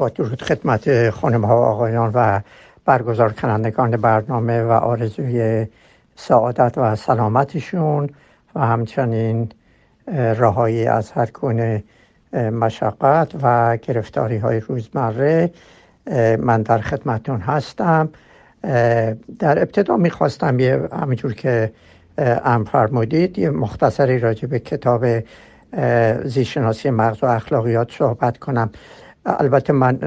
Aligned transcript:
با 0.00 0.08
درود 0.08 0.42
خدمت 0.42 1.10
خانم 1.10 1.44
ها 1.44 1.66
آقایان 1.66 2.10
و 2.14 2.40
برگزار 2.84 3.32
کنندگان 3.32 3.90
برنامه 3.90 4.62
و 4.62 4.70
آرزوی 4.70 5.66
سعادت 6.16 6.78
و 6.78 6.96
سلامتشون 6.96 8.10
و 8.54 8.60
همچنین 8.60 9.48
رهایی 10.14 10.86
از 10.86 11.10
هر 11.10 11.30
گونه 11.30 11.84
مشقت 12.32 13.32
و 13.42 13.76
گرفتاری 13.76 14.36
های 14.36 14.60
روزمره 14.60 15.50
من 16.38 16.62
در 16.62 16.78
خدمتون 16.78 17.40
هستم. 17.40 18.08
در 19.38 19.58
ابتدا 19.58 19.96
می‌خواستم 19.96 20.60
یه 20.60 20.88
همینجور 20.92 21.34
که 21.34 21.72
ام 22.18 22.64
فرمودید 22.64 23.38
یه 23.38 23.50
مختصری 23.50 24.18
راجع 24.18 24.48
به 24.48 24.58
کتاب 24.58 25.04
زیشناسی 26.24 26.90
مغز 26.90 27.22
و 27.22 27.26
اخلاقیات 27.26 27.92
صحبت 27.92 28.38
کنم. 28.38 28.70
البته 29.26 29.72
من 29.72 29.98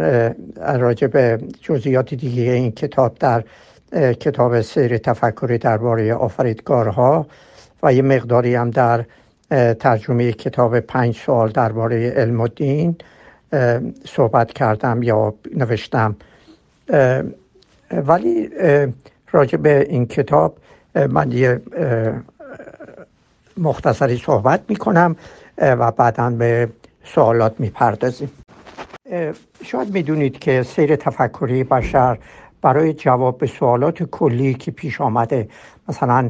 راجع 0.80 1.08
به 1.08 1.40
جزئیات 1.62 2.14
دیگه 2.14 2.52
این 2.52 2.72
کتاب 2.72 3.18
در 3.20 3.44
کتاب 4.14 4.62
سیر 4.62 4.98
تفکری 4.98 5.58
درباره 5.58 6.14
آفریدگارها 6.14 7.28
و 7.84 7.94
یه 7.94 8.02
مقداری 8.02 8.56
هم 8.56 8.70
در 8.70 9.06
ترجمه 9.74 10.32
کتاب 10.32 10.80
پنج 10.80 11.16
سوال 11.16 11.50
درباره 11.50 12.10
علم 12.10 12.42
و 12.42 12.48
دین 12.48 12.96
صحبت 14.06 14.54
کردم 14.54 15.04
یا 15.04 15.34
نوشتم. 15.56 16.16
ولی 17.92 18.50
راجع 19.32 19.58
به 19.58 19.86
این 19.90 20.06
کتاب 20.06 20.58
من 21.10 21.32
یه 21.32 21.62
مختصری 23.58 24.18
صحبت 24.18 24.62
می‌کنم 24.70 25.16
و 25.58 25.92
بعدا 25.92 26.30
به 26.30 26.70
سوالات 27.06 27.60
می‌پردازیم. 27.60 28.32
شاید 29.64 29.94
می‌دونید 29.94 30.40
که 30.40 30.64
سیر 30.64 30.96
تفکری 30.96 31.64
بشر 31.64 32.18
برای 32.62 32.94
جواب 32.94 33.38
به 33.38 33.48
سوالات 33.48 34.04
کلی 34.04 34.54
که 34.54 34.72
پیش 34.72 35.02
آمده. 35.02 35.48
مثلا 35.90 36.30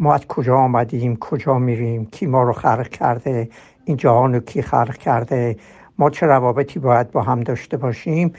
ما 0.00 0.14
از 0.14 0.26
کجا 0.26 0.56
آمدیم 0.56 1.16
کجا 1.16 1.58
میریم 1.58 2.06
کی 2.06 2.26
ما 2.26 2.42
رو 2.42 2.52
خلق 2.52 2.88
کرده 2.88 3.48
این 3.84 3.96
جهان 3.96 4.34
رو 4.34 4.40
کی 4.40 4.62
خلق 4.62 4.96
کرده 4.96 5.56
ما 5.98 6.10
چه 6.10 6.26
روابطی 6.26 6.78
باید 6.78 7.10
با 7.10 7.22
هم 7.22 7.40
داشته 7.40 7.76
باشیم. 7.76 8.32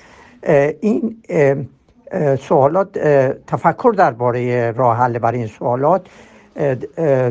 این 0.82 1.18
سوالات 2.40 2.98
تفکر 3.48 3.94
درباره 3.98 4.72
راه 4.72 4.98
حل 4.98 5.18
برای 5.18 5.38
این 5.38 5.48
سوالات 5.48 6.08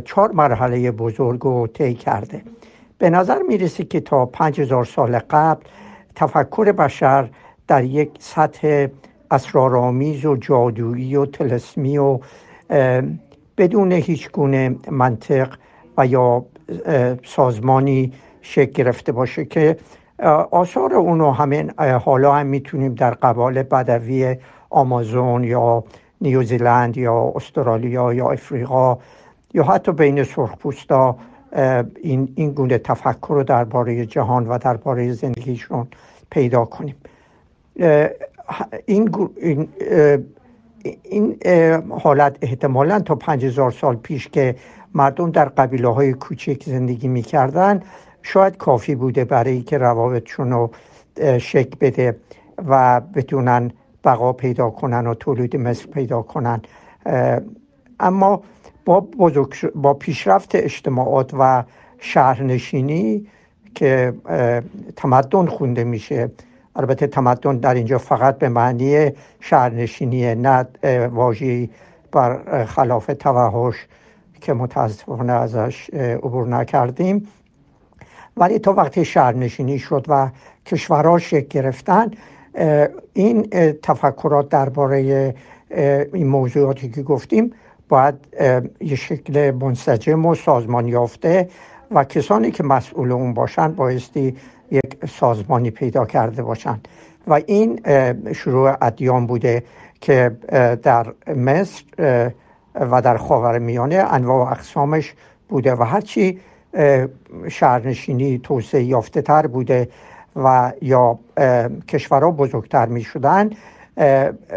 چهار 0.05 0.33
مرحله 0.33 0.91
بزرگ 0.91 1.41
رو 1.41 1.67
طی 1.67 1.95
کرده. 1.95 2.43
به 2.99 3.11
نظر 3.11 3.43
می‌رسه 3.49 3.85
که 3.85 4.01
تا 4.01 4.27
پنج 4.27 4.61
هزار 4.61 4.85
سال 4.85 5.19
قبل 5.19 5.63
تفکر 6.15 6.73
بشر 6.73 7.31
در 7.69 7.85
یک 7.85 8.11
سطح 8.19 8.87
اسرارآمیز 9.31 10.25
و 10.25 10.37
جادویی 10.37 11.17
و 11.17 11.27
تلسمی 11.27 11.99
و 11.99 12.19
بدون 13.59 13.93
هیچ 13.93 14.31
گونه 14.31 14.77
منطق 14.91 15.55
و 15.99 16.07
یا 16.07 16.45
سازمانی 17.25 18.13
شکل 18.43 18.73
گرفته 18.73 19.13
باشه 19.13 19.45
که 19.45 19.77
آثار 20.51 20.95
اونو 20.95 21.31
همین 21.31 21.73
حالا 22.05 22.35
هم 22.35 22.47
می‌تونیم 22.47 22.95
در 22.95 23.11
قبال 23.11 23.63
بدوی 23.63 24.37
آمازون 24.71 25.45
یا 25.45 25.85
نیوزیلند 26.21 26.97
یا 26.97 27.33
استرالیا 27.37 28.15
یا 28.15 28.31
افریقا 28.31 28.99
یا 29.55 29.65
حتی 29.65 29.93
بین 29.93 30.25
سرخپوستا 30.25 31.17
این, 32.03 32.33
این 32.35 32.51
گونه 32.51 32.79
تفکر 32.79 33.35
رو 33.35 33.43
درباره 33.43 34.07
جهان 34.07 34.47
و 34.47 34.59
درباره 34.59 35.13
زندگیشون 35.13 35.87
پیدا 36.31 36.65
کنیم. 36.65 36.95
این, 38.87 39.15
این, 39.37 39.69
این 41.03 41.37
حالت 41.91 42.37
احتمالا 42.43 43.01
تا 43.01 43.15
پنج 43.15 43.45
هزار 43.45 43.71
سال 43.71 43.97
پیش 43.97 44.29
که 44.29 44.57
مردم 44.95 45.31
در 45.31 45.49
قبیله 45.49 45.89
های 45.89 46.13
کوچک 46.13 46.63
زندگی 46.67 47.09
می‌کردن 47.09 47.83
شاید 48.23 48.57
کافی 48.57 48.95
بوده 48.95 49.25
برای 49.25 49.63
که 49.63 49.79
روابطشون 49.79 50.51
رو 50.51 50.71
شک 51.39 51.79
بده 51.79 52.17
و 52.69 53.01
بتونن 53.01 53.71
بقا 54.05 54.33
پیدا 54.33 54.71
کنن 54.71 55.07
و 55.07 55.15
تولید 55.15 55.57
مثل 55.57 55.87
پیدا 55.87 56.23
کنن. 56.23 56.63
اما 58.01 58.43
با, 58.85 59.01
بزرگ 59.01 59.73
با 59.75 59.95
پیشرفت 59.95 60.55
اجتماعات 60.55 61.31
و 61.39 61.65
شهرنشینی 61.99 63.27
که 63.75 64.13
تمدن 64.97 65.47
خونده 65.47 65.85
میشه. 65.85 66.31
البته 66.77 67.07
تمدن 67.07 67.57
در 67.57 67.75
اینجا 67.75 67.99
فقط 67.99 68.39
به 68.39 68.49
معنی 68.49 69.11
شهرنشینی 69.41 70.35
نه 70.35 70.67
واژه‌ای 71.13 71.69
بر 72.13 72.65
خلاف 72.65 73.11
توحش 73.19 73.87
که 74.41 74.53
متاسفانه 74.53 75.33
ازش 75.33 75.91
عبور 75.95 76.49
نکردیم. 76.49 77.29
ولی 78.37 78.59
تا 78.59 78.73
وقتی 78.73 79.05
شهرنشینی 79.05 79.79
شد 79.79 80.05
و 80.09 80.29
کشورها 80.67 81.19
شکل 81.19 81.47
گرفتن 81.61 82.11
این 83.13 83.43
تفکرات 83.83 84.49
درباره 84.49 85.35
این 86.13 86.27
موضوعاتی 86.27 86.91
که 86.91 87.03
گفتیم 87.03 87.53
باید 87.89 88.15
یه 88.81 88.97
شکل 88.97 89.51
منسجم 89.51 90.27
و 90.27 90.35
سازمان 90.35 90.89
یافته 90.89 91.49
و 91.91 92.05
کسانی 92.05 92.51
که 92.51 92.63
مسئول 92.63 93.13
اون 93.13 93.35
باشن 93.35 93.73
بایستی 93.73 94.37
یک 94.71 95.07
سازمانی 95.09 95.71
پیدا 95.71 96.05
کرده 96.05 96.43
باشن. 96.43 96.81
و 97.27 97.41
این 97.47 97.81
شروع 98.33 98.77
ادیان 98.83 99.27
بوده 99.27 99.63
که 100.01 100.37
در 100.83 101.07
مصر 101.37 101.85
و 102.75 103.03
در 103.03 103.17
خاور 103.17 103.59
میانه 103.59 103.97
انواع 103.97 104.49
و 104.49 104.53
اقسامش 104.53 105.15
بوده 105.49 105.75
و 105.75 105.83
هرچی 105.83 106.41
شهرنشینی 107.49 108.39
توسعه 108.39 108.83
یافته 108.83 109.23
تر 109.23 109.47
بوده 109.47 109.89
و 110.37 110.73
یا 110.83 111.19
کشورها 111.89 112.31
بزرگتر 112.31 112.87
می 112.87 113.03
شدن 113.03 113.51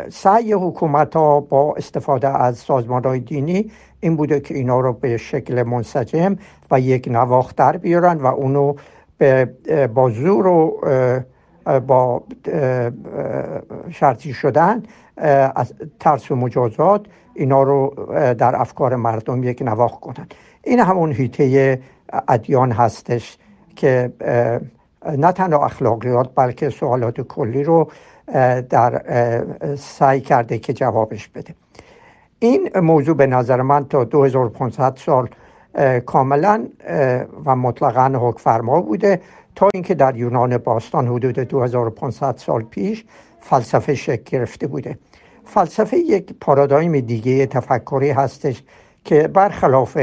سعی 0.09 0.53
حکومت 0.53 1.15
ها 1.15 1.39
با 1.39 1.75
استفاده 1.75 2.27
از 2.27 2.57
سازمان 2.57 3.03
های 3.03 3.19
دینی 3.19 3.71
این 3.99 4.15
بوده 4.15 4.39
که 4.39 4.55
اینا 4.55 4.79
رو 4.79 4.93
به 4.93 5.17
شکل 5.17 5.63
منسجم 5.63 6.35
و 6.71 6.79
یک 6.79 7.07
نواخت 7.11 7.55
در 7.55 7.77
بیارن 7.77 8.17
و 8.17 8.25
اونو 8.25 8.73
با 9.93 10.09
زور 10.09 10.47
و 10.47 10.81
با 11.87 12.23
شرطی 13.89 14.33
شدن 14.33 14.83
از 15.55 15.73
ترس 15.99 16.31
و 16.31 16.35
مجازات 16.35 17.05
اینا 17.33 17.63
رو 17.63 17.93
در 18.37 18.61
افکار 18.61 18.95
مردم 18.95 19.43
یک 19.43 19.61
نواخت 19.61 19.99
کنن. 19.99 20.27
این 20.63 20.79
همون 20.79 21.11
هیته 21.11 21.79
ادیان 22.27 22.71
هستش 22.71 23.37
که 23.75 24.11
نه 25.17 25.31
تنها 25.31 25.65
اخلاقیات 25.65 26.29
بلکه 26.35 26.69
سوالات 26.69 27.21
کلی 27.21 27.63
رو 27.63 27.91
در 28.69 29.01
سعی 29.75 30.21
کرده 30.21 30.59
که 30.59 30.73
جوابش 30.73 31.27
بده. 31.27 31.55
این 32.39 32.69
موضوع 32.79 33.15
به 33.15 33.27
نظر 33.27 33.61
من 33.61 33.85
تا 33.85 34.03
2500 34.03 34.97
سال 35.05 35.29
کاملا 36.05 36.67
و 37.45 37.55
مطلقا 37.55 38.19
حکم 38.19 38.37
فرما 38.37 38.81
بوده 38.81 39.21
تا 39.55 39.69
اینکه 39.73 39.95
در 39.95 40.15
یونان 40.15 40.57
باستان 40.57 41.07
حدود 41.07 41.39
2500 41.39 42.37
سال 42.37 42.61
پیش 42.61 43.05
فلسفه 43.39 43.95
شکل 43.95 44.37
گرفته 44.37 44.67
بوده. 44.67 44.97
فلسفه 45.45 45.97
یک 45.97 46.33
پارادایم 46.41 46.99
دیگه 46.99 47.45
تفکری 47.45 48.09
هستش 48.09 48.63
که 49.03 49.27
برخلاف 49.27 49.97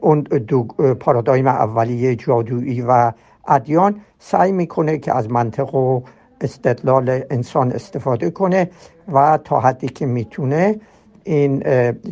اون 0.00 0.20
دو 0.20 0.62
پارادایم 1.00 1.46
اولیه 1.46 2.16
جادویی 2.16 2.82
و 2.82 3.12
ادیان 3.48 4.00
سعی 4.18 4.52
می‌کنه 4.52 4.98
که 4.98 5.16
از 5.16 5.30
منطق 5.30 5.74
و 5.74 6.02
استدلال 6.40 7.22
انسان 7.30 7.72
استفاده 7.72 8.30
کنه 8.30 8.70
و 9.12 9.38
تا 9.44 9.60
حدی 9.60 9.88
که 9.88 10.06
می‌تونه 10.06 10.80
این 11.24 11.62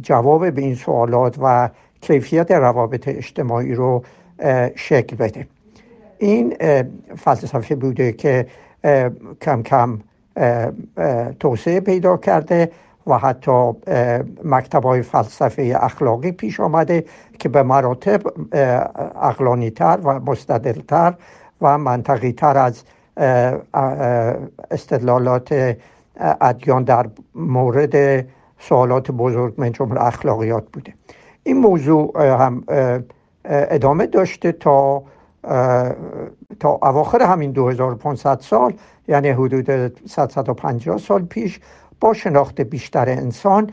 جواب 0.02 0.50
به 0.50 0.62
این 0.62 0.74
سوالات 0.74 1.36
و 1.42 1.70
کیفیت 2.00 2.50
روابط 2.50 3.08
اجتماعی 3.08 3.74
رو 3.74 4.02
شکل 4.74 5.16
بده. 5.16 5.46
این 6.18 6.56
فلسفه 7.16 7.74
بوده 7.74 8.12
که 8.12 8.46
کم 9.40 9.62
کم 9.62 9.98
توسعه 11.40 11.80
پیدا 11.80 12.16
کرده 12.16 12.70
و 13.06 13.18
حتی 13.18 13.72
مکتب 14.44 14.84
های 14.84 15.02
فلسفه 15.02 15.78
اخلاقی 15.80 16.32
پیش 16.32 16.60
آمده 16.60 17.04
که 17.38 17.48
به 17.48 17.62
مراتب 17.62 18.20
اقلانی 19.22 19.70
تر 19.70 19.98
و 20.04 20.20
مستدل 20.20 20.80
تر 20.80 21.14
و 21.60 21.78
منطقی 21.78 22.32
تر 22.32 22.58
از 22.58 22.82
استدلالات 24.70 25.76
ادیان 26.40 26.84
در 26.84 27.06
مورد 27.34 28.26
سوالات 28.58 29.10
بزرگ 29.10 29.54
من 29.56 29.72
جمله 29.72 30.04
اخلاقیات 30.04 30.64
بوده. 30.72 30.94
این 31.42 31.56
موضوع 31.56 32.12
هم 32.16 32.64
ادامه 33.44 34.06
داشته 34.06 34.52
تا 34.52 35.02
تا 36.60 36.78
اواخر 36.82 37.22
همین 37.22 37.52
2500 37.52 38.40
سال 38.40 38.74
یعنی 39.08 39.28
حدود 39.28 39.92
150 40.08 40.98
سال 40.98 41.22
پیش 41.22 41.60
با 42.00 42.14
شناخت 42.14 42.60
بیشتر 42.60 43.08
انسان 43.08 43.70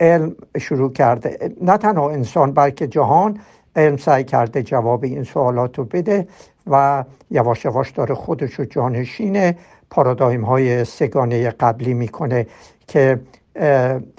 علم 0.00 0.36
شروع 0.58 0.92
کرده. 0.92 1.54
نه 1.60 1.76
تنها 1.76 2.10
انسان 2.10 2.52
بلکه 2.52 2.86
جهان 2.86 3.38
علم 3.76 3.96
سعی 3.96 4.24
کرده 4.24 4.62
جواب 4.62 5.04
این 5.04 5.24
سوالات 5.24 5.78
رو 5.78 5.84
بده. 5.84 6.26
و 6.70 7.04
یواش 7.30 7.64
یواش 7.64 7.90
داره 7.90 8.14
خودش 8.14 8.54
رو 8.54 8.64
جانشین 8.64 9.54
پارادایم 9.90 10.44
های 10.44 10.84
سگانه 10.84 11.50
قبلی 11.50 11.94
می‌کنه 11.94 12.46
که 12.86 13.20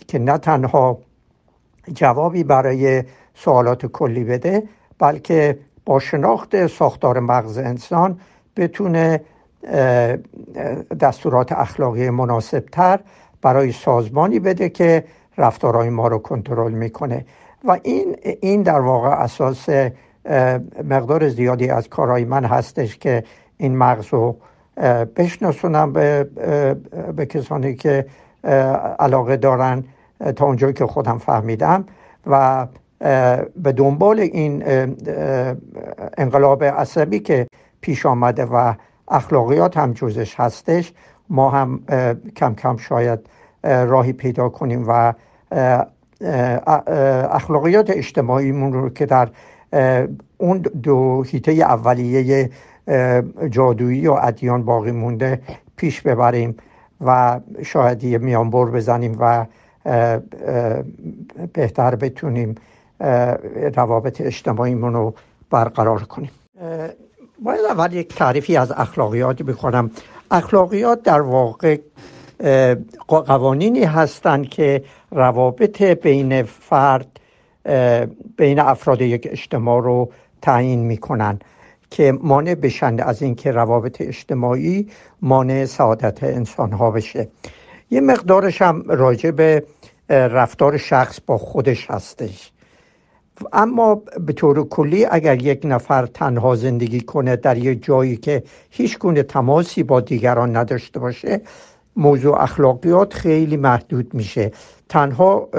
که 0.07 0.19
نه 0.19 0.38
تنها 0.38 0.98
جوابی 1.94 2.44
برای 2.44 3.03
سوالات 3.36 3.86
کلی 3.86 4.24
بده 4.24 4.63
بلکه 5.00 5.57
با 5.86 6.00
شناخت 6.00 6.68
ساختار 6.68 7.19
مغز 7.19 7.57
انسان 7.57 8.19
بتونه 8.57 9.21
دستورات 11.00 11.51
اخلاقی 11.51 12.09
مناسبتر 12.09 13.00
برای 13.42 13.71
سازمانی 13.71 14.39
بده 14.39 14.69
که 14.69 15.04
رفتارهای 15.38 15.89
ما 15.89 16.07
رو 16.07 16.18
کنترل 16.18 16.71
می‌کنه. 16.71 17.25
و 17.63 17.80
این 17.83 18.15
این 18.42 18.63
در 18.63 18.80
واقع 18.80 19.09
اساس 19.09 19.69
مقدار 20.89 21.29
زیادی 21.29 21.69
از 21.69 21.89
کارهای 21.89 22.25
من 22.25 22.45
هستش 22.45 22.97
که 22.97 23.23
این 23.57 23.77
مغز 23.77 24.07
رو 24.07 24.38
بشناسونم 25.15 25.94
به, 25.94 26.23
به 27.15 27.25
کسانی 27.25 27.75
که 27.75 28.06
علاقه 29.00 29.38
دارن 29.38 29.83
تا 30.35 30.45
اونجایی 30.45 30.73
که 30.73 30.85
خودم 30.85 31.18
فهمیدم 31.18 31.85
و 32.27 32.68
به 33.63 33.71
دنبال 33.75 34.19
این 34.19 34.63
انقلاب 36.18 36.63
عصبی 36.63 37.19
که 37.19 37.47
پیش 37.81 38.06
آمده 38.06 38.45
و 38.45 38.73
اخلاقیات 39.07 39.77
هم 39.77 39.94
جزش 39.94 40.39
هستش 40.39 40.94
ما 41.29 41.50
هم 41.50 41.79
کم 42.35 42.56
کم 42.56 42.77
شاید 42.77 43.19
راهی 43.63 44.13
پیدا 44.13 44.50
کنیم 44.50 44.85
و 44.88 45.13
اخلاقیات 47.31 47.89
اجتماعیمون 47.89 48.73
رو 48.73 48.89
که 48.89 49.06
در 49.06 49.29
اون 50.38 50.57
دو 50.83 51.23
هیته 51.23 51.51
اولیه 51.51 52.50
جادویی 53.50 54.07
و 54.07 54.12
ادیان 54.12 54.65
باقی 54.65 54.91
مونده 54.91 55.41
پیش 55.75 56.01
ببریم 56.01 56.57
و 57.01 57.39
شاید 57.63 58.03
یه 58.03 58.18
میانبر 58.18 58.65
بزنیم 58.65 59.18
و 59.19 59.45
بهتر 61.53 61.95
بتونیم 61.95 62.56
روابط 63.75 64.21
اجتماعیمون 64.21 64.94
رو 64.94 65.13
برقرار 65.50 66.03
کنیم. 66.03 66.31
باید 67.44 67.65
اول 67.69 67.94
یک 67.94 68.15
تعریفی 68.15 68.57
از 68.57 68.71
اخلاقیات 68.71 69.44
بکنم 69.44 69.91
اخلاقیات 70.31 71.03
در 71.03 71.21
واقع 71.21 71.77
قوانینی 73.07 73.83
هستند 73.83 74.50
که 74.50 74.83
روابط 75.12 75.81
بین 75.81 76.44
فرد 76.44 77.19
بین 78.38 78.60
افراد 78.60 79.02
یک 79.02 79.28
اجتماع 79.31 79.84
رو 79.84 80.12
تعیین 80.42 80.80
می‌کنن 80.80 81.40
که 81.90 82.13
مانع 82.22 82.56
بشند 82.56 83.02
از 83.02 83.22
اینکه 83.22 83.52
روابط 83.52 84.02
اجتماعی 84.02 84.88
مانع 85.22 85.66
سعادت 85.66 86.24
انسان 86.24 86.72
ها 86.72 86.92
بشه. 86.92 87.28
یه 87.92 88.02
مقدارش 88.02 88.62
هم 88.62 88.84
راجع 88.88 89.31
به 89.31 89.63
رفتار 90.10 90.78
شخص 90.78 91.19
با 91.25 91.38
خودش 91.38 91.92
هستش. 91.92 92.52
اما 93.54 93.96
به 93.96 94.34
طور 94.34 94.68
کلی 94.68 95.06
اگر 95.06 95.42
یک 95.42 95.62
نفر 95.64 96.06
تنها 96.06 96.56
زندگی 96.56 97.02
کنه 97.02 97.36
در 97.36 97.57
یک 97.57 97.84
جایی 97.84 98.18
که 98.18 98.44
هیچ 98.69 99.00
گونه 99.00 99.24
تماسی 99.24 99.84
با 99.84 100.02
دیگران 100.02 100.56
نداشته 100.56 101.00
باشه 101.00 101.42
موضوع 101.96 102.42
اخلاقیات 102.44 103.14
خیلی 103.14 103.57
محدود 103.57 104.14
میشه. 104.14 104.52
تنها 104.90 105.50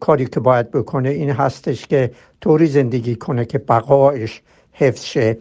کاری 0.00 0.26
که 0.26 0.40
باید 0.40 0.70
بکنه 0.70 1.08
این 1.08 1.30
هستش 1.30 1.86
که 1.86 2.10
طوری 2.40 2.66
زندگی 2.66 3.16
کنه 3.16 3.44
که 3.44 3.58
بقایش 3.58 4.40
حفظ 4.72 5.04
شه. 5.04 5.38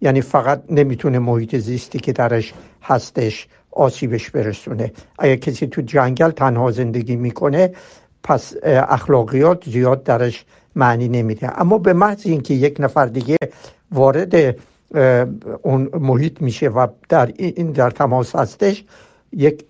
یعنی 0.00 0.20
فقط 0.20 0.62
نمی‌تونه 0.70 1.18
محیط 1.18 1.56
زیستی 1.56 1.98
که 1.98 2.12
درش 2.12 2.52
هستش 2.82 3.48
آسیبش 3.70 4.30
برسونه. 4.30 4.92
اگر 5.18 5.36
کسی 5.36 5.66
تو 5.66 5.82
جنگل 5.82 6.30
تنها 6.30 6.70
زندگی 6.70 7.16
می‌کنه 7.16 7.72
پس 8.22 8.54
اخلاقیات 8.64 9.70
زیاد 9.70 10.02
درش 10.02 10.44
معنی 10.76 11.08
نمیده. 11.08 11.60
اما 11.60 11.78
به 11.78 11.92
محض 11.92 12.26
اینکه 12.26 12.54
یک 12.54 12.76
نفر 12.80 13.06
دیگه 13.06 13.36
وارد 13.92 14.56
اون 15.62 15.90
محیط 16.00 16.42
میشه 16.42 16.68
و 16.68 16.86
در 17.08 17.32
این 17.36 17.72
در 17.72 17.90
تماس 17.90 18.36
هستش 18.36 18.84
یک 19.32 19.64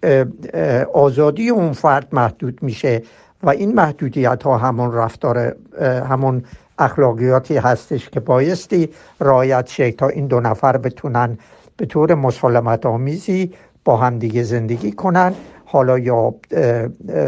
آزادی 0.94 1.48
اون 1.48 1.72
فرد 1.72 2.08
محدود 2.12 2.62
میشه. 2.62 3.02
و 3.42 3.50
این 3.50 3.75
محدودیت 3.75 4.42
ها 4.42 4.58
همون 4.58 4.92
رفتار 4.92 5.56
همون 5.82 6.44
اخلاقیاتی 6.78 7.56
هستش 7.56 8.08
که 8.08 8.20
بایستی 8.20 8.88
رایت 9.19 9.66
شه 9.66 9.92
تا 9.92 10.08
این 10.08 10.26
دو 10.26 10.40
نفر 10.40 10.76
بتونن 10.76 11.38
به 11.76 11.87
طور 11.87 12.14
مسالمت 12.14 12.87
آمیزی 12.87 13.52
با 13.84 13.96
همدیگه 13.96 14.42
زندگی 14.42 14.92
کنن. 14.92 15.34
حالا 15.64 15.98
یا 15.98 16.34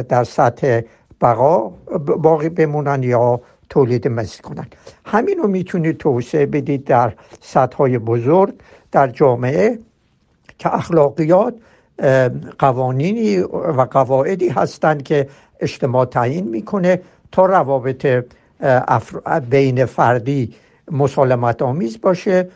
در 0.09 0.25
سطح 0.25 0.81
بقا 1.21 1.69
باقی 1.99 2.49
بمونن 2.49 3.03
یا 3.03 3.41
تولید 3.71 4.09
مثل 4.09 4.43
کنن. 4.43 4.67
همین 5.05 5.39
رو 5.39 5.49
می‌تونید 5.49 5.97
توسعه 5.97 6.47
بدید 6.47 6.85
در 6.85 7.13
سطح 7.41 7.77
های 7.77 7.99
بزرگ 7.99 8.55
در 8.93 9.07
جامعه 9.07 9.79
که 10.59 10.75
اخلاقیات 10.75 11.55
قوانینی 12.59 13.39
و 13.53 13.87
قواعدی 13.91 14.49
هستند 14.49 15.03
که 15.03 15.29
اجتماع 15.63 16.05
تعیین 16.05 16.49
می‌کنه 16.49 17.01
تا 17.33 17.47
روابط 17.47 18.25
بین 19.51 19.85
فردی 19.85 20.55
مسالمت 20.91 21.63
آمیز 21.63 22.01
باشه 22.01 22.49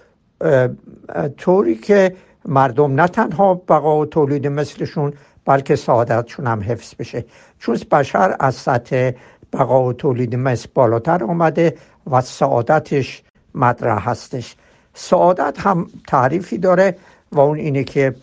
طوری 1.36 1.74
که 1.74 2.16
مردم 2.44 3.00
نه 3.00 3.08
تنها 3.08 3.54
بقا 3.54 4.00
و 4.00 4.06
تولید 4.06 4.46
مثلشون 4.46 5.12
بلکه 5.44 5.76
سعادتشون 5.76 6.46
هم 6.46 6.62
حفظ 6.62 6.94
بشه. 6.98 7.24
چون 7.58 7.78
بشر 7.90 8.36
از 8.40 8.54
سطح 8.54 9.10
بقا 9.52 9.84
و 9.84 9.92
تولید 9.92 10.36
مثل 10.36 10.68
بالاتر 10.74 11.24
آمده 11.24 11.76
و 12.10 12.20
سعادتش 12.20 13.22
مطرح 13.54 14.10
هستش. 14.10 14.56
سعادت 14.94 15.60
هم 15.60 15.86
تعریفی 16.08 16.58
داره 16.58 16.96
و 17.32 17.40
اون 17.40 17.58
اینه 17.58 17.84
که 17.84 18.14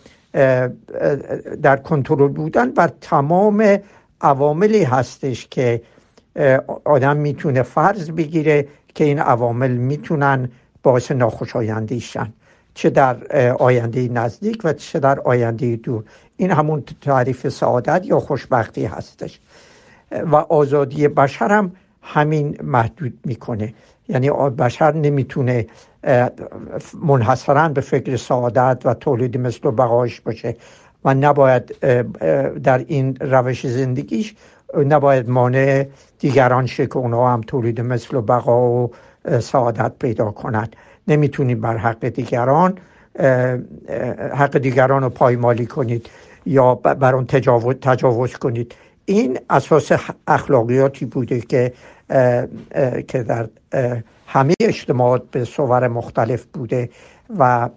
در 1.62 1.76
کنترل 1.76 2.28
بودن 2.28 2.70
بر 2.70 2.90
تمام 3.00 3.78
عواملی 4.20 4.84
هستش 4.84 5.48
که 5.50 5.82
آدم 6.84 7.16
می‌تونه 7.16 7.62
فرض 7.62 8.10
بگیره 8.10 8.68
که 8.94 9.04
این 9.04 9.18
عوامل 9.18 9.70
می‌تونن 9.70 10.48
باعث 10.82 11.10
ناخوشایندیشن 11.10 12.32
چه 12.74 12.90
در 12.90 13.16
آینده 13.52 14.08
نزدیک 14.08 14.60
و 14.64 14.72
چه 14.72 14.98
در 14.98 15.20
آینده 15.20 15.76
دور. 15.76 16.04
این 16.36 16.50
همون 16.50 16.84
تعریف 17.00 17.48
سعادت 17.48 18.06
یا 18.06 18.20
خوشبختی 18.20 18.84
هستش. 18.84 19.40
و 20.12 20.36
آزادی 20.36 21.08
بشر 21.08 21.48
هم 21.48 21.72
همین 22.02 22.58
محدود 22.62 23.18
می‌کنه. 23.24 23.74
یعنی 24.08 24.30
بشر 24.30 24.92
نمی‌تونه 24.92 25.66
منحصرا 27.02 27.68
به 27.68 27.80
فکر 27.80 28.16
سعادت 28.16 28.82
و 28.84 28.94
تولید 28.94 29.38
مثل 29.38 29.68
و 29.68 29.70
بقایش 29.70 30.20
باشه. 30.20 30.56
و 31.04 31.14
نباید 31.14 31.78
در 32.62 32.78
این 32.78 33.16
روش 33.20 33.66
زندگیش 33.66 34.34
نباید 34.86 35.30
مانع 35.30 35.86
دیگران 36.18 36.66
شه 36.66 36.86
که 36.86 36.96
اونها 36.96 37.32
هم 37.32 37.40
تولید 37.40 37.80
مثل 37.80 38.16
و 38.16 38.20
بقا 38.20 38.70
و 38.70 38.90
سعادت 39.40 39.92
پیدا 39.98 40.30
کنند 40.30 40.76
نمی‌تونید 41.08 41.60
بر 41.60 41.76
حق 41.76 42.08
دیگران 42.08 42.78
حق 44.34 44.58
دیگران 44.58 45.02
رو 45.02 45.08
پایمالی 45.08 45.66
کنید 45.66 46.06
یا 46.46 46.74
بر 46.74 47.14
اون 47.14 47.26
تجاوز, 47.26 47.74
تجاوز 47.74 48.36
کنید. 48.36 48.74
این 49.04 49.38
اساس 49.50 49.92
اخلاقیاتی 50.28 51.04
بوده 51.04 51.40
که 51.40 51.72
که 53.08 53.22
در 53.22 53.48
همه 54.26 54.54
اجتماعات 54.60 55.22
به 55.30 55.44
صور 55.44 55.88
مختلف 55.88 56.44
بوده 56.44 56.90
و 57.38 57.68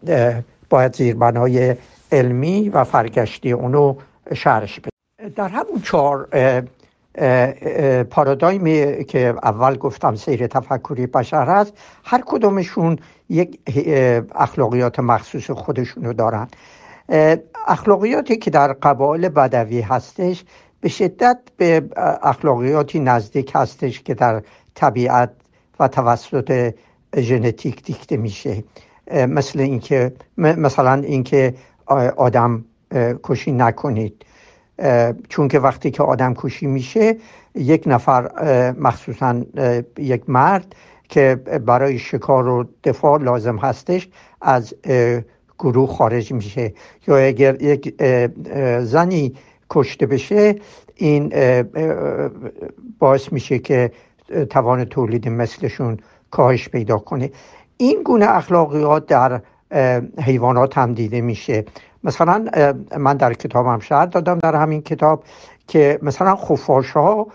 باید 0.69 0.95
زیربنای 0.95 1.75
علمی 2.11 2.69
و 2.69 2.83
فرگشتی 2.83 3.51
اونو 3.51 3.95
شرش 4.33 4.79
بده. 4.79 5.29
در 5.35 5.47
همون 5.47 5.81
چهار 5.83 6.27
پارادایمی 8.03 9.03
که 9.03 9.33
اول 9.43 9.77
گفتم 9.77 10.15
سیر 10.15 10.47
تفکری 10.47 11.07
بشر 11.07 11.45
هست 11.45 11.73
هر 12.03 12.23
کدومشون 12.25 12.99
یک 13.29 13.59
اخلاقیات 14.35 14.99
مخصوص 14.99 15.51
خودشونو 15.51 16.13
دارن. 16.13 16.47
اخلاقیاتی 17.67 18.37
که 18.37 18.49
در 18.51 18.73
قبایل 18.73 19.29
بدوی 19.29 19.81
هستش 19.81 20.45
به 20.81 20.89
شدت 20.89 21.39
به 21.57 21.83
اخلاقیاتی 22.23 22.99
نزدیک 22.99 23.51
هستش 23.55 24.01
که 24.01 24.13
در 24.13 24.41
طبیعت 24.75 25.31
و 25.79 25.87
توسط 25.87 26.73
ژنتیک 27.17 27.83
دیکته 27.83 28.17
میشه. 28.17 28.63
مثل 29.11 29.59
اینکه 29.59 30.11
مثلا 30.37 30.93
اینکه 30.93 31.53
آدم 32.17 32.65
کشی 33.23 33.51
نکنید. 33.51 34.25
چون 35.29 35.47
که 35.47 35.59
وقتی 35.59 35.91
که 35.91 36.03
آدم 36.03 36.33
کشی 36.33 36.67
میشه 36.67 37.17
یک 37.55 37.83
نفر 37.85 38.31
مخصوصا 38.71 39.41
یک 39.97 40.29
مرد 40.29 40.75
که 41.09 41.35
برای 41.65 41.99
شکار 41.99 42.47
و 42.47 42.65
دفاع 42.83 43.21
لازم 43.21 43.57
هستش 43.57 44.09
از 44.41 44.73
گروه 45.59 45.89
خارج 45.89 46.33
میشه. 46.33 46.73
یا 47.07 47.17
اگر 47.17 47.61
یک 47.61 48.03
زنی 48.79 49.35
کشته 49.69 50.05
بشه 50.05 50.55
این 50.95 51.33
باعث 52.99 53.33
میشه 53.33 53.59
که 53.59 53.91
توان 54.49 54.85
تولید 54.85 55.29
مثلشون 55.29 55.97
کاهش 56.31 56.69
پیدا 56.69 56.97
کنه. 56.97 57.31
این 57.77 58.03
گونه 58.03 58.25
اخلاقیات 58.29 59.05
در 59.05 59.41
حیوانات 60.21 60.77
هم 60.77 60.93
دیده 60.93 61.21
میشه. 61.21 61.65
مثلا 62.03 62.45
من 62.97 63.17
در 63.17 63.33
کتابم 63.33 63.79
شهر 63.79 64.05
دادم 64.05 64.39
در 64.39 64.55
همین 64.55 64.81
کتاب 64.81 65.23
که 65.67 65.99
مثلا 66.01 66.35
خفاش 66.35 66.91
ها 66.91 67.27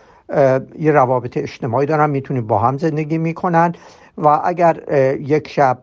یه 0.79 0.93
روابط 0.93 1.37
اجتماعی 1.37 1.87
دارن 1.87 2.11
می‌تونی 2.11 2.41
با 2.41 2.59
هم 2.59 2.79
زندگی 2.79 3.19
می‌کنن 3.19 3.73
و 4.19 4.41
اگر 4.45 4.93
یک 5.21 5.49
شب 5.49 5.79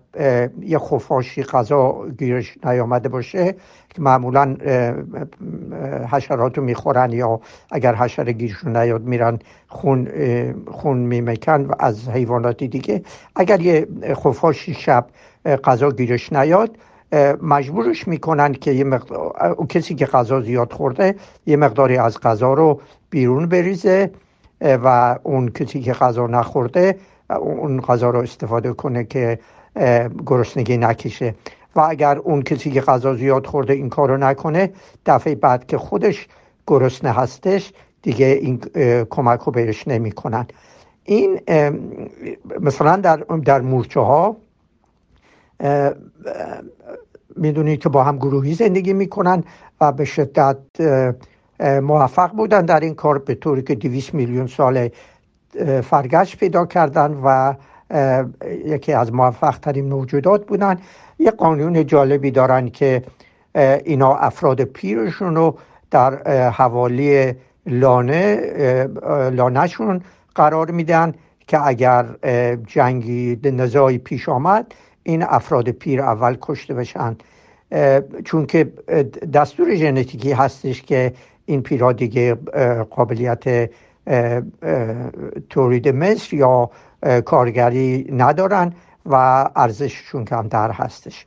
یه 0.61 0.79
خفاشی 0.79 1.43
غذا 1.43 2.07
گیرش 2.19 2.57
نیامده 2.63 3.09
باشه 3.09 3.55
که 3.89 4.01
معمولا 4.01 4.55
حشرات 6.11 6.57
رو 6.57 6.63
می‌خورن 6.63 7.11
یا 7.11 7.39
اگر 7.71 7.95
حشره 7.95 8.31
گیرشون 8.31 8.77
نیاد 8.77 9.01
میرن 9.01 9.39
خون, 9.67 10.07
خون 10.71 10.97
میمکن 10.97 11.65
و 11.65 11.73
از 11.79 12.09
حیوانات 12.09 12.63
دیگه. 12.63 13.03
اگر 13.35 13.61
یه 13.61 13.87
خفاشی 14.13 14.73
شب 14.73 15.05
غذا 15.55 15.91
گیرش 15.91 16.33
نیاد. 16.33 16.77
مجبورش 17.41 18.07
می‌کنن 18.07 18.53
که 18.53 18.71
یه 18.71 18.83
مقدار 18.83 19.55
کسی 19.69 19.95
که 19.95 20.05
غذا 20.05 20.41
زیاد 20.41 20.73
خورده 20.73 21.15
یه 21.45 21.57
مقداری 21.57 21.97
از 21.97 22.19
غذا 22.19 22.53
رو 22.53 22.81
بیرون 23.09 23.45
بریزه 23.45 24.11
و 24.61 25.19
اون 25.23 25.49
کسی 25.49 25.81
که 25.81 25.93
غذا 25.93 26.27
نخورده 26.27 26.97
اون 27.29 27.81
غذا 27.81 28.09
رو 28.09 28.19
استفاده 28.19 28.73
کنه 28.73 29.03
که 29.03 29.39
گرسنگی 30.25 30.77
نکشه. 30.77 31.35
و 31.75 31.79
اگر 31.79 32.17
اون 32.17 32.41
کسی 32.41 32.71
که 32.71 32.81
غذا 32.81 33.15
زیاد 33.15 33.45
خورده 33.45 33.73
این 33.73 33.89
کارو 33.89 34.17
نکنه 34.17 34.71
دفعه 35.05 35.35
بعد 35.35 35.65
که 35.65 35.77
خودش 35.77 36.27
گرسنه 36.67 37.11
هستش 37.11 37.73
دیگه 38.01 38.25
این 38.25 38.61
کمک 39.09 39.39
رو 39.39 39.51
بهش 39.51 39.87
نمی‌کنن. 39.87 40.47
این 41.03 41.39
مثلا 42.59 42.95
در 42.95 43.17
در 43.45 43.61
مورچه 43.61 43.99
ها 43.99 44.37
می‌دونید 47.35 47.79
که 47.79 47.89
با 47.89 48.03
هم 48.03 48.17
گروهی 48.17 48.53
زندگی 48.53 48.93
می‌کنن 48.93 49.43
و 49.81 49.91
به 49.91 50.05
شدت 50.05 50.57
موفق 51.59 52.31
بودن. 52.31 52.65
در 52.65 52.79
این 52.79 52.95
کار 52.95 53.17
به 53.17 53.35
طوری 53.35 53.61
که 53.61 53.75
200 53.75 54.13
میلیون 54.13 54.47
سال 54.47 54.89
فرگشت 55.83 56.37
پیدا 56.37 56.65
کردن 56.65 57.19
و 57.23 57.53
یکی 58.65 58.93
از 58.93 59.13
موفق 59.13 59.57
ترین 59.57 59.85
موجودات 59.85 60.45
بودن. 60.45 60.77
یه 61.19 61.31
قانون 61.31 61.85
جالبی 61.85 62.31
دارن 62.31 62.69
که 62.69 63.03
اینا 63.55 64.15
افراد 64.15 64.61
پیرشون 64.61 65.35
رو 65.35 65.57
در 65.91 66.23
حوالی 66.49 67.33
لانه 67.65 68.41
لانهشون 69.31 70.01
قرار 70.35 70.71
میدن 70.71 71.13
که 71.47 71.67
اگر 71.67 72.05
جنگی 72.67 73.39
نزاعی 73.43 73.97
پیش 73.97 74.29
آمد 74.29 74.73
این 75.09 75.23
افراد 75.23 75.69
پیر 75.69 76.01
اول 76.01 76.37
کشته 76.41 76.73
بشن 76.73 77.15
چون 78.25 78.45
که 78.45 78.73
دستور 79.33 79.75
ژنتیکی 79.75 80.31
هستش 80.31 80.81
که 80.81 81.13
این 81.45 81.61
پیرا 81.61 81.91
دیگه 81.91 82.35
قابلیت 82.89 83.69
تولید 85.49 85.87
مثل 85.87 86.35
یا 86.35 86.69
کارگری 87.25 88.07
ندارن 88.11 88.73
و 89.05 89.15
ارزششون 89.55 90.25
کمتر 90.25 90.71
هستش. 90.71 91.25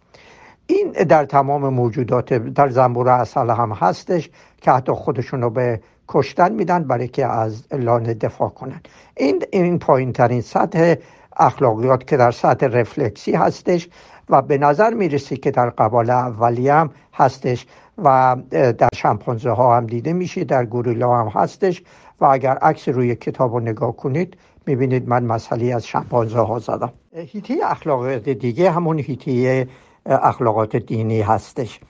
این 0.67 0.93
در 0.93 1.25
تمام 1.25 1.69
موجودات 1.69 2.35
در 2.35 2.69
زنبور 2.69 3.09
اصل 3.09 3.51
هم 3.51 3.73
هستش 3.73 4.31
که 4.61 4.71
حتی 4.71 4.93
خودشون 4.93 5.43
رو 5.43 5.51
به 5.51 5.81
کشتن 6.09 6.53
میدن 6.53 6.85
برای 6.85 7.09
که 7.09 7.27
از 7.27 7.73
لانه 7.73 8.15
دفاع 8.15 8.49
کنن. 8.49 8.81
این 9.17 9.43
این 9.51 9.79
پایین 9.79 10.13
ترین 10.13 10.41
سطح 10.41 10.95
اخلاقیات 11.37 12.07
که 12.07 12.17
در 12.17 12.31
سطح 12.31 12.67
رفلکسی 12.67 13.33
هستش 13.33 13.89
و 14.31 14.43
به 14.43 14.59
نظر 14.59 14.95
می‌رسه 14.95 15.37
که 15.37 15.51
در 15.51 15.71
قبال 15.71 16.11
اولی 16.11 16.69
هم 16.69 16.91
هستش 17.15 17.67
و 17.99 18.37
در 18.51 18.89
شمپانزه 18.95 19.51
ها 19.51 19.77
هم 19.77 19.87
دیده 19.87 20.13
میشه 20.13 20.45
در 20.45 20.65
گوریلا 20.65 21.17
هم 21.17 21.29
هستش 21.29 21.83
و 22.21 22.25
اگر 22.25 22.59
عکس 22.59 22.89
روی 22.89 23.15
کتاب 23.15 23.55
رو 23.55 23.61
نگاه 23.61 23.97
کنید 23.97 24.37
می‌بینید 24.67 25.09
من 25.09 25.25
مسئله 25.25 25.75
از 25.75 25.87
شمپانزه 25.87 26.41
ها 26.41 26.59
زدم. 26.59 26.93
هیته 27.15 27.55
اخلاقیات 27.65 28.29
دیگه 28.29 28.71
همون 28.71 28.99
هیته 28.99 29.69
اخلاقات 30.07 30.77
دینی 30.77 31.21
هستش 31.21 31.81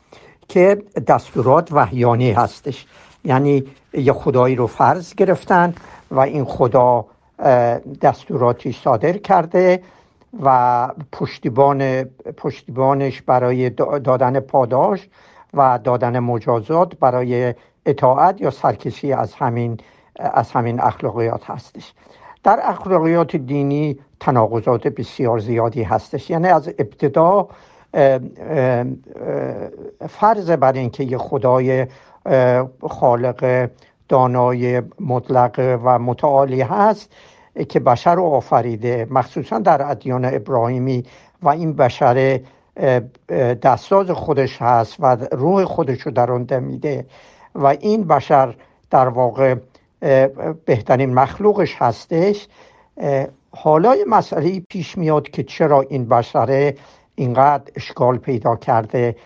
که 0.49 0.83
دستورات 1.07 1.73
وحیانی 1.73 2.33
هستش. 2.33 2.87
یعنی 3.25 3.65
یه 3.95 4.13
خدایی 4.13 4.57
رو 4.57 4.67
فرض 4.67 5.15
گرفتن 5.15 5.75
و 6.11 6.21
این 6.21 6.45
خدا 6.45 7.05
دستوراتی 8.01 8.73
صادر 8.73 9.13
کرده 9.13 9.83
و 10.43 10.89
پشتیبان 11.13 12.05
پشتیبانش 12.37 13.23
برای 13.23 13.71
دادن 13.71 14.41
پاداش 14.41 15.09
و 15.55 15.79
دادن 15.85 16.19
مجازات 16.19 16.99
برای 16.99 17.55
اطاعت 17.87 18.41
یا 18.41 18.51
سرکشی 18.51 19.13
از 19.13 19.35
همین 19.35 19.79
از 20.17 20.53
همین 20.53 20.81
اخلاقیات 20.81 21.51
هستش. 21.51 21.93
در 22.45 22.61
اخلاقیات 22.63 23.37
دینی 23.37 23.99
تناقضات 24.21 24.89
بسیار 24.89 25.39
زیادی 25.39 25.83
هستش. 25.83 26.31
یعنی 26.31 26.49
از 26.49 26.69
ابتدا 26.69 27.49
فرض 30.09 30.51
بر 30.51 30.73
اینکه 30.73 31.05
یه 31.05 31.19
خدای 31.19 31.87
خالق 32.91 33.71
دانای 34.09 34.83
مطلق 35.01 35.81
و 35.85 35.99
متعالی 35.99 36.61
هست 36.61 37.15
که 37.69 37.81
بشر 37.81 38.15
رو 38.15 38.23
آفریده 38.25 39.07
مخصوصا 39.11 39.59
در 39.59 39.91
ادیان 39.91 40.25
ابراهیمی 40.25 41.05
و 41.43 41.49
این 41.49 41.73
بشر 41.73 42.41
دستاز 43.63 44.11
خودش 44.11 44.63
هست 44.63 44.97
و 45.01 45.17
روح 45.33 45.65
خودش 45.65 46.01
رو 46.01 46.13
در 46.13 46.33
اون 46.33 46.61
میده 46.61 47.07
و 47.55 47.67
این 47.67 48.05
بشر 48.05 48.55
در 48.91 49.09
واقع 49.09 49.55
بهترین 50.65 51.15
مخلوقش 51.15 51.77
هستش. 51.79 52.49
حالا 53.51 53.95
مسئله 54.07 54.61
پیش 54.61 54.99
میاد 54.99 55.29
که 55.31 55.43
چرا 55.43 55.81
این 55.81 56.09
بشره 56.09 56.75
اینقدر 57.15 57.73
اشکال 57.77 58.19
پیدا 58.19 58.57
کرده 58.57 59.17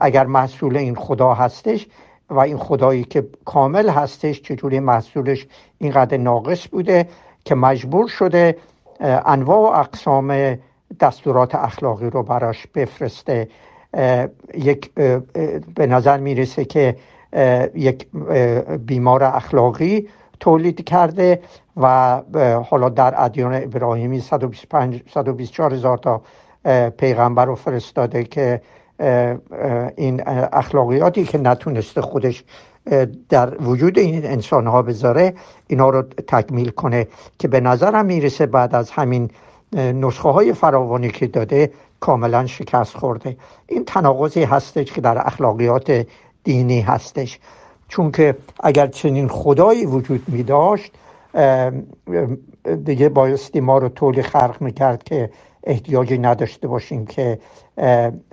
اگر 0.00 0.26
محصول 0.26 0.76
این 0.76 0.94
خدا 0.94 1.34
هستش 1.34 1.86
و 2.30 2.38
این 2.38 2.58
خدایی 2.58 3.04
که 3.04 3.28
کامل 3.44 3.88
هستش 3.88 4.42
چجوری 4.42 4.80
محصولش 4.80 5.46
اینقدر 5.78 6.16
ناقص 6.16 6.68
بوده. 6.68 7.06
که 7.44 7.54
مجبور 7.54 8.08
شده 8.08 8.56
انواع 9.00 9.58
و 9.58 9.80
اقسام 9.80 10.58
دستورات 11.00 11.54
اخلاقی 11.54 12.10
رو 12.10 12.22
براش 12.22 12.66
بفرسته. 12.74 13.48
یک 14.54 14.94
به 15.74 15.86
نظر 15.86 16.18
می‌رسه 16.18 16.64
که 16.64 16.96
یک 17.74 18.06
بیمار 18.86 19.24
اخلاقی 19.24 20.08
تولید 20.40 20.84
کرده 20.84 21.40
و 21.76 22.20
حالا 22.70 22.88
در 22.88 23.14
ادیان 23.24 23.54
ابراهیمی 23.54 24.20
125 24.20 25.02
124 25.14 25.74
هزار 25.74 25.98
تا 25.98 26.22
پیغمبر 26.90 27.44
رو 27.44 27.54
فرستاده 27.54 28.24
که 28.24 28.60
این 29.96 30.22
اخلاقیاتی 30.52 31.24
که 31.24 31.38
نتونسته 31.38 32.00
خودش 32.00 32.44
در 33.28 33.62
وجود 33.62 33.98
این 33.98 34.26
انسان 34.26 34.66
ها 34.66 34.82
بذاره 34.82 35.34
اینا 35.66 35.90
رو 35.90 36.02
تکمیل 36.02 36.68
کنه 36.70 37.08
که 37.38 37.48
به 37.48 37.60
نظرم 37.60 38.06
می‌رسه 38.06 38.46
بعد 38.46 38.74
از 38.74 38.90
همین 38.90 39.30
نسخه 39.72 40.28
های 40.28 40.52
فراوانی 40.52 41.08
که 41.10 41.26
داده 41.26 41.72
کاملا 42.00 42.46
شکست 42.46 42.96
خورده. 42.96 43.36
این 43.66 43.84
تناقضی 43.84 44.42
هستش 44.42 44.92
که 44.92 45.00
در 45.00 45.26
اخلاقیات 45.26 46.06
دینی 46.44 46.80
هستش. 46.80 47.38
چون 47.88 48.10
که 48.10 48.36
اگر 48.60 48.86
چنین 48.86 49.28
خدایی 49.28 49.86
وجود 49.86 50.22
می 50.28 50.42
داشت 50.42 50.92
دیگه 52.84 53.08
بایستی 53.08 53.60
ما 53.60 53.78
رو 53.78 53.88
طوری 53.88 54.22
خرق 54.22 54.62
می‌کرد 54.62 55.02
که 55.02 55.30
احتیاجی 55.64 56.18
نداشته 56.18 56.68
باشیم 56.68 57.06
که 57.06 57.38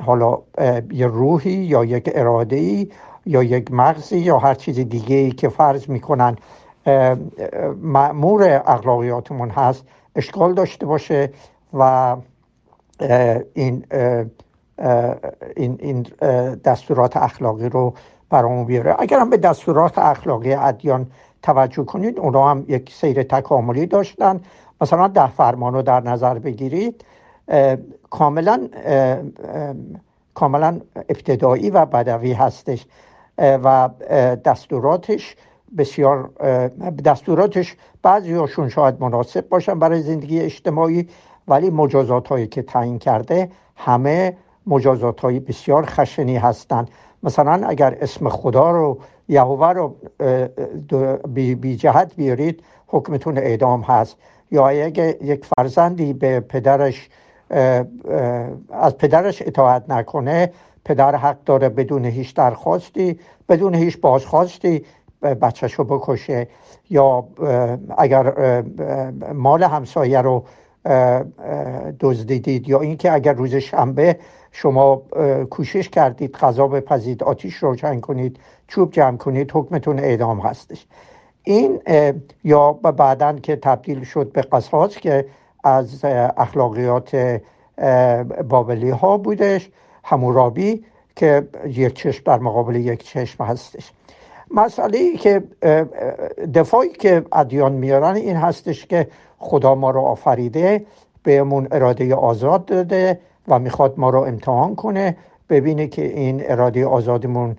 حالا 0.06 0.38
یه 0.92 1.08
روحی 1.08 1.52
یا 1.52 1.86
یک 1.86 2.10
اراده 2.16 2.56
ای 2.56 2.90
یا 3.28 3.44
یک 3.44 3.72
مغزی 3.72 4.18
یا 4.18 4.38
هر 4.38 4.54
چیز 4.54 4.80
دیگه 4.80 5.16
ای 5.16 5.32
که 5.32 5.50
فرض 5.50 5.90
می‌کنن 5.90 6.36
معمور 7.82 8.62
اخلاقیاتمون 8.66 9.50
هست 9.50 9.84
اشکال 10.16 10.54
داشته 10.54 10.86
باشه 10.86 11.30
و 11.74 12.16
این 13.54 13.86
این, 15.56 15.78
این 15.80 16.08
دستورات 16.64 17.18
اخلاقی 17.18 17.70
رو 17.70 17.94
برامون 18.30 18.66
بیاره. 18.66 18.96
اگر 19.00 19.20
هم 19.20 19.30
به 19.30 19.38
دستورات 19.38 19.98
اخلاقی 19.98 20.54
ادیان 20.54 21.08
توجه 21.44 21.84
کنید 21.84 22.20
اونا 22.20 22.50
هم 22.50 22.66
یک 22.68 22.94
سیر 22.94 23.24
تکاملی 23.24 23.86
داشتن. 23.86 24.42
مثلا 24.82 25.08
ده 25.08 25.28
فرمان 25.28 25.74
رو 25.74 25.82
در 25.82 26.00
نظر 26.00 26.40
بگیرید. 26.40 27.06
کاملا 28.10 28.68
کاملا 30.34 30.80
ابتدایی 30.96 31.70
و 31.70 31.86
بدوی 31.86 32.34
هستش. 32.34 32.86
و 33.38 33.90
دستوراتش 34.46 35.36
بسیار 35.78 36.30
دستوراتش 37.06 37.76
بعضی 38.04 38.34
هاشون 38.34 38.70
شاید 38.70 39.02
مناسب 39.02 39.50
باشن 39.50 39.80
برای 39.80 40.02
زندگی 40.02 40.42
اجتماعی 40.42 41.08
ولی 41.48 41.70
مجازات 41.70 42.28
هایی 42.28 42.48
که 42.48 42.62
تعیین 42.62 43.00
کرده 43.00 43.50
همه 43.76 44.38
مجازات 44.68 45.20
های 45.20 45.40
بسیار 45.40 45.86
خشنی 45.86 46.38
هستند 46.38 46.90
مثلا 47.24 47.68
اگر 47.68 47.98
اسم 48.02 48.30
خدا 48.30 48.72
رو 48.72 49.00
یهوه 49.30 49.68
رو 49.68 49.96
بی, 51.28 51.56
بی 51.56 51.76
جهت 51.76 52.16
بیارید 52.16 52.64
حکمتون 52.88 53.38
اعدام 53.38 53.82
هست. 53.82 54.18
یا 54.52 54.68
اگه 54.68 55.18
یک 55.22 55.46
فرزندی 55.46 56.14
به 56.14 56.40
پدرش 56.40 57.10
از 58.72 58.98
پدرش 58.98 59.42
اطاعت 59.42 59.90
نکنه 59.90 60.52
پدر 60.88 61.16
حق 61.16 61.38
داره 61.46 61.70
بدون 61.70 62.06
هیچ 62.06 62.36
درخواستی 62.36 63.20
بدون 63.50 63.76
هیچ 63.76 64.02
بازخواستی 64.02 64.86
بچهش 65.22 65.74
رو 65.74 65.84
بکشه. 65.84 66.48
یا 66.90 67.28
اگر 67.98 68.24
مال 69.34 69.64
همسایه 69.64 70.22
رو 70.22 70.44
دزدیدید 72.00 72.70
یا 72.70 72.80
اینکه 72.80 73.12
اگر 73.12 73.34
روز 73.34 73.56
شنبه 73.56 74.20
شما 74.52 75.02
کوشش 75.50 75.90
کردید 75.90 76.36
غذا 76.36 76.68
بپزید 76.68 77.24
آتیش 77.24 77.56
روشن 77.56 78.00
کنید 78.00 78.40
چوب 78.68 78.92
جمع 78.92 79.18
کنید 79.18 79.52
حکمتون 79.52 80.00
اعدام 80.00 80.40
هستش. 80.40 80.88
این 81.44 81.80
یا 82.44 82.74
بعدا 82.74 83.34
که 83.34 83.56
تبدیل 83.56 84.04
شد 84.04 84.32
به 84.32 84.42
قصاص 84.42 84.98
که 84.98 85.26
از 85.64 86.06
اخلاقیات 86.38 87.42
بابلی 88.50 88.90
ها 88.90 89.18
بودش 89.18 89.70
همورابی 90.08 90.84
که 91.16 91.48
یک 91.66 91.94
چشم 91.94 92.24
در 92.26 92.40
مقابل 92.40 92.76
یک 92.76 93.04
چشم 93.04 93.44
هستش. 93.44 93.92
مسئله 94.52 94.98
ای 94.98 95.18
که 95.18 95.44
دفاعی 96.54 96.90
که 96.90 97.26
ادیان 97.34 97.72
میارن 97.72 98.16
این 98.16 98.36
هستش 98.36 98.86
که 98.86 99.08
خدا 99.40 99.76
ما 99.76 99.90
رو 99.90 100.02
آفریده 100.02 100.86
بهمون 101.24 101.68
اراده 101.72 102.16
آزاد 102.16 102.66
داده 102.66 103.20
و 103.48 103.60
می‌خواد 103.60 103.94
ما 103.98 104.10
رو 104.10 104.20
امتحان 104.20 104.76
کنه 104.76 105.18
ببینه 105.50 105.88
که 105.88 106.06
این 106.06 106.42
اراده 106.46 106.86
آزادمون 106.86 107.58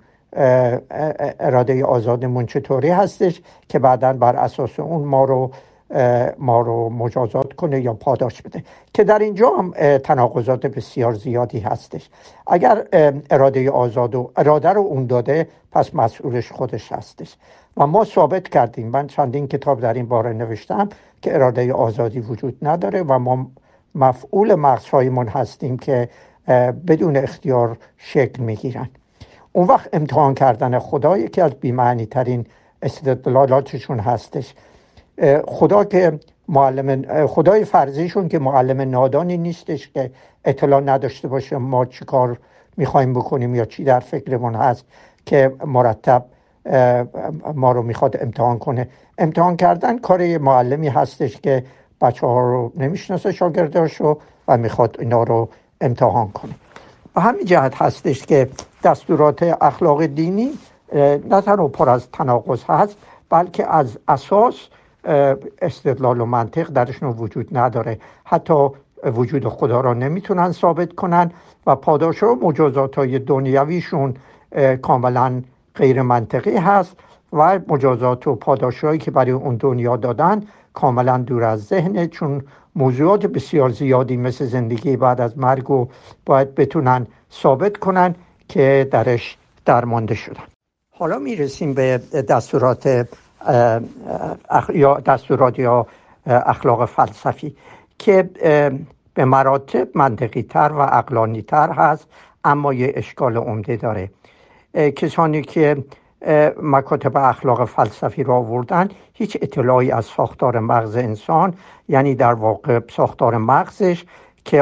اراده 1.39 1.85
آزادمون 1.85 2.45
چطوری 2.45 2.89
هستش 2.89 3.41
که 3.67 3.79
بعدا 3.79 4.13
بر 4.13 4.35
اساس 4.35 4.79
اون 4.79 5.07
ما 5.07 5.23
رو 5.23 5.51
ما 6.37 6.61
رو 6.61 6.89
مجازات 6.89 7.53
کنه 7.53 7.81
یا 7.81 7.93
پاداش 7.93 8.41
بده. 8.41 8.63
که 8.93 9.03
در 9.03 9.19
اینجا 9.19 9.49
هم 9.49 9.97
تناقضات 9.97 10.65
بسیار 10.65 11.13
زیادی 11.13 11.59
هستش. 11.59 12.09
اگر 12.47 12.83
اراده 13.29 13.71
آزاد 13.71 14.15
و 14.15 14.31
اراده 14.35 14.69
رو 14.69 14.81
اون 14.81 15.05
داده 15.05 15.47
پس 15.71 15.95
مسئولش 15.95 16.51
خودش 16.51 16.91
هستش. 16.91 17.35
و 17.77 17.87
ما 17.87 18.03
ثابت 18.05 18.49
کردیم. 18.49 18.87
من 18.87 19.07
چندین 19.07 19.47
کتاب 19.47 19.79
در 19.79 19.93
این 19.93 20.05
باره 20.05 20.33
نوشتم 20.33 20.89
که 21.21 21.35
اراده 21.35 21.73
آزادی 21.73 22.19
وجود 22.19 22.57
نداره 22.61 23.03
و 23.03 23.19
ما 23.19 23.47
مفعول 23.95 24.55
مغزهایمون 24.55 25.27
هستیم 25.27 25.77
که 25.77 26.09
بدون 26.87 27.17
اختیار 27.17 27.77
شکل 27.97 28.43
می‌گیرن. 28.43 28.89
اون 29.53 29.67
وقت 29.67 29.89
امتحان 29.93 30.33
کردن 30.33 30.79
خدا 30.79 31.17
یکی 31.17 31.41
از 31.41 31.51
بیمعنی 31.51 32.05
ترین 32.05 32.45
استدلالاتشون 32.81 33.99
هستش. 33.99 34.53
خدا 35.47 35.83
که 35.83 36.19
معلم 36.47 37.25
خدای 37.27 37.65
فرضیشون 37.65 38.29
که 38.29 38.39
معلم 38.39 38.81
نادانی 38.81 39.37
نیستش 39.37 39.89
که 39.89 40.11
اطلاع 40.45 40.81
نداشته 40.81 41.27
باشه 41.27 41.57
ما 41.57 41.85
چی 41.85 42.05
کار 42.05 42.39
می‌خوایم 42.77 43.13
بکنیم 43.13 43.55
یا 43.55 43.65
چی 43.65 43.83
در 43.83 43.99
فکرمون 43.99 44.55
هست 44.55 44.85
که 45.25 45.53
مرتب 45.65 46.25
ما 47.55 47.71
رو 47.71 47.81
می‌خواد 47.81 48.17
امتحان 48.21 48.59
کنه. 48.59 48.87
امتحان 49.17 49.55
کردن 49.55 49.97
کار 49.97 50.37
معلمی 50.37 50.87
هستش 50.87 51.37
که 51.37 51.63
بچه 52.01 52.27
ها 52.27 52.39
رو 52.39 52.71
نمی‌شناسه 52.75 53.31
شاگرداش 53.31 53.95
رو 53.95 54.19
و 54.47 54.57
می‌خواد 54.57 54.95
اینا 54.99 55.23
رو 55.23 55.49
امتحان 55.81 56.29
کنه. 56.29 56.51
و 57.15 57.21
همین 57.21 57.45
جهت 57.45 57.81
هستش 57.81 58.25
که 58.25 58.49
دستورات 58.83 59.57
اخلاق 59.61 60.05
دینی 60.05 60.49
نه 61.29 61.41
تنها 61.41 61.67
پر 61.67 61.89
از 61.89 62.11
تناقض 62.11 62.63
هست 62.67 62.97
بلکه 63.29 63.75
از 63.75 63.97
اساس 64.07 64.55
استدلال 65.61 66.21
و 66.21 66.25
منطق 66.25 66.69
درشون 66.69 67.09
وجود 67.09 67.57
نداره. 67.57 67.99
حتی 68.25 68.67
وجود 69.05 69.47
خدا 69.47 69.81
را 69.81 69.93
نمی‌تونن 69.93 70.51
ثابت 70.51 70.93
کنن 70.93 71.31
و 71.67 71.75
پاداش 71.75 72.23
و 72.23 72.35
مجازات 72.41 72.95
های 72.95 73.19
دنیویشون 73.19 74.13
کاملا 74.81 75.41
غیر 75.75 76.01
منطقی 76.01 76.57
هست 76.57 76.95
و 77.33 77.59
مجازات 77.67 78.27
و 78.27 78.35
پاداشهایی 78.35 78.99
که 78.99 79.11
برای 79.11 79.31
اون 79.31 79.55
دنیا 79.55 79.97
دادن 79.97 80.43
کاملا 80.73 81.17
دور 81.17 81.43
از 81.43 81.65
ذهنه 81.65 82.07
چون 82.07 82.43
موضوعات 82.75 83.25
بسیار 83.25 83.69
زیادی 83.69 84.17
مثل 84.17 84.45
زندگی 84.45 84.97
بعد 84.97 85.21
از 85.21 85.37
مرگ 85.37 85.71
و 85.71 85.87
باید 86.25 86.55
بتونن 86.55 87.07
ثابت 87.31 87.77
کنن 87.77 88.15
که 88.47 88.87
درش 88.91 89.37
درمانده 89.65 90.15
شدن. 90.15 90.43
حالا 90.97 91.19
می‌رسیم 91.19 91.73
به 91.73 91.97
دستورات 92.29 93.07
یا 94.73 94.99
دستورات 94.99 95.59
یا 95.59 95.87
اخلاق 96.25 96.85
فلسفی 96.85 97.55
که 97.99 98.29
به 99.13 99.25
مراتب 99.25 99.87
منطقی 99.95 100.41
تر 100.41 100.71
و 100.73 100.79
اقلانی 100.79 101.41
تر 101.41 101.71
هست 101.71 102.07
اما 102.43 102.73
یه 102.73 102.91
اشکال 102.95 103.37
عمده 103.37 103.75
داره. 103.75 104.11
کسانی 104.73 105.41
که 105.41 105.83
مکاتب 106.61 107.17
اخلاق 107.17 107.65
فلسفی 107.65 108.23
را 108.23 108.35
آوردن 108.35 108.89
هیچ 109.13 109.37
اطلاعی 109.41 109.91
از 109.91 110.05
ساختار 110.05 110.59
مغز 110.59 110.95
انسان 110.95 111.53
یعنی 111.87 112.15
در 112.15 112.33
واقع 112.33 112.79
ساختار 112.89 113.37
مغزش 113.37 114.05
که 114.45 114.61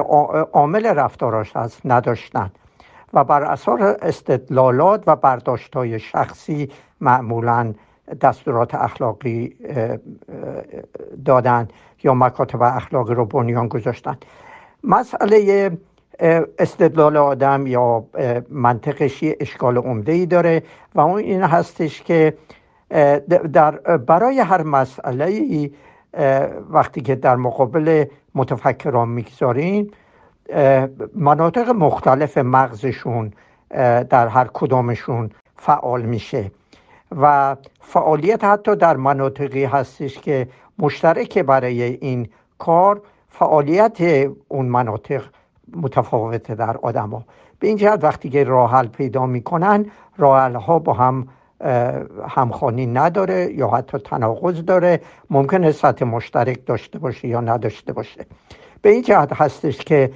عامل 0.54 0.86
رفتاراش 0.86 1.56
هست 1.56 1.82
نداشتن. 1.86 2.52
و 3.14 3.24
بر 3.24 3.44
اثر 3.44 3.98
استدلالات 4.02 5.04
و 5.08 5.16
برداشت 5.16 5.76
های 5.76 6.00
شخصی 6.00 6.70
معمولا 7.02 7.74
دستورات 8.22 8.76
اخلاقی 8.76 9.56
دادن 11.26 11.68
یا 12.04 12.14
مکاتب 12.14 12.62
اخلاقی 12.62 13.14
رو 13.14 13.26
بنیان 13.26 13.68
گذاشتن. 13.68 14.18
مسئله 14.84 15.72
استدلال 16.60 17.18
آدم 17.18 17.68
یا 17.68 18.06
منطقش 18.50 19.24
یه 19.24 19.38
اشکال 19.40 19.78
عمده 19.78 20.12
ای 20.12 20.26
داره 20.26 20.64
و 20.96 21.00
اون 21.00 21.20
این 21.20 21.42
هستش 21.42 22.02
که 22.02 22.34
در 23.54 23.72
برای 23.98 24.40
هر 24.40 24.64
مسئله 24.64 25.70
وقتی 26.70 27.02
که 27.02 27.16
در 27.16 27.36
مقابل 27.36 28.06
متفکران 28.36 29.10
می‌گذاریم 29.10 29.92
مناطق 31.16 31.70
مختلف 31.70 32.38
مغزشون 32.38 33.34
در 34.10 34.28
هر 34.28 34.50
کدامشون 34.54 35.30
فعال 35.56 36.02
میشه. 36.02 36.52
و 37.22 37.56
فعالیت 37.80 38.44
حتی 38.44 38.76
در 38.76 38.98
مناطقی 38.98 39.66
هستش 39.66 40.20
که 40.20 40.48
مشترک 40.80 41.40
برای 41.40 41.84
این 41.84 42.30
کار. 42.58 43.02
فعالیت 43.30 43.98
اون 44.48 44.66
مناطق 44.66 45.24
متفاوته 45.76 46.56
در 46.56 46.78
آدما. 46.78 47.24
به 47.60 47.68
این 47.68 47.78
جهت 47.78 48.04
وقتی 48.04 48.30
که 48.30 48.44
راه 48.44 48.72
حل 48.72 48.88
پیدا 48.88 49.26
می‌کنن 49.26 49.86
راه 50.18 50.52
ها 50.52 50.80
با 50.80 50.94
هم 50.94 51.28
همخوانی 52.28 52.86
نداره 52.86 53.54
یا 53.54 53.68
حتی 53.68 53.98
تناقض 53.98 54.62
داره. 54.62 55.02
ممکنه 55.30 55.72
سطح 55.72 56.06
مشترک 56.06 56.66
داشته 56.66 57.00
باشه 57.00 57.28
یا 57.28 57.42
نداشته 57.42 57.94
باشه. 57.94 58.26
به 58.82 58.90
این 58.90 59.02
جهت 59.02 59.34
هستش 59.34 59.78
که 59.78 60.12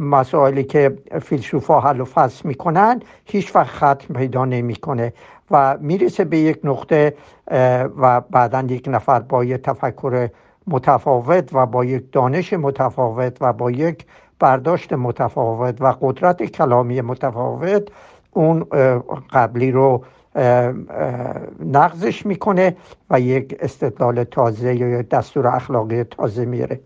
مسائلی 0.00 0.64
که 0.64 0.96
فیلسوفا 1.22 1.80
حل 1.80 2.00
و 2.00 2.04
فصل 2.04 2.48
می‌کنن 2.48 3.02
هیچ 3.24 3.56
وقت 3.56 3.70
ختم 3.70 4.14
پیدا 4.14 4.44
نمی‌کنه. 4.44 5.12
و 5.50 5.78
می‌رسه 5.80 6.24
به 6.24 6.38
یک 6.38 6.60
نقطه 6.64 7.14
و 8.00 8.20
بعدا 8.20 8.60
یک 8.68 8.84
نفر 8.88 9.20
با 9.20 9.44
یک 9.44 9.62
تفکر 9.62 10.28
متفاوت 10.66 11.50
و 11.52 11.66
با 11.66 11.84
یک 11.84 12.12
دانش 12.12 12.52
متفاوت 12.52 13.36
و 13.40 13.52
با 13.52 13.70
یک 13.70 14.06
برداشت 14.38 14.92
متفاوت 14.92 15.82
و 15.82 15.94
قدرت 16.00 16.42
کلامی 16.42 17.00
متفاوت 17.00 17.88
اون 18.32 18.66
قبلی 19.32 19.72
رو 19.72 20.04
نقضش 21.66 22.26
می‌کنه 22.26 22.76
و 23.10 23.20
یک 23.20 23.56
استدلال 23.60 24.24
تازه 24.24 24.76
یا 24.76 25.02
دستور 25.02 25.46
اخلاقی 25.46 26.04
تازه 26.04 26.44
میره 26.44 26.80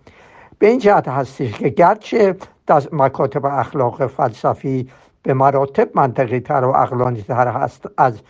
به 0.58 0.66
این 0.66 0.78
جهت 0.78 1.08
هستش 1.08 1.52
که 1.52 1.68
گرچه 1.68 2.36
مکاتب 2.92 3.46
اخلاق 3.46 4.06
فلسفی 4.06 4.88
به 5.22 5.34
مراتب 5.34 5.90
منطقی 5.94 6.40
تر 6.40 6.64
و 6.64 6.68
اقلانی 6.76 7.22
تر 7.22 7.48
هست 7.48 7.86
از 7.98 8.20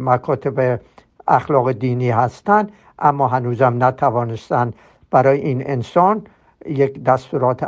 مکاتب 0.00 0.80
اخلاق 1.28 1.72
دینی 1.72 2.10
هستند 2.10 2.72
اما 2.98 3.28
هنوزم 3.28 3.84
نتوانستن 3.84 4.72
برای 5.10 5.40
این 5.40 5.70
انسان 5.70 6.26
یک 6.66 7.04
دستورات 7.04 7.62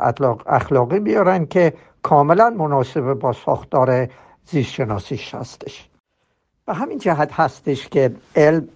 اخلاقی 0.47 1.01
بیارن 1.01 1.47
که 1.47 1.73
کاملا 2.03 2.51
مناسب 2.51 3.15
با 3.15 3.33
ساختار 3.33 4.09
زیست 4.45 4.71
شناسیش 4.71 5.35
هستش. 5.35 5.89
به 6.67 6.75
همین 6.75 6.99
جهت 6.99 7.33
هستش 7.33 7.89
که 7.89 8.13
علم 8.37 8.69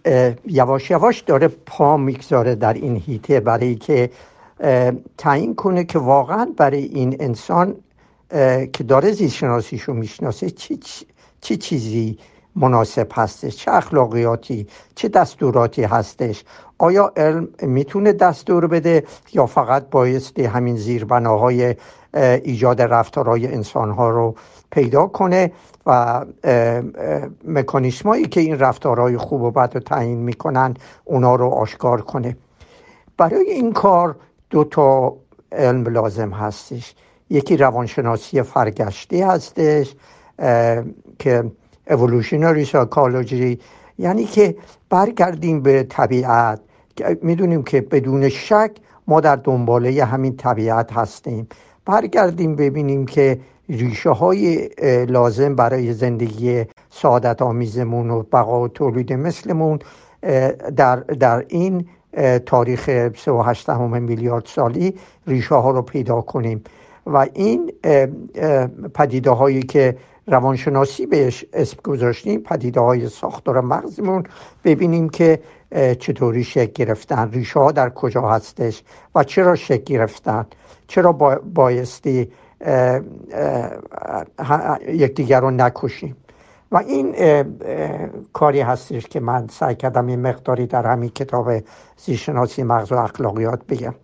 یواش 0.46 0.90
یواش 0.90 1.20
داره 1.20 1.48
پا 1.48 1.96
می‌گذاره 1.96 2.54
در 2.54 2.72
این 2.72 2.96
هیته 2.96 3.40
برای 3.40 3.74
که 3.74 4.10
تعیین 5.18 5.54
کنه 5.54 5.84
که 5.84 5.98
واقعا 5.98 6.52
برای 6.56 6.84
این 6.84 7.16
انسان 7.20 7.74
که 8.72 8.84
داره 8.88 9.12
زیست 9.12 9.34
شناسیشو 9.34 9.92
می‌شناسه 9.92 10.50
چی, 10.50 10.80
چی 11.40 11.56
چیزی 11.56 12.18
مناسب 12.56 13.08
هستش 13.12 13.56
چه 13.56 13.70
اخلاقیاتی 13.70 14.66
چه 14.94 15.08
دستوراتی 15.08 15.82
هستش. 15.82 16.44
آیا 16.78 17.12
علم 17.16 17.48
می‌تونه 17.62 18.12
دستور 18.12 18.66
بده 18.66 19.04
یا 19.32 19.46
فقط 19.46 19.90
بایستی 19.90 20.44
همین 20.44 20.76
زیربناهای 20.76 21.74
ایجاد 22.14 22.82
رفتارهای 22.82 23.46
انسانها 23.46 24.10
رو 24.10 24.34
پیدا 24.70 25.06
کنه 25.06 25.52
و 25.86 26.24
مکانیسمایی 27.44 28.26
که 28.26 28.40
این 28.40 28.58
رفتارهای 28.58 29.16
خوب 29.16 29.42
و 29.42 29.50
بد 29.50 29.70
رو 29.74 29.80
تعیین 29.80 30.18
می‌کنن 30.18 30.74
اونا 31.04 31.34
رو 31.34 31.48
آشکار 31.48 32.00
کنه؟ 32.00 32.36
برای 33.16 33.50
این 33.50 33.72
کار 33.72 34.16
دو 34.50 34.64
تا 34.64 35.16
علم 35.52 35.88
لازم 35.88 36.30
هستش. 36.30 36.94
یکی 37.30 37.56
روانشناسی 37.56 38.42
فرگشتی 38.42 39.22
هستش 39.22 39.94
که 41.18 41.44
evolutionary 41.90 42.64
psychology 42.64 43.58
یعنی 43.98 44.24
که 44.24 44.56
برگردیم 44.90 45.60
به 45.62 45.82
طبیعت. 45.82 46.60
می‌دونیم 47.22 47.62
که 47.62 47.80
بدون 47.80 48.28
شک 48.28 48.70
ما 49.06 49.20
در 49.20 49.36
دنباله 49.36 50.04
همین 50.04 50.36
طبیعت 50.36 50.92
هستیم. 50.92 51.48
برگردیم 51.84 52.56
ببینیم 52.56 53.06
که 53.06 53.40
ریشه 53.68 54.10
های 54.10 54.68
لازم 55.08 55.54
برای 55.54 55.92
زندگی 55.92 56.64
سعادت 56.90 57.42
آمیزمون 57.42 58.10
و 58.10 58.22
بقا 58.22 58.60
و 58.60 58.68
تولید 58.68 59.12
مثلمون 59.12 59.78
در, 60.76 60.96
در 60.96 61.44
این 61.48 61.86
تاریخ 62.46 63.10
38 63.16 63.70
میلیارد 63.70 64.46
سالی 64.46 64.94
ریشه 65.26 65.54
ها 65.54 65.70
رو 65.70 65.82
پیدا 65.82 66.20
کنیم. 66.20 66.64
و 67.06 67.26
این 67.34 67.72
پدیده 68.94 69.30
هایی 69.30 69.62
که 69.62 69.96
روانشناسی 70.26 71.06
بهش 71.06 71.44
اسم 71.52 71.76
گذاشتیم 71.84 72.40
پدیده 72.40 72.80
های 72.80 73.08
ساختار 73.08 73.60
مغزمون 73.60 74.22
ببینیم 74.64 75.08
که 75.08 75.42
چطوری 75.98 76.44
شکل 76.44 76.72
گرفتن 76.84 77.30
ریشه 77.30 77.60
ها 77.60 77.72
در 77.72 77.90
کجا 77.90 78.22
هستش 78.22 78.82
و 79.14 79.24
چرا 79.24 79.54
شکل 79.54 79.84
گرفتن 79.84 80.46
چرا 80.86 81.12
بایستی 81.54 82.32
یکدیگر 84.88 85.40
رو 85.40 85.50
نکشیم. 85.50 86.16
و 86.72 86.76
این 86.76 87.14
کاری 88.32 88.60
هستش 88.60 89.06
که 89.06 89.20
من 89.20 89.46
سعی 89.48 89.74
کردم 89.74 90.06
این 90.06 90.20
مقداری 90.20 90.66
در 90.66 90.86
همین 90.86 91.08
کتاب 91.10 91.50
زیشناسی 91.96 92.62
مغز 92.62 92.92
و 92.92 92.96
اخلاقیات 92.96 93.66
بگم. 93.66 93.94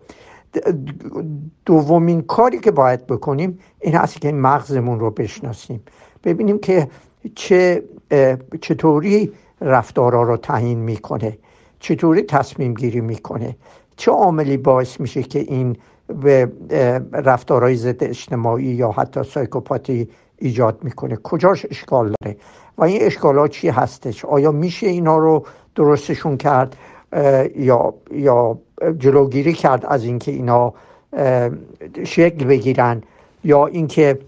دومین 1.65 2.21
کاری 2.21 2.59
که 2.59 2.71
باید 2.71 3.07
بکنیم 3.07 3.59
این 3.79 3.95
هست 3.95 4.21
که 4.21 4.31
مغزمون 4.31 4.99
رو 4.99 5.11
بشناسیم. 5.11 5.81
ببینیم 6.23 6.59
که 6.59 6.87
چه 7.35 7.83
چطوری 8.61 9.31
رفتارا 9.61 10.23
رو 10.23 10.37
تعیین 10.37 10.79
می‌کنه 10.79 11.37
چطوری 11.79 12.21
تصمیم 12.21 12.73
گیری 12.73 13.01
می‌کنه 13.01 13.55
چه 13.97 14.11
عاملی 14.11 14.57
باعث 14.57 14.99
میشه 14.99 15.23
که 15.23 15.39
این 15.39 15.77
به 16.21 16.51
رفتارهای 17.13 17.75
ضد 17.75 18.03
اجتماعی 18.03 18.65
یا 18.65 18.91
حتی 18.91 19.23
سایکوپاتی 19.23 20.09
ایجاد 20.37 20.83
می‌کنه؟ 20.83 21.15
کجاش 21.15 21.65
اشکال 21.69 22.13
داره؟ 22.21 22.37
و 22.77 22.83
این 22.83 23.01
اشکالات 23.01 23.51
چی 23.51 23.69
هستش؟ 23.69 24.25
آیا 24.25 24.51
میشه 24.51 24.87
اینا 24.87 25.17
رو 25.17 25.45
درستشون 25.75 26.37
کرد 26.37 26.75
یا 27.55 27.93
یا 28.11 28.57
جلوگیری 28.99 29.53
کرد 29.53 29.85
از 29.85 30.03
اینکه 30.03 30.31
اینا 30.31 30.73
شکل 32.03 32.45
بگیرن 32.45 33.03
یا 33.43 33.65
اینکه 33.65 34.19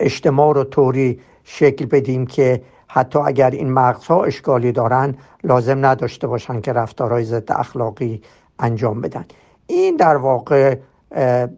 اجتماع 0.00 0.54
رو 0.54 0.64
طوری 0.64 1.20
شکل 1.44 1.86
بدیم 1.86 2.26
که 2.26 2.62
حتی 2.88 3.18
اگر 3.18 3.50
این 3.50 3.72
مغزها 3.72 4.24
اشکالی 4.24 4.72
دارن 4.72 5.14
لازم 5.44 5.86
نداشته 5.86 6.26
باشن 6.26 6.60
که 6.60 6.72
رفتارهای 6.72 7.24
ضد 7.24 7.52
اخلاقی 7.52 8.22
انجام 8.58 9.00
بدن. 9.00 9.24
این 9.66 9.96
در 9.96 10.16
واقع 10.16 10.76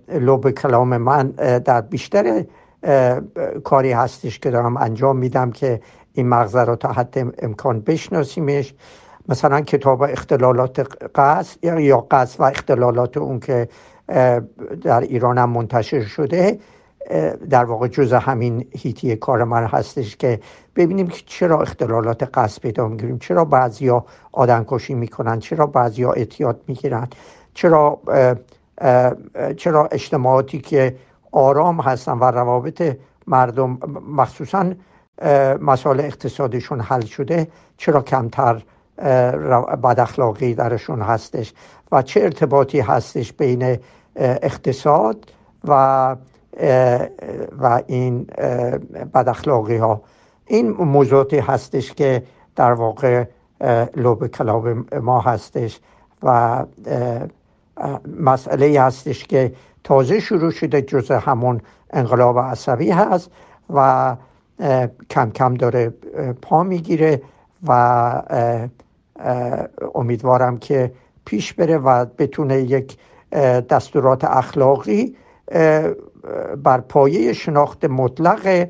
لب 0.09 0.51
کلام 0.51 0.97
من 0.97 1.29
در 1.65 1.81
بیشتر 1.81 2.45
کاری 3.65 3.93
هستش 3.93 4.39
که 4.39 4.51
دارم 4.51 4.77
انجام 4.77 5.17
میدم 5.17 5.51
که 5.51 5.81
این 6.13 6.29
مغزه 6.29 6.61
رو 6.61 6.77
تا 6.77 6.93
حد 6.93 7.35
امکان 7.39 7.81
بشناسیمش. 7.81 8.75
مثلا 9.29 9.61
کتاب 9.61 10.03
اختلالات 10.03 10.87
قصد 11.15 11.65
یا 11.65 12.07
قصد 12.11 12.41
و 12.41 12.45
اختلالات 12.45 13.17
اون 13.17 13.41
که 13.41 13.69
در 14.83 15.01
ایران 15.01 15.39
هم 15.39 15.51
منتشر 15.51 16.03
شده. 16.03 16.59
در 17.51 17.64
واقع 17.64 17.88
جز 17.88 18.12
همین 18.12 18.67
هیتی 18.79 19.17
کار 19.17 19.45
من 19.45 19.64
هستش 19.64 20.17
که 20.17 20.40
ببینیم 20.77 21.07
که 21.07 21.23
چرا 21.27 21.61
اختلالات 21.61 22.23
قصد 22.38 22.62
پیدا 22.62 22.88
می‌گیریم 22.88 23.19
چرا 23.19 23.45
بعضیا 23.45 24.05
آدم 24.33 24.64
کشی 24.69 24.95
می‌کنن 24.95 25.38
چرا 25.38 25.67
بعضیا 25.67 26.12
اعتیاد 26.12 26.61
می‌گیرن 26.67 27.09
چرا 27.55 28.01
چرا 29.57 29.88
اجتماعاتی 29.93 30.61
که 30.61 30.97
آرام 31.33 31.81
هستن 31.81 32.12
و 32.12 32.25
روابط 32.25 32.97
مردم 33.27 33.79
مخصوصا 34.09 34.73
مسائل 35.61 36.01
اقتصادیشون 36.01 36.81
حل 36.81 37.01
شده 37.01 37.49
چرا 37.77 38.03
کمتر 38.03 38.62
بد 39.83 40.01
اخلاقی 40.01 40.55
درشون 40.55 41.03
هستش 41.03 41.53
و 41.93 42.03
چه 42.03 42.21
ارتباطی 42.21 42.81
هستش 42.81 43.33
بین 43.33 43.79
اقتصاد 44.17 45.33
و 45.69 46.17
و 47.61 47.83
این 47.87 48.25
بد 49.14 49.29
ها 49.29 50.03
این 50.47 50.71
موضوعاتی 50.71 51.38
هستش 51.38 51.93
که 51.93 52.23
در 52.57 52.73
واقع 52.73 53.25
لب 53.97 54.27
کلاب 54.27 54.95
ما 54.95 55.21
هستش 55.21 55.81
و 56.23 56.64
مسئله 58.21 58.81
هستش 58.81 59.25
که 59.25 59.53
تازه 59.85 60.21
شروع 60.21 60.51
شده 60.51 60.83
جز 60.83 61.11
همون 61.11 61.61
انقلاب 61.90 62.38
عصبی 62.38 62.90
هست 62.90 63.31
و 63.75 64.17
کم 65.11 65.31
کم 65.31 65.55
داره 65.55 65.95
پا 66.43 66.62
می‌گیره 66.62 67.23
و 67.67 68.23
امیدوارم 69.95 70.57
که 70.57 70.93
پیش 71.25 71.53
بره 71.55 71.79
و 71.79 72.05
بتونه 72.19 72.61
یک 72.61 72.97
دستورات 73.69 74.25
اخلاقی 74.25 75.17
بر 76.63 76.81
پایه 76.81 77.33
شناخت 77.33 77.85
مطلق 77.85 78.69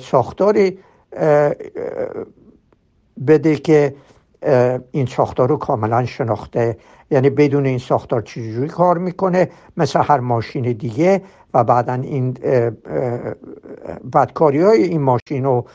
ساختاری 0.00 0.78
بده 3.26 3.56
که 3.56 3.94
این 4.90 5.06
ساختار 5.06 5.48
رو 5.48 5.56
کاملا 5.56 6.06
شناخته. 6.06 6.76
یعنی 7.10 7.30
بدون 7.30 7.66
این 7.66 7.78
ساختار 7.78 8.22
چجوری 8.22 8.68
کار 8.68 8.98
می‌کنه؟ 8.98 9.50
مثل 9.76 10.00
هر 10.02 10.20
ماشین 10.20 10.72
دیگه 10.72 11.22
و 11.54 11.64
بعدا 11.64 11.94
این 11.94 12.32
بدکاری 14.12 14.60
های 14.60 14.82
این 14.82 15.00
ماشین 15.00 15.44
رو 15.44 15.66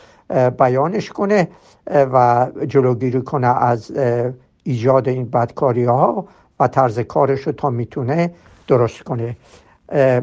بیانش 0.60 1.10
کنه 1.10 1.48
و 1.88 2.48
جلوگیری 2.68 3.22
کنه 3.22 3.48
از 3.48 3.92
ایجاد 4.64 5.10
این 5.10 5.30
بدکاری 5.30 5.84
ها 5.84 6.28
و 6.60 6.68
طرز 6.68 7.00
کارش 7.00 7.42
رو 7.42 7.52
تا 7.52 7.70
می‌تونه 7.70 8.34
درست 8.68 9.04
کنه. 9.04 9.38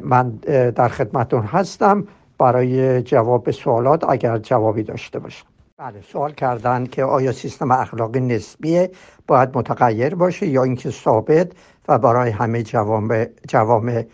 من 0.02 0.30
در 0.76 0.88
خدمتون 0.88 1.42
هستم. 1.42 2.06
برای 2.38 3.02
جواب 3.02 3.50
سوالات 3.50 4.10
اگر 4.10 4.38
جوابی 4.38 4.82
داشته 4.82 5.18
باشم. 5.18 5.46
بله 5.78 6.00
سوال 6.12 6.32
کردن 6.32 6.86
که 6.86 7.04
آیا 7.04 7.32
سیستم 7.32 7.70
اخلاقی 7.70 8.20
نسبیه 8.20 8.90
باید 9.26 9.48
متغیر 9.54 10.14
باشه 10.14 10.46
یا 10.46 10.62
اینکه 10.62 10.90
ثابت 10.90 11.52
و 11.88 11.98
برای 11.98 12.30
همه 12.30 12.62
جوامع 12.62 13.28
جوامع 13.48 14.04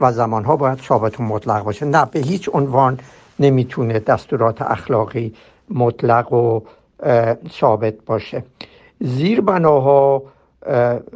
و 0.00 0.12
زمانها 0.12 0.56
باید 0.56 0.78
ثابت 0.78 1.20
و 1.20 1.22
مطلق 1.22 1.64
باشه. 1.64 1.86
نه 1.86 2.04
به 2.04 2.18
هیچ 2.18 2.50
عنوان 2.52 2.98
نمی‌تونه 3.38 3.98
دستورات 3.98 4.62
اخلاقی 4.62 5.34
مطلق 5.70 6.32
و 6.32 6.60
ثابت 7.50 7.94
باشه. 8.06 8.44
زیر 9.00 9.40
بناها 9.40 10.22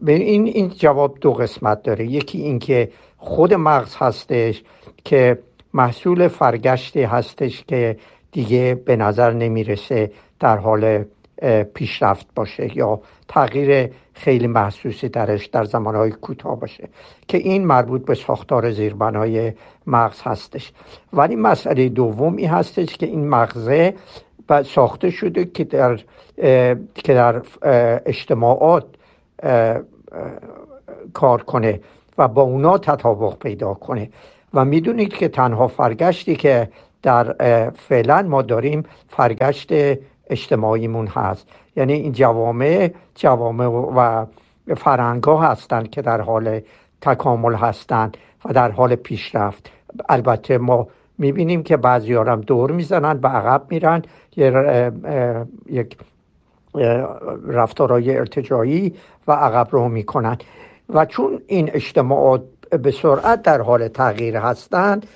این 0.06 0.46
این 0.46 0.68
جواب 0.68 1.18
دو 1.20 1.32
قسمت 1.32 1.82
داره. 1.82 2.06
یکی 2.06 2.38
اینکه 2.38 2.90
خود 3.18 3.54
مغز 3.54 3.96
هستش 3.96 4.62
که 5.04 5.38
محصول 5.74 6.28
فرگشتی 6.28 7.02
هستش 7.02 7.64
که 7.64 7.96
دیگه 8.32 8.74
به 8.84 8.96
نظر 8.96 9.32
نمی‌رسه 9.32 10.10
در 10.40 10.56
حال 10.56 11.04
پیشرفت 11.74 12.26
باشه 12.34 12.76
یا 12.76 13.00
تغییر 13.28 13.90
خیلی 14.12 14.46
محسوسی 14.46 15.08
درش 15.08 15.46
در 15.46 15.64
زمانهای 15.64 16.10
کوتاه 16.10 16.60
باشه 16.60 16.88
که 17.28 17.38
این 17.38 17.66
مربوط 17.66 18.04
به 18.04 18.14
ساختار 18.14 18.70
زیربنای 18.70 19.52
مغز 19.86 20.20
هستش. 20.22 20.72
ولی 21.12 21.36
مسئله 21.36 21.88
دومی 21.88 22.44
هستش 22.46 22.96
که 22.96 23.06
این 23.06 23.28
مغزه 23.28 23.94
ساخته 24.64 25.10
شده 25.10 25.44
که 25.44 25.64
در 25.64 26.00
که 26.94 27.14
در 27.14 27.42
اجتماعات 28.06 28.86
کار 31.12 31.42
کنه. 31.42 31.80
و 32.18 32.28
با 32.28 32.42
اونا 32.42 32.78
تطابق 32.78 33.38
پیدا 33.38 33.74
کنه. 33.74 34.10
و 34.54 34.64
می‌دونید 34.64 35.14
که 35.14 35.28
تنها 35.28 35.66
فرگشتی 35.68 36.36
که 36.36 36.68
در 37.02 37.34
فعلا 37.70 38.22
ما 38.22 38.42
داریم 38.42 38.82
فرگشت 39.08 39.68
اجتماعیمون 40.30 41.06
هست. 41.06 41.48
یعنی 41.76 41.92
این 41.92 42.12
جوامع 42.12 42.90
جوامع 43.14 43.66
و 43.66 44.26
فرهنگ 44.76 45.24
هستند 45.24 45.90
که 45.90 46.02
در 46.02 46.20
حال 46.20 46.60
تکامل 47.00 47.54
هستند 47.54 48.16
و 48.44 48.52
در 48.52 48.70
حال 48.70 48.94
پیشرفت. 48.94 49.70
البته 50.08 50.58
ما 50.58 50.88
می‌بینیم 51.18 51.62
که 51.62 51.76
بعضی 51.76 52.14
هم 52.14 52.40
دور 52.40 52.70
می‌زنن 52.72 53.18
به 53.18 53.28
عقب 53.28 53.62
میرن. 53.70 54.02
یک 55.66 55.98
رفتارهای 57.46 58.18
ارتجایی 58.18 58.94
و 59.28 59.32
عقب 59.32 59.68
رو 59.70 59.88
می‌کنن. 59.88 60.36
و 60.88 61.04
چون 61.06 61.42
این 61.46 61.70
اجتماعات 61.72 62.42
به 62.82 62.90
سرعت 62.90 63.42
در 63.42 63.60
حال 63.60 63.88
تغییر 63.88 64.36
هستند 64.36 65.06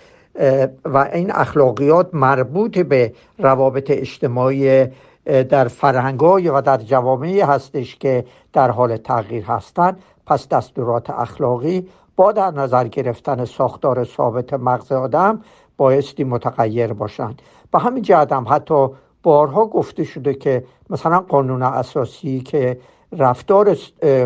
و 0.84 0.98
این 1.12 1.30
اخلاقیات 1.30 2.08
مربوط 2.12 2.78
به 2.78 3.12
روابط 3.38 3.90
اجتماعی 3.90 4.86
در 5.24 5.68
فرهنگ 5.68 6.22
و 6.22 6.60
در 6.60 6.76
جوامعی 6.76 7.40
هستش 7.40 7.96
که 7.96 8.24
در 8.52 8.70
حال 8.70 8.96
تغییر 8.96 9.44
هستند 9.44 10.02
پس 10.26 10.48
دستورات 10.48 11.10
اخلاقی 11.10 11.88
با 12.16 12.32
در 12.32 12.50
نظر 12.50 12.88
گرفتن 12.88 13.44
ساختار 13.44 14.04
ثابت 14.04 14.52
مغز 14.52 14.92
آدم 14.92 15.40
بایستی 15.76 16.24
متغیر 16.24 16.92
باشند. 16.92 17.42
به 17.72 17.78
همین 17.78 18.02
جهت 18.02 18.32
هم 18.32 18.46
حتی 18.48 18.88
بارها 19.22 19.66
گفته 19.66 20.04
شده 20.04 20.34
که 20.34 20.64
مثلا 20.90 21.20
قانون 21.20 21.62
اساسی 21.62 22.40
که 22.40 22.78
رفتار 23.18 23.76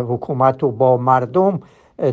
حکومت 0.09 0.63
رو 0.63 0.71
با 0.71 0.97
مردم 0.97 1.61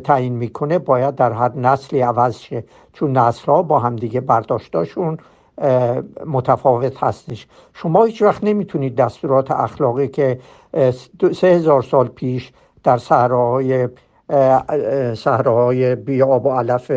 تعیین 0.04 0.34
می‌کنه 0.34 0.80
باید 0.80 1.16
در 1.16 1.32
هر 1.32 1.52
نسلی 1.56 2.02
عوض 2.02 2.38
شه. 2.38 2.64
چون 2.94 3.18
نسل 3.18 3.46
ها 3.46 3.62
با 3.62 3.80
همدیگه 3.80 4.22
برداشتاشون 4.22 5.18
متفاوت 6.26 7.04
هستش. 7.04 7.48
شما 7.74 8.04
هیچ 8.04 8.22
وقت 8.22 8.44
نمی‌تونید 8.44 8.96
دستورات 8.96 9.52
اخلاقی 9.52 10.08
که 10.08 10.40
سه 11.34 11.48
هزار 11.48 11.82
سال 11.82 12.08
پیش 12.08 12.52
در 12.84 12.98
صحراهای 12.98 13.90
صحراهای 15.16 15.96
بی 15.96 16.22
آب 16.22 16.46
و 16.46 16.50
علف 16.50 16.92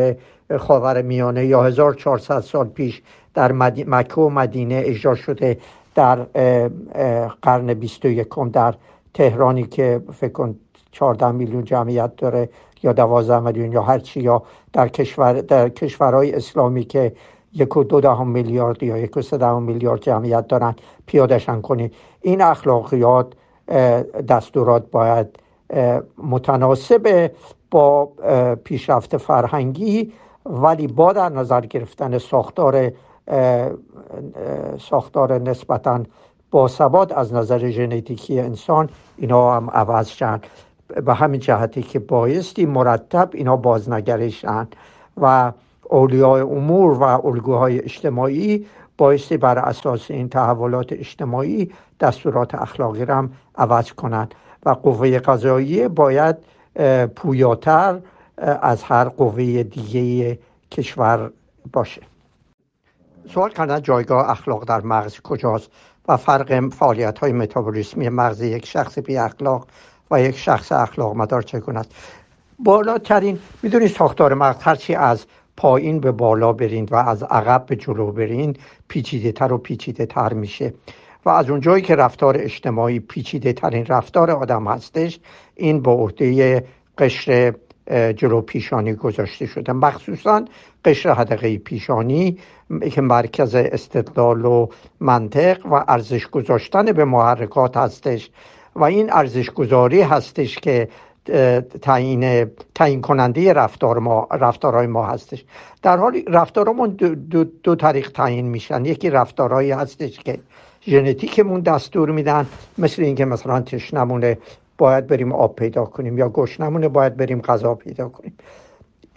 خاور 0.57 1.01
میانه 1.01 1.45
یا 1.45 1.63
1400 1.63 2.39
سال 2.39 2.67
پیش 2.67 3.01
در 3.33 3.51
مکه 3.51 4.21
و 4.21 4.29
مدینه 4.29 4.81
اجرا 4.85 5.15
شده 5.15 5.57
در 5.95 6.15
قرن 7.41 7.73
21 7.73 8.27
در 8.53 8.73
تهرانی 9.17 9.63
که 9.63 10.01
فکر 10.13 10.31
کن 10.31 10.55
14 10.91 11.31
میلیون 11.31 11.63
جمعیت 11.63 12.15
داره 12.15 12.49
یا 12.83 12.93
12 12.93 13.39
میلیون 13.39 13.71
یا 13.71 13.81
هر 13.81 13.99
چی 13.99 14.21
یا 14.21 14.43
در 14.73 14.87
کشور 14.87 15.41
در 15.41 15.69
کشورهای 15.69 16.35
اسلامی 16.35 16.83
که 16.83 17.13
یک 17.53 17.77
و 17.77 17.83
دو 17.83 18.01
دهم 18.01 18.27
میلیارد 18.27 18.83
یا 18.83 18.97
یک 18.97 19.17
و 19.17 19.21
سه 19.21 19.37
دهم 19.37 19.63
میلیارد 19.63 20.01
جمعیت 20.01 20.47
دارن 20.47 20.75
پیادشن 21.05 21.61
کنید 21.61 21.93
این 22.21 22.41
اخلاقیات 22.41 23.33
دستورات 24.29 24.91
باید 24.91 25.27
متناسب 26.17 27.31
با 27.71 28.11
پیشرفت 28.63 29.17
فرهنگی 29.17 30.13
ولی 30.45 30.87
با 30.87 31.13
در 31.13 31.29
نظر 31.29 31.61
گرفتن 31.61 32.17
ساختار 32.17 32.91
ساختار 34.79 35.39
نسبتا 35.39 36.03
با 36.51 36.67
ثبات 36.67 37.11
از 37.11 37.33
نظر 37.33 37.69
ژنتیکی 37.69 38.39
انسان 38.39 38.89
اینا 39.17 39.55
هم 39.55 39.69
عوض 39.69 40.09
شن. 40.09 40.41
به 41.05 41.13
همین 41.13 41.39
جهتی 41.39 41.83
که 41.83 41.99
بایستی 41.99 42.65
مرتب 42.65 43.29
اینا 43.33 43.55
بازنگرشن 43.55 44.67
و 45.17 45.51
اولیاء 45.89 46.45
امور 46.45 46.91
و 46.91 47.03
الگوهای 47.03 47.79
اجتماعی 47.79 48.65
بایستی 48.97 49.37
بر 49.37 49.57
اساس 49.59 50.11
این 50.11 50.29
تحولات 50.29 50.93
اجتماعی 50.93 51.71
دستورات 51.99 52.55
اخلاقی 52.55 53.05
را 53.05 53.15
هم 53.15 53.31
عوض 53.55 53.91
کنند 53.91 54.35
و 54.65 54.69
قوه 54.69 55.19
قضایی 55.19 55.87
باید 55.87 56.35
پویاتر 57.15 57.99
از 58.37 58.83
هر 58.83 59.03
قوه 59.09 59.63
دیگه 59.63 60.39
کشور 60.71 61.31
باشه. 61.73 62.01
سوال 63.33 63.49
کردن 63.49 63.81
جایگاه 63.81 64.29
اخلاق 64.29 64.65
در 64.65 64.81
مغز 64.81 65.19
کجاست؟ 65.19 65.71
و 66.07 66.17
فرق 66.17 66.69
فعالیت 66.69 67.19
های 67.19 67.31
متابولیسمی 67.31 68.09
مغز 68.09 68.41
یک 68.41 68.65
شخص 68.65 68.99
بی 68.99 69.17
اخلاق 69.17 69.67
و 70.11 70.21
یک 70.21 70.37
شخص 70.37 70.71
اخلاق 70.71 71.15
مدار 71.15 71.41
چگونه 71.41 71.79
است؟ 71.79 71.91
بالاترین 72.59 73.39
می‌دونید 73.63 73.89
ساختار 73.89 74.33
مغز 74.33 74.63
هرچی 74.63 74.95
از 74.95 75.25
پایین 75.57 75.99
به 75.99 76.11
بالا 76.11 76.53
برین 76.53 76.87
و 76.91 76.95
از 76.95 77.23
عقب 77.23 77.65
به 77.65 77.75
جلو 77.75 78.11
برین 78.11 78.57
پیچیده 78.87 79.31
تر 79.31 79.53
و 79.53 79.57
پیچیده 79.57 80.05
تر 80.05 80.33
میشه. 80.33 80.73
و 81.25 81.29
از 81.29 81.49
اونجایی 81.49 81.83
که 81.83 81.95
رفتار 81.95 82.37
اجتماعی 82.37 82.99
پیچیده 82.99 83.53
ترین 83.53 83.85
رفتار 83.85 84.31
آدم 84.31 84.67
هستش 84.67 85.19
این 85.55 85.81
به 85.81 85.91
عهده 85.91 86.63
قشر 86.97 87.53
جلو 88.15 88.41
پیشانی 88.41 88.93
گذاشته 88.93 89.45
شده. 89.45 89.73
مخصوصا 89.73 90.45
قشر 90.87 91.13
حدقه 91.13 91.57
پیشانی 91.57 92.37
که 92.91 93.01
مرکز 93.01 93.55
استدلال 93.55 94.45
و 94.45 94.67
منطق 94.99 95.65
و 95.65 95.83
ارزش 95.87 96.27
گذاشتن 96.27 96.85
به 96.85 97.05
محرکات 97.05 97.77
هستش 97.77 98.29
و 98.75 98.83
این 98.83 99.13
ارزش 99.13 99.49
گذاری 99.49 100.01
هستش 100.01 100.55
که 100.55 100.87
تعیین 101.81 102.45
تعیین 102.75 103.01
کننده 103.01 103.53
رفتار 103.53 103.99
ما 103.99 104.27
رفتارهای 104.31 104.87
ما 104.87 105.05
هستش. 105.05 105.45
در 105.81 105.97
حالی 105.97 106.25
رفتارمون 106.27 106.89
دو, 106.89 107.15
دو, 107.15 107.43
دو 107.63 107.75
طریق 107.75 108.11
تعیین 108.11 108.45
میشن. 108.45 108.85
یکی 108.85 109.09
رفتارهایی 109.09 109.71
هستش 109.71 110.19
که 110.19 110.39
ژنتیکمون 110.87 111.59
دستور 111.59 112.11
میدن 112.11 112.47
مثل 112.77 113.03
اینکه 113.03 113.25
مثلا 113.25 113.61
تشنمونه 113.61 114.37
باید 114.77 115.07
بریم 115.07 115.31
آب 115.31 115.55
پیدا 115.55 115.85
کنیم 115.85 116.17
یا 116.17 116.29
گشنمونه 116.29 116.87
باید 116.87 117.17
بریم 117.17 117.41
غذا 117.41 117.75
پیدا 117.75 118.09
کنیم. 118.09 118.33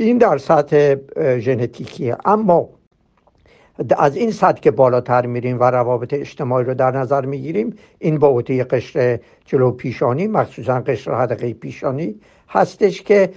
این 0.00 0.18
در 0.18 0.38
سطح 0.38 0.94
ژنتیکیه 1.38 2.16
اما 2.24 2.68
از 3.98 4.16
این 4.16 4.30
سطح 4.30 4.60
که 4.60 4.70
بالاتر 4.70 5.26
میریم 5.26 5.60
و 5.60 5.64
روابط 5.64 6.14
اجتماعی 6.14 6.64
رو 6.64 6.74
در 6.74 6.90
نظر 6.90 7.26
می‌گیریم 7.26 7.76
این 7.98 8.18
با 8.18 8.28
عهده 8.28 8.64
قشر 8.64 9.18
جلو 9.44 9.70
پیشانی 9.70 10.26
مخصوصا 10.26 10.80
قشر 10.80 11.14
حدقه 11.14 11.52
پیشانی 11.52 12.14
هستش 12.48 13.02
که 13.02 13.30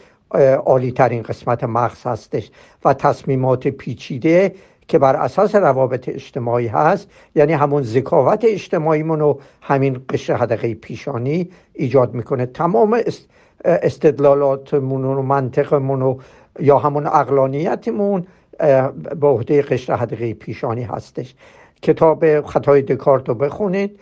عالی 0.66 0.92
ترین 0.92 1.22
قسمت 1.22 1.64
مغز 1.64 2.04
هستش 2.04 2.52
و 2.86 2.94
تصمیمات 2.94 3.68
پیچیده 3.68 4.56
که 4.88 5.00
بر 5.00 5.16
اساس 5.16 5.56
روابط 5.56 6.10
اجتماعی 6.10 6.68
هست 6.68 7.10
یعنی 7.36 7.54
همون 7.54 7.84
ذکاوت 7.84 8.46
اجتماعیمون 8.46 9.20
رو 9.20 9.40
همین 9.62 10.02
قشر 10.10 10.34
حدقه 10.34 10.74
پیشانی 10.74 11.50
ایجاد 11.74 12.14
می‌کنه. 12.14 12.46
تمام 12.46 13.02
استدلالاتمون 13.66 15.04
و 15.04 15.22
منطقمون 15.22 16.02
و 16.02 16.18
یا 16.60 16.78
همون 16.78 17.08
اقلانیتمون 17.08 18.28
به 19.20 19.28
عهده 19.28 19.62
قشر 19.62 19.96
حدقه 19.96 20.34
پیشانی 20.34 20.84
هستش. 20.84 21.36
کتاب 21.82 22.42
خطای 22.42 22.82
دکارت 22.82 23.30
رو 23.30 23.36
بخونید. 23.36 24.00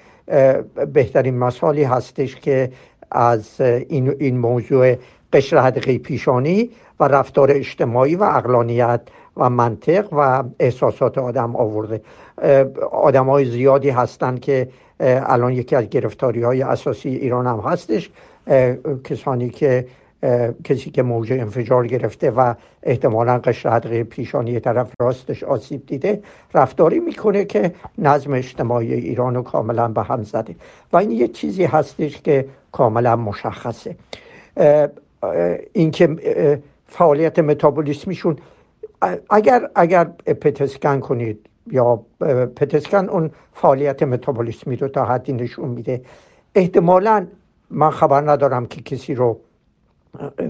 بهترین 0.94 1.38
مثالی 1.38 1.84
هستش 1.84 2.36
که 2.36 2.72
از 3.12 3.62
این, 3.62 4.16
این 4.20 4.38
موضوع 4.38 4.96
قشر 5.34 5.58
حدقه 5.58 5.98
پیشانی 5.98 6.70
و 7.00 7.04
رفتار 7.04 7.52
اجتماعی 7.52 8.16
و 8.16 8.24
اقلانیت 8.24 9.02
و 9.38 9.50
منطق 9.50 10.08
و 10.12 10.44
احساسات 10.60 11.18
آدم 11.18 11.56
آورده. 11.56 12.02
آدم 12.92 13.30
های 13.30 13.46
زیادی 13.46 13.90
هستند 13.90 14.40
که 14.40 14.70
الان 15.00 15.54
یکی 15.54 15.76
از 15.76 15.90
گرفتاری 15.90 16.44
های 16.44 16.62
اساسی 16.62 17.10
ایران 17.10 17.48
هم 17.48 17.60
هستش. 17.60 18.10
کسانی 19.04 19.50
که 19.50 19.86
کسی 20.64 20.92
که 20.92 21.04
موجه 21.04 21.36
انفجار 21.36 21.88
گرفته 21.88 22.32
و 22.32 22.54
احتمالا 22.84 23.38
قشر 23.38 24.04
پیشانی 24.04 24.60
طرف 24.60 24.92
راستش 25.00 25.44
آسیب 25.44 25.86
دیده 25.86 26.22
رفتاری 26.54 27.00
می‌کنه 27.00 27.46
که 27.46 27.74
نظم 27.98 28.34
اجتماعی 28.34 28.94
ایران 28.94 29.36
رو 29.36 29.42
کاملا 29.42 29.88
به 29.88 30.04
هم 30.04 30.24
زده. 30.24 30.56
و 30.94 30.98
این 30.98 31.12
یه 31.12 31.28
چیزی 31.28 31.64
هستش 31.64 32.22
که 32.22 32.46
کاملا 32.72 33.16
مشخصه. 33.16 33.96
اینکه 35.74 36.08
فعالیت 36.86 37.40
متابولیسمیشون 37.40 38.38
اگر 39.30 39.70
اگر 39.76 40.04
پتسکن 40.42 41.00
کنید 41.00 41.50
یا 41.72 42.02
پتسکن 42.56 43.10
اون 43.10 43.32
فعالیت 43.54 44.04
متابولیسمی 44.04 44.76
رو 44.76 44.88
تا 44.88 45.06
حدی 45.06 45.34
نشون 45.34 45.70
میده 45.70 46.02
احتمالا 46.56 47.28
من 47.70 47.90
خبر 47.90 48.32
ندارم 48.32 48.66
که 48.66 48.82
کسی 48.82 49.16
رو 49.16 49.40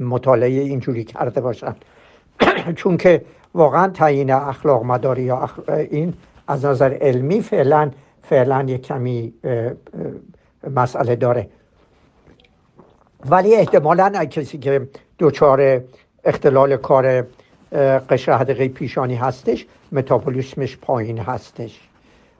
مطالعه 0.02 0.50
اینجوری 0.50 1.04
کرده 1.04 1.42
باشن. 1.42 1.76
چون 2.76 2.98
که 2.98 3.26
واقعا 3.54 3.88
تعیین 3.88 4.32
اخلاق 4.32 4.84
مداری 4.84 5.24
یا 5.24 5.50
این 5.68 6.14
از 6.48 6.66
نظر 6.66 6.98
علمی 7.02 7.42
فعلا 7.42 7.92
فعلا 8.24 8.66
یک 8.68 8.82
کمی 8.82 9.34
مسئله 10.76 11.16
داره. 11.16 11.48
ولی 13.30 13.56
احتمالا 13.56 14.26
کسی 14.26 14.58
که 14.58 14.88
دچار 15.20 15.82
اختلال 16.24 16.78
کار 16.78 17.26
قشر 18.10 18.32
حدقه 18.32 18.68
پیشانی 18.68 19.16
هستش 19.16 19.66
متابولیسمش 19.92 20.78
پایین 20.78 21.18
هستش. 21.18 21.80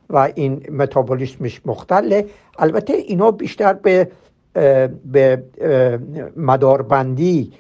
و 0.10 0.30
این 0.36 0.66
متابولیسمش 0.70 1.62
مختله. 1.66 2.26
البته 2.60 2.94
اینا 2.94 3.32
بیشتر 3.32 3.74
به 3.74 4.12
به 4.54 5.44
مداربندی 6.38 7.54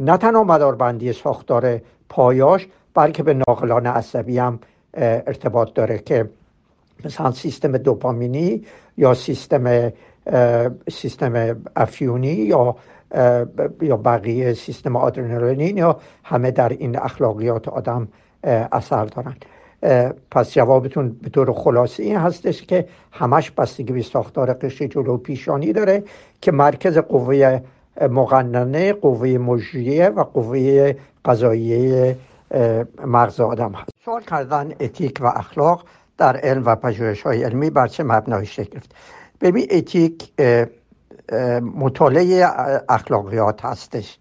نه 0.00 0.16
تنها 0.16 0.44
مداربندی 0.44 1.12
ساختار 1.12 1.80
پایاش 2.08 2.68
بلکه 2.94 3.22
به 3.22 3.34
ناقلان 3.34 3.86
عصبی 3.86 4.38
هم 4.38 4.58
ارتباط 4.94 5.72
داره 5.74 5.98
که 5.98 6.28
مثلا 7.04 7.32
سیستم 7.32 7.78
دوپامینی 7.78 8.64
یا 8.96 9.14
سیستم 9.14 9.92
سیستم 10.90 11.56
افیونی 11.76 12.28
یا 12.28 12.76
یا 13.82 13.96
بقیه 13.96 14.54
سیستم 14.54 14.96
آدرنالین 14.96 15.76
یا 15.76 16.00
همه 16.24 16.50
در 16.50 16.68
این 16.68 16.98
اخلاقیات 16.98 17.68
آدم 17.68 18.08
اثر 18.72 19.04
دارن. 19.04 19.36
پس 20.30 20.52
جوابتون 20.52 21.16
به 21.22 21.30
طور 21.30 21.52
خلاصی 21.52 22.02
این 22.02 22.16
هستش 22.16 22.62
که 22.62 22.88
همش 23.12 23.50
بستگی 23.50 23.92
به 23.92 24.02
ساختار 24.02 24.52
قشر 24.52 24.86
جلو 24.86 25.16
پیشانی 25.16 25.72
داره 25.72 26.02
که 26.40 26.52
مرکز 26.52 26.98
قوه 26.98 27.60
مقننه 28.00 28.92
قوه 28.92 29.28
مجریه 29.28 30.08
و 30.08 30.22
قوه 30.22 30.94
قضاییه 31.24 32.16
مغز 33.04 33.40
آدم 33.40 33.72
هست. 33.72 33.90
سوال 34.04 34.22
کردن 34.22 34.72
اتیک 34.80 35.18
و 35.20 35.26
اخلاق 35.26 35.84
در 36.18 36.36
علم 36.36 36.66
و 36.66 36.76
پژوهش 36.76 37.22
های 37.22 37.44
علمی 37.44 37.70
بر 37.70 37.86
چه 37.86 38.02
مبنای 38.02 38.46
شکل 38.46 38.70
گرفت 38.70 38.94
ببین 39.40 39.66
اتیک 39.70 40.32
مطالعه 41.74 42.46
اخلاقیات 42.88 43.64
هستش. 43.64 44.18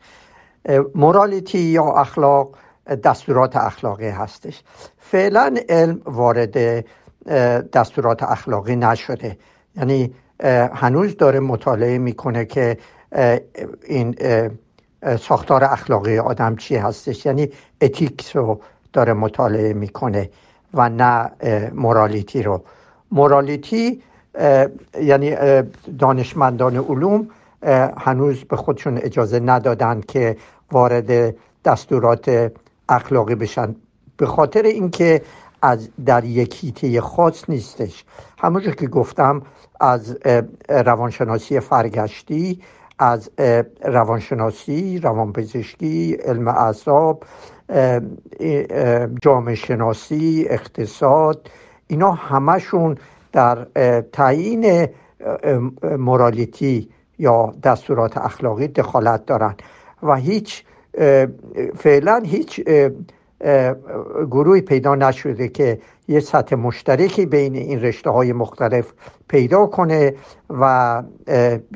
مورالیتی 0.96 1.60
یا 1.60 1.84
اخلاق 1.84 2.56
دستورات 3.04 3.56
اخلاقی 3.56 4.08
هستش. 4.08 4.64
فعلا 4.98 5.56
علم 5.70 6.02
وارد 6.06 6.86
دستورات 7.74 8.24
اخلاقی 8.24 8.76
نشده. 8.76 9.38
یعنی 9.76 10.14
هنوز 10.74 11.18
داره 11.18 11.40
مطالعه 11.40 11.98
می‌کنه 11.98 12.46
که 12.46 12.78
این 13.84 14.16
ساختار 15.20 15.64
اخلاقی 15.64 16.18
آدم 16.18 16.56
چی 16.56 16.76
هستش. 16.76 17.26
یعنی 17.26 17.50
اتیکس 17.82 18.36
رو 18.36 18.62
داره 18.94 19.14
مطالعه 19.14 19.74
می‌کنه 19.74 20.30
و 20.74 20.90
نه 20.90 21.32
مورالیتی 21.74 22.44
رو. 22.44 22.64
مورالیتی 23.12 24.02
یعنی 25.02 25.36
دانشمندان 26.00 26.78
علوم 26.78 27.28
هنوز 27.98 28.44
به 28.44 28.56
خودشون 28.56 28.98
اجازه 28.98 29.40
ندادن 29.40 30.02
که 30.02 30.38
وارد 30.72 31.36
دستورات 31.66 32.52
اخلاقی 32.90 33.36
بشن. 33.36 33.76
به 34.18 34.26
خاطر 34.26 34.64
اینکه 34.64 35.22
از 35.62 35.90
در 36.06 36.24
یک 36.24 36.64
هیته 36.64 37.02
خاص 37.02 37.50
نیستش. 37.50 38.06
همونجور 38.38 38.76
که 38.76 38.88
گفتم 38.88 39.42
از 39.80 40.18
روانشناسی 40.70 41.60
فرگشتی 41.60 42.62
از 43.00 43.30
روانشناسی 43.84 45.00
روانپزشکی 45.00 46.14
علم 46.14 46.48
اعصاب 46.48 47.24
جامعه 49.22 49.56
شناسی 49.56 50.46
اقتصاد 50.50 51.50
اینا 51.88 52.12
همشون 52.12 52.98
در 53.32 53.68
تعیین 54.12 54.88
مورالیتی 55.98 56.90
یا 57.20 57.54
دستورات 57.64 58.18
اخلاقی 58.18 58.68
دخالت 58.68 59.26
دارند 59.26 59.62
و 60.04 60.16
هیچ 60.16 60.64
فعلا 61.78 62.22
هیچ 62.26 62.62
گروهی 64.32 64.62
پیدا 64.62 64.96
نشده 64.96 65.48
که 65.48 65.80
یه 66.08 66.20
سطح 66.20 66.56
مشترکی 66.56 67.26
بین 67.26 67.56
این 67.56 67.82
رشته 67.82 68.10
های 68.10 68.34
مختلف 68.34 68.94
پیدا 69.28 69.66
کنه 69.66 70.14
و 70.50 71.04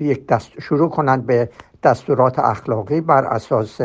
یک 0.02 0.28
دست 0.28 0.60
شروع 0.62 0.90
کنند 0.90 1.26
به 1.26 1.50
دستورات 1.84 2.40
اخلاقی 2.40 3.02
بر 3.02 3.26
اساس 3.26 3.82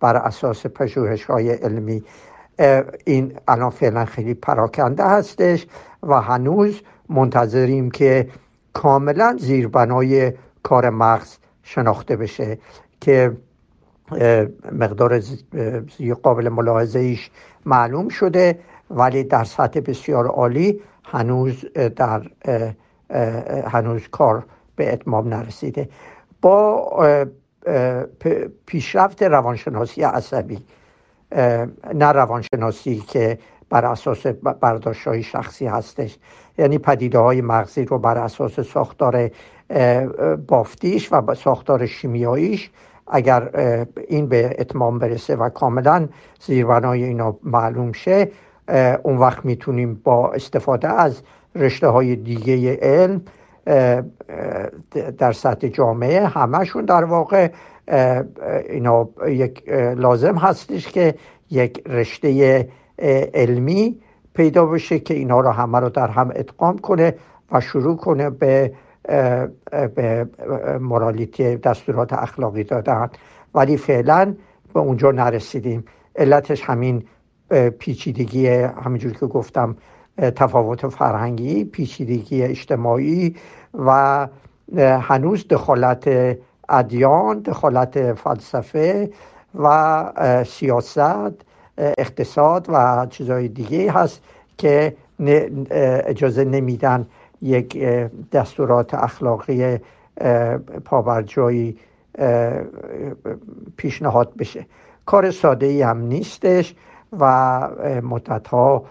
بر 0.00 0.16
اساس 0.16 0.66
پژوهش 0.66 1.24
های 1.24 1.50
علمی 1.50 2.02
این 3.04 3.32
الان 3.48 3.70
فعلا 3.70 4.04
خیلی 4.04 4.34
پراکنده 4.34 5.04
هستش 5.04 5.66
و 6.02 6.20
هنوز 6.20 6.80
منتظریم 7.08 7.90
که 7.90 8.28
کاملا 8.72 9.36
زیربنای 9.40 10.32
کار 10.62 10.90
مغز 10.90 11.36
شناخته 11.62 12.16
بشه 12.16 12.58
که 13.00 13.36
مقدار 14.72 15.22
قابل 16.22 16.48
ملاحظه 16.48 16.98
ایش 16.98 17.30
معلوم 17.66 18.08
شده 18.08 18.58
ولی 18.90 19.24
در 19.24 19.44
سطح 19.44 19.80
بسیار 19.80 20.26
عالی 20.26 20.80
هنوز 21.04 21.64
در 21.96 22.22
هنوز 23.66 24.08
کار 24.08 24.44
به 24.76 24.92
اتمام 24.92 25.28
نرسیده. 25.28 25.88
با 26.42 27.26
پیشرفت 28.66 29.22
روانشناسی 29.22 30.02
عصبی 30.02 30.58
نه 31.94 32.12
روانشناسی 32.12 32.96
که 33.08 33.38
بر 33.70 33.84
اساس 33.84 34.26
برداشت 34.60 35.08
های 35.08 35.22
شخصی 35.22 35.66
هستش 35.66 36.18
یعنی 36.58 36.78
پدیده 36.78 37.18
های 37.18 37.40
مغزی 37.40 37.84
رو 37.84 37.98
بر 37.98 38.18
اساس 38.18 38.60
ساختار 38.60 39.30
بافتیش 40.46 41.12
و 41.12 41.34
ساختار 41.34 41.86
شیمیاییش 41.86 42.70
اگر 43.06 43.50
این 44.08 44.26
به 44.26 44.56
اتمام 44.58 44.98
برسه 44.98 45.36
و 45.36 45.48
کاملا 45.48 46.08
زیربنای 46.40 47.04
اینا 47.04 47.36
معلوم 47.42 47.92
شه 47.92 48.30
اون 49.02 49.16
وقت 49.16 49.44
می‌تونیم 49.44 50.00
با 50.04 50.32
استفاده 50.32 50.88
از 50.88 51.22
رشته 51.54 51.88
های 51.88 52.16
دیگه 52.16 52.78
علم 52.82 53.22
در 55.18 55.32
سطح 55.32 55.68
جامعه 55.68 56.26
همشون 56.26 56.84
در 56.84 57.04
واقع 57.04 57.50
اینا 58.68 59.08
یک 59.26 59.68
لازم 59.96 60.36
هستش 60.36 60.88
که 60.88 61.14
یک 61.50 61.82
رشته 61.86 62.68
علمی 63.34 64.00
پیدا 64.34 64.66
بشه 64.66 64.98
که 64.98 65.14
اینا 65.14 65.40
رو 65.40 65.50
همه 65.50 65.80
رو 65.80 65.88
در 65.88 66.08
هم 66.08 66.32
ادغام 66.34 66.78
کنه 66.78 67.14
و 67.52 67.60
شروع 67.60 67.96
کنه 67.96 68.30
به 68.30 68.72
به 69.94 70.28
مورالیتی 70.80 71.56
دستورات 71.56 72.12
اخلاقی 72.12 72.64
دادن. 72.64 73.10
ولی 73.54 73.76
فعلا 73.76 74.34
به 74.74 74.80
اونجا 74.80 75.10
نرسیدیم. 75.10 75.84
علتش 76.16 76.62
همین 76.62 77.04
پیچیدگی 77.78 78.48
همینجور 78.48 79.12
که 79.12 79.26
گفتم 79.26 79.76
تفاوت 80.16 80.88
فرهنگی 80.88 81.64
پیچیدگی 81.64 82.42
اجتماعی 82.42 83.36
و 83.74 84.28
هنوز 84.76 85.48
دخالت 85.48 86.36
ادیان 86.68 87.40
دخالت 87.40 88.12
فلسفه 88.12 89.10
و 89.54 90.44
سیاست 90.46 91.32
اقتصاد 91.78 92.66
و 92.68 93.06
چیزهای 93.10 93.48
دیگه 93.48 93.92
هست 93.92 94.22
که 94.58 94.96
اجازه 96.06 96.44
نمیدن 96.44 97.06
یک 97.44 97.84
دستورات 98.32 98.94
اخلاقی 98.94 99.78
پابرجایی 100.84 101.76
پیشنهاد 103.76 104.36
بشه. 104.38 104.66
کار 105.06 105.30
ساده 105.30 105.66
ای 105.66 105.82
هم 105.82 105.98
نیستش 106.00 106.74
و 107.20 107.24
مدت 108.02 108.48
ها 108.48 108.84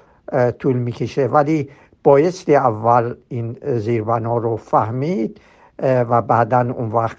طول 0.60 0.78
می‌کشه. 0.78 1.28
ولی 1.28 1.70
بایستی 2.04 2.56
اول 2.56 3.16
این 3.28 3.58
زیربنا 3.64 4.38
رو 4.38 4.58
فهمید 4.58 5.42
و 5.80 6.22
بعدا 6.22 6.60
اون 6.60 6.90
وقت 6.90 7.18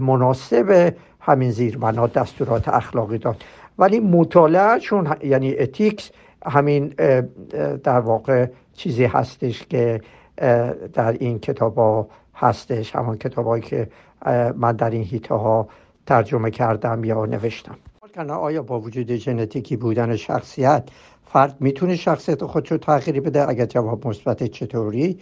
مناسب 0.00 0.94
همین 1.20 1.50
زیربنا 1.50 2.06
دستورات 2.06 2.68
اخلاقی 2.68 3.18
داد. 3.18 3.36
ولی 3.78 4.00
مطالعه 4.00 4.78
چون 4.78 5.16
یعنی 5.24 5.56
اتیکس 5.58 6.10
همین 6.46 6.94
در 7.84 8.00
واقع 8.00 8.46
چیزی 8.80 9.04
هستش 9.04 9.66
که 9.66 10.00
در 10.92 11.12
این 11.12 11.38
کتاب 11.38 11.74
ها 11.74 12.08
هستش. 12.34 12.96
همان 12.96 13.18
کتاب 13.18 13.46
هایی 13.46 13.62
که 13.62 13.88
من 14.56 14.72
در 14.72 14.90
این 14.90 15.02
هیته 15.02 15.34
ها 15.34 15.68
ترجمه 16.06 16.50
کردم 16.50 17.04
یا 17.04 17.26
نوشتم. 17.26 17.76
آیا 18.30 18.62
با 18.62 18.80
وجود 18.80 19.14
ژنتیکی 19.14 19.76
بودن 19.76 20.16
شخصیت 20.16 20.88
فرد 21.24 21.56
می‌تونه 21.60 21.96
شخصیت 21.96 22.44
خودشو 22.44 22.76
تغییر 22.76 23.20
بده؟ 23.20 23.48
اگر 23.48 23.66
جواب 23.66 24.06
مثبت 24.06 24.44
چطوری؟ 24.44 25.18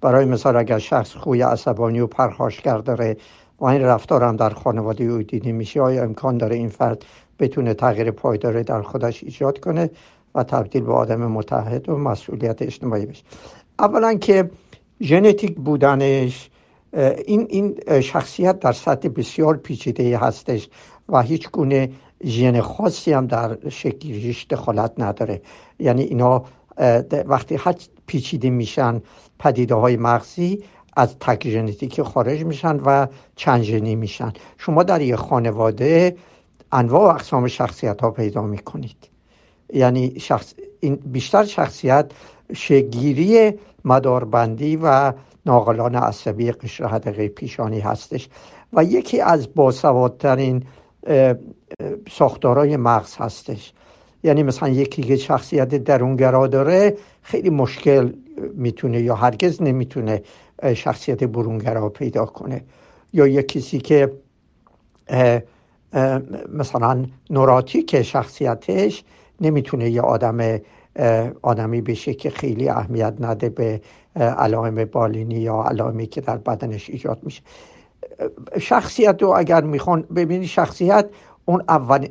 برای 0.00 0.24
مثال 0.24 0.56
اگر 0.56 0.78
شخص 0.78 1.12
خوی 1.14 1.42
عصبانی 1.42 2.00
و 2.00 2.06
پرخاشگر 2.06 2.78
داره 2.78 3.16
و 3.60 3.64
این 3.64 3.82
رفتار 3.82 4.24
هم 4.24 4.36
در 4.36 4.50
خانواده 4.50 5.04
او 5.04 5.22
دیده 5.22 5.52
میشه 5.52 5.80
آیا 5.80 6.02
امکان 6.04 6.38
داره 6.38 6.56
این 6.56 6.68
فرد 6.68 7.04
بتونه 7.38 7.74
تغییر 7.74 8.10
پایداری 8.10 8.62
در 8.62 8.82
خودش 8.82 9.24
ایجاد 9.24 9.60
کنه؟ 9.60 9.90
و 10.38 10.44
تبدیل 10.44 10.82
به 10.82 10.92
آدم 10.92 11.26
متحد 11.26 11.88
و 11.88 11.96
مسئولیت 11.96 12.62
اجتماعی 12.62 13.06
بشه. 13.06 13.22
اولا 13.78 14.14
که 14.14 14.50
ژنتیک 15.02 15.56
بودنش 15.56 16.50
این 17.26 17.46
این 17.50 18.00
شخصیت 18.00 18.58
در 18.58 18.72
سطح 18.72 19.08
بسیار 19.08 19.56
پیچیده 19.56 20.18
هستش 20.18 20.68
و 21.08 21.22
هیچ 21.22 21.50
گونه 21.50 21.90
ژن 22.24 22.60
خاصی 22.60 23.12
هم 23.12 23.26
در 23.26 23.68
شکل 23.68 24.34
دخالت 24.50 24.92
نداره. 24.98 25.42
یعنی 25.78 26.02
اینا 26.02 26.44
وقتی 27.26 27.54
هر 27.54 27.74
پیچیده 28.06 28.50
میشن 28.50 29.02
پدیده 29.38 29.74
های 29.74 29.96
مغزی 29.96 30.64
از 30.96 31.18
تک 31.18 31.48
ژنتیکی 31.48 32.02
خارج 32.02 32.44
میشن 32.44 32.76
و 32.76 33.06
چند 33.36 33.62
ژنی 33.62 33.96
میشن. 33.96 34.32
شما 34.58 34.82
در 34.82 35.00
یک 35.00 35.14
خانواده 35.14 36.16
انواع 36.72 37.12
و 37.12 37.14
اقسام 37.14 37.46
شخصیت 37.46 38.00
ها 38.00 38.10
پیدا 38.10 38.42
می‌کنید. 38.42 39.17
یعنی 39.72 40.20
شخص 40.20 40.54
این 40.80 40.94
بیشتر 40.94 41.44
شخصیت 41.44 42.10
شگیری 42.52 43.52
مداربندی 43.84 44.76
و 44.82 45.12
ناقلان 45.46 45.94
عصبی 45.94 46.52
قشر 46.52 46.86
حدقه 46.86 47.28
پیشانی 47.28 47.80
هستش 47.80 48.28
و 48.72 48.84
یکی 48.84 49.20
از 49.20 49.54
باسوادترین 49.54 50.62
ساختارای 52.10 52.76
مغز 52.76 53.16
هستش. 53.16 53.72
یعنی 54.22 54.42
مثلا 54.42 54.68
یکی 54.68 55.02
که 55.02 55.16
شخصیت 55.16 55.68
درونگرا 55.74 56.46
داره 56.46 56.96
خیلی 57.22 57.50
مشکل 57.50 58.12
می‌تونه 58.54 59.00
یا 59.00 59.14
هرگز 59.14 59.62
نمی‌تونه 59.62 60.22
شخصیت 60.74 61.24
برونگرا 61.24 61.88
پیدا 61.88 62.26
کنه. 62.26 62.64
یا 63.12 63.26
یک 63.26 63.48
کسی 63.48 63.78
که 63.78 64.12
مثلا 66.52 67.04
نوراتیک 67.30 68.02
شخصیتش 68.02 69.04
نمی‌تونه 69.40 69.90
یه 69.90 70.00
آدم 70.00 70.58
آدمی 71.42 71.80
بشه 71.80 72.14
که 72.14 72.30
خیلی 72.30 72.68
اهمیت 72.68 73.14
نده 73.20 73.48
به 73.48 73.80
علائم 74.16 74.84
بالینی 74.84 75.34
یا 75.34 75.62
علائمی 75.62 76.06
که 76.06 76.20
در 76.20 76.36
بدنش 76.36 76.90
ایجاد 76.90 77.18
میشه. 77.22 77.42
شخصیت 78.60 79.22
رو 79.22 79.34
اگر 79.36 79.64
می‌خوان 79.64 80.02
ببینی 80.02 80.46
شخصیت 80.46 81.08
اون 81.44 81.62
اولین, 81.68 82.10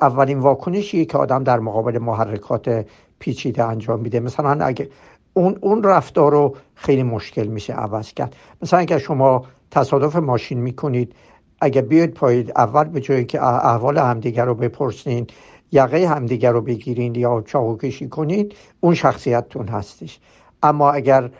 اولین 0.00 0.38
واکنشیه 0.38 1.04
که 1.04 1.18
آدم 1.18 1.44
در 1.44 1.58
مقابل 1.58 1.98
محرکات 1.98 2.86
پیچیده 3.18 3.64
انجام 3.64 4.00
میده. 4.00 4.20
مثلا 4.20 4.64
اگه 4.64 4.88
اون 5.34 5.58
اون 5.60 5.82
رفتار 5.82 6.32
رو 6.32 6.56
خیلی 6.74 7.02
مشکل 7.02 7.46
میشه 7.46 7.72
عوض 7.72 8.12
کرد. 8.12 8.36
مثلا 8.62 8.78
اگر 8.80 8.98
شما 8.98 9.44
تصادف 9.70 10.16
ماشین 10.16 10.60
می‌کنید 10.60 11.14
اگر 11.60 11.82
بیاید 11.82 12.14
پایید 12.14 12.52
اول 12.56 12.84
به 12.84 13.00
جایی 13.00 13.24
که 13.24 13.44
احوال 13.44 13.98
همدیگر 13.98 14.44
رو 14.44 14.54
بپرسین 14.54 15.26
یقه 15.72 16.08
همدیگر 16.08 16.52
رو 16.52 16.60
بگیرین 16.60 17.14
یا 17.14 17.42
چاقو 17.46 17.76
کشی 17.76 18.08
کنید 18.08 18.54
اون 18.80 18.94
شخصیتتون 18.94 19.68
هستش. 19.68 20.18
اما 20.62 20.90
اگر 20.90 21.30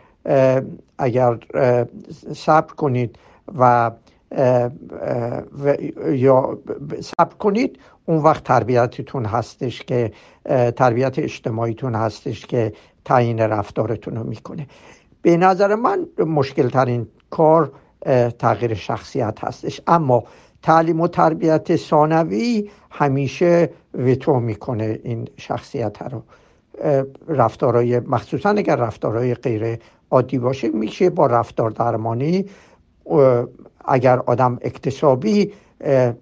اگر 0.99 1.39
صبر 2.35 2.75
کنید 2.75 3.19
و 3.59 3.91
یا 6.07 6.59
صبر 7.01 7.35
کنید 7.39 7.79
اون 8.07 8.19
وقت 8.19 8.45
تربیتتون 8.45 9.25
هستش 9.25 9.83
که 9.83 10.13
تربیت 10.77 11.19
اجتماعیتون 11.19 11.95
هستش 11.95 12.47
که 12.47 12.73
تعیین 13.05 13.39
رفتارتون 13.39 14.17
رو 14.17 14.25
می‌کنه. 14.25 14.67
به 15.23 15.37
نظر 15.37 15.75
من 15.75 16.07
مشکل 16.19 16.69
ترین 16.69 17.07
کار 17.31 17.73
تغییر 18.39 18.75
شخصیت 18.75 19.45
هستش. 19.45 19.81
اما 19.87 20.25
تعلیم 20.63 21.01
و 21.01 21.09
تربیت 21.09 21.77
ثانوی 21.77 22.71
همیشه 22.91 23.71
ویتو 23.95 24.41
می‌کنه 24.41 24.99
این 25.05 25.29
شخصیت 25.37 26.03
رو. 26.03 26.23
رفتارهای 27.29 28.01
مخصوصا 28.01 28.49
اگر 28.49 28.77
رفتارهای 28.77 29.35
غیر 29.35 29.79
عادی 30.11 30.39
باشه 30.39 30.69
میشه 30.69 31.11
با 31.11 31.27
رفتار 31.27 31.71
درمانی 31.71 32.47
اگر 33.85 34.19
آدم 34.19 34.59
اکتسابی 34.63 35.53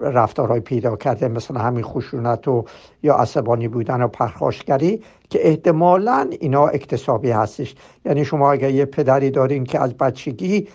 رفتارهای 0.00 0.60
پیدا 0.60 0.96
کرده 0.96 1.28
مثل 1.28 1.56
همین 1.56 1.84
خشونت 1.84 2.48
و 2.48 2.64
یا 3.02 3.14
عصبانی 3.14 3.68
بودن 3.68 4.02
و 4.02 4.08
پرخاشگری 4.08 5.02
که 5.30 5.48
احتمالا 5.48 6.30
اینا 6.40 6.66
اکتسابی 6.66 7.30
هستش. 7.30 7.74
یعنی 8.04 8.24
شما 8.24 8.52
اگر 8.52 8.70
یه 8.70 8.84
پدری 8.84 9.30
دارین 9.30 9.64
که 9.64 9.80
از 9.80 9.96
بچگی 9.96 10.68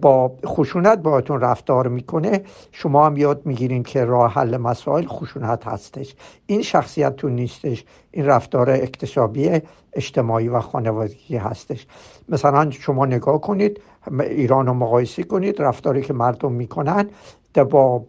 با 0.00 0.32
خشونت 0.46 0.98
باهاتون 0.98 1.40
رفتار 1.40 1.88
می‌کنه 1.88 2.42
شما 2.72 3.06
هم 3.06 3.16
یاد 3.16 3.46
می‌گیرین 3.46 3.82
که 3.82 4.04
راه 4.04 4.32
حل 4.32 4.56
مسائل 4.56 5.06
خشونت 5.06 5.66
هستش. 5.66 6.14
این 6.46 6.62
شخصیتتون 6.62 7.32
نیستش. 7.32 7.84
این 8.10 8.26
رفتار 8.26 8.70
اکتسابی 8.70 9.60
اجتماعی 9.92 10.48
و 10.48 10.60
خانوادگی 10.60 11.36
هستش. 11.36 11.86
مثلا 12.28 12.70
شما 12.70 13.06
نگاه 13.06 13.40
کنید 13.40 13.80
ایران 14.20 14.66
رو 14.66 14.74
مقایسه 14.74 15.22
کنید 15.22 15.62
رفتاری 15.62 16.02
که 16.02 16.12
مردم 16.12 16.52
می‌کنن 16.52 17.10
با, 17.58 18.04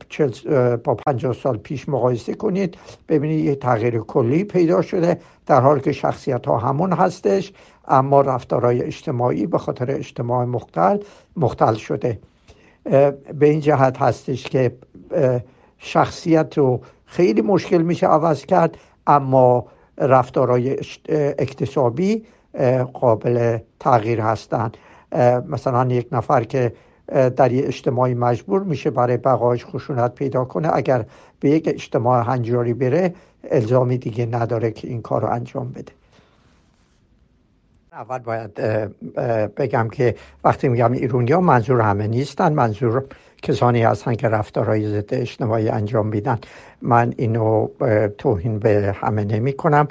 با 0.84 0.96
50 0.96 1.34
سال 1.34 1.58
پیش 1.58 1.90
مقایسه 1.90 2.34
کنید 2.34 2.78
ببینید 3.10 3.46
یه 3.46 3.56
تغییر 3.56 4.00
کلی 4.00 4.44
پیدا 4.44 4.82
شده 4.82 5.20
در 5.46 5.62
حالی 5.62 5.82
که 5.82 5.92
شخصیت 5.92 6.46
ها 6.46 6.58
همون 6.58 6.94
هستش 6.94 7.54
اما 7.88 8.22
رفتارهای 8.22 8.82
اجتماعی 8.82 9.48
به 9.48 9.58
خاطر 9.58 9.92
اجتماع 9.92 10.46
مختل 10.46 10.98
مختل 11.38 11.74
شده. 11.74 12.20
به 13.34 13.50
این 13.50 13.60
جهت 13.60 13.98
هستش 13.98 14.44
که 14.44 14.76
شخصیت 15.78 16.58
رو 16.58 16.82
خیلی 17.06 17.42
مشکل 17.42 17.82
میشه 17.82 18.08
عوض 18.08 18.46
کرد 18.46 18.78
اما 19.08 19.66
رفتارهای 19.98 20.78
اکتسابی 21.40 22.26
قابل 22.94 23.58
تغییر 23.80 24.22
هستند 24.22 24.78
مثلا 25.48 25.86
یک 25.94 26.08
نفر 26.12 26.44
که 26.44 26.74
در 27.08 27.52
یه 27.52 27.68
اجتماعی 27.68 28.14
مجبور 28.14 28.64
میشه 28.64 28.90
برای 28.90 29.18
بقایش 29.18 29.66
خشونت 29.66 30.16
پیدا 30.16 30.46
کنه. 30.46 30.70
اگر 30.74 31.06
به 31.40 31.50
یک 31.50 31.68
اجتماع 31.68 32.24
هنجاری 32.24 32.74
بره 32.74 33.14
الزامی 33.52 33.98
دیگه 33.98 34.26
نداره 34.26 34.72
که 34.72 34.88
این 34.88 35.02
کار 35.02 35.22
رو 35.22 35.30
انجام 35.30 35.72
بده. 35.72 35.92
اول 37.92 38.20
باید 38.20 38.54
بگم 39.58 39.88
که 39.90 40.16
وقتی 40.44 40.68
میگم 40.68 40.92
ایرونی 40.92 41.32
ها 41.32 41.42
منظور 41.42 41.82
همه 41.82 42.08
نیستن. 42.08 42.54
منظور 42.54 43.04
کسانی 43.42 43.84
هستن 43.84 44.16
که 44.16 44.28
رفتارهای 44.28 44.88
ضد 44.90 45.14
اجتماعی 45.14 45.70
انجام 45.70 46.08
میدن. 46.08 46.40
من 46.82 47.14
اینو 47.18 47.68
توهین 48.18 48.60
به 48.60 48.96
همه 49.02 49.24
نمی 49.24 49.54
کنم 49.54 49.88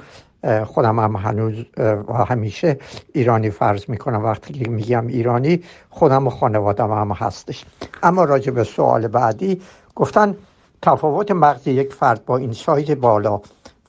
خودم 0.64 0.99
هم 0.99 1.16
هنوز 1.16 1.64
و 2.09 2.12
همیشه 2.12 2.78
ایرانی 3.12 3.51
فرض 3.51 3.84
می‌کنم. 3.88 4.24
وقتی 4.24 4.68
میگم 4.68 5.07
ایرانی 5.07 5.62
خودم 5.90 6.26
و 6.26 6.30
خانوادم 6.30 6.90
هم 6.93 7.12
هستش. 7.12 7.64
اما 8.03 8.24
راجع 8.24 8.53
به 8.53 8.64
سوال 8.64 9.09
بعدی 9.09 9.62
گفتن 9.95 10.36
تفاوت 10.82 11.30
مغز 11.30 11.66
یک 11.66 11.93
فرد 11.93 12.24
با 12.24 12.36
این 12.36 12.53
سایت 12.53 12.90
بالا 12.90 13.40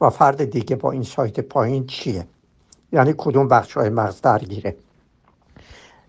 و 0.01 0.09
فرد 0.09 0.49
دیگه 0.49 0.75
با 0.75 0.91
این 0.91 1.03
سایت 1.03 1.39
پایین 1.39 1.87
چیه؟ 1.87 2.27
یعنی 2.91 3.13
کدوم 3.17 3.47
بخش 3.47 3.73
های 3.73 3.89
مغز 3.89 4.21
درگیره؟ 4.21 4.75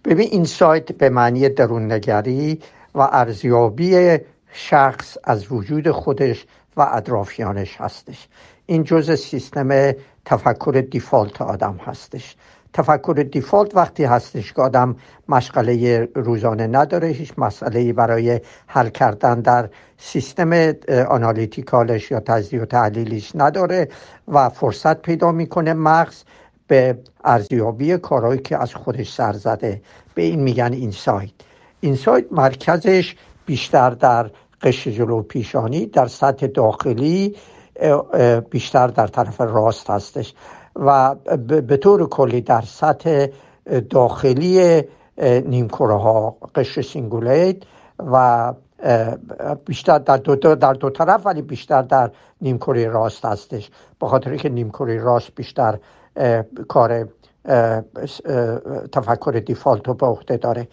ببین 0.04 0.28
این 0.30 0.44
سایت 0.44 0.92
به 0.92 1.08
معنی 1.08 1.48
درون 1.48 1.92
نگری 1.92 2.60
و 2.94 3.00
ارزیابی 3.00 4.18
شخص 4.52 5.16
از 5.24 5.52
وجود 5.52 5.90
خودش 5.90 6.46
و 6.76 6.88
اطرافیانش 6.92 7.76
هستش. 7.80 8.28
این 8.66 8.84
جزء 8.84 9.14
سیستم 9.14 9.92
تفکر 10.24 10.84
دیفالت 10.90 11.42
آدم 11.42 11.76
هستش. 11.86 12.36
تفکر 12.72 13.26
دیفالت 13.32 13.76
وقتی 13.76 14.04
هستش 14.04 14.52
که 14.52 14.62
آدم 14.62 14.96
مشغله 15.28 16.08
روزانه 16.14 16.66
نداره 16.66 17.08
هیچ 17.08 17.32
مسئله 17.38 17.92
برای 17.92 18.40
حل 18.66 18.88
کردن 18.88 19.40
در 19.40 19.68
سیستم 19.98 20.72
آنالیتیکالش 21.08 22.10
یا 22.10 22.20
تجزیه 22.20 22.62
و 22.62 22.64
تحلیلیش 22.64 23.32
نداره 23.34 23.88
و 24.28 24.48
فرصت 24.48 25.02
پیدا 25.02 25.32
می‌کنه 25.32 25.72
مغز 25.72 26.22
به 26.66 26.98
ارزیابی 27.24 27.96
کارهایی 27.96 28.40
که 28.40 28.62
از 28.62 28.74
خودش 28.74 29.12
سر 29.12 29.32
زده. 29.32 29.82
به 30.14 30.22
این 30.22 30.40
میگن 30.40 30.72
insight. 30.72 31.30
insight 31.80 32.24
مرکزش 32.30 33.16
بیشتر 33.46 33.90
در 33.90 34.30
قشر 34.62 34.90
جلو 34.90 35.22
پیشانی 35.22 35.86
در 35.86 36.06
سطح 36.06 36.46
داخلی 36.46 37.36
بیشتر 38.50 38.86
در 38.86 39.06
طرف 39.06 39.40
راست 39.40 39.90
هستش 39.90 40.34
و 40.76 41.14
به 41.46 41.76
طور 41.76 42.08
کلی 42.08 42.40
در 42.40 42.62
سطح 42.62 43.26
داخلی 43.90 44.82
نیمکره 45.22 45.94
ها 45.94 46.36
قشر 46.54 46.82
cingulate 46.82 47.56
و 47.98 48.52
بیشتر 49.66 49.98
در 49.98 50.16
دو, 50.16 50.54
در 50.54 50.72
دو 50.72 50.90
طرف 50.90 51.26
ولی 51.26 51.42
بیشتر 51.42 51.82
در 51.82 52.10
نیمکره 52.40 52.88
راست 52.88 53.24
هستش. 53.24 53.70
به 54.00 54.06
خاطر 54.06 54.36
که 54.36 54.48
نیمکره 54.48 55.02
راست 55.02 55.34
بیشتر 55.34 55.78
کار 56.68 57.08
تفکر 58.92 59.42
دیفالت 59.46 59.88
رو 59.88 59.94
به 59.94 60.06
عهده 60.06 60.36
داره 60.36 60.68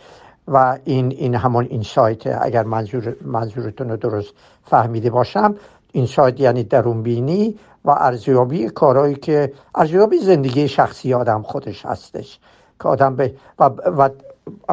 و 0.48 0.78
این 0.84 1.12
این 1.12 1.36
همون 1.36 1.68
این 1.70 1.84
سایت 1.84 2.28
اگر 2.42 2.64
منظور 2.64 3.16
منظورتون 3.26 3.90
رو 3.90 3.98
درست 3.98 4.34
فهمیده 4.64 5.10
باشم 5.10 5.56
این 5.92 6.06
سایت 6.06 6.40
یعنی 6.40 6.64
درون 6.64 7.04
بینی 7.04 7.56
و 7.86 7.90
ارزیابی 7.90 8.70
کارهایی 8.70 9.16
که 9.16 9.54
ارزیابی 9.76 10.18
زندگی 10.18 10.68
شخصی 10.68 11.14
آدم 11.14 11.42
خودش 11.42 11.86
هستش. 11.86 12.40
که 12.82 12.88
آدم 12.88 13.16
به 13.16 13.34
و, 13.60 13.70
و 13.98 14.10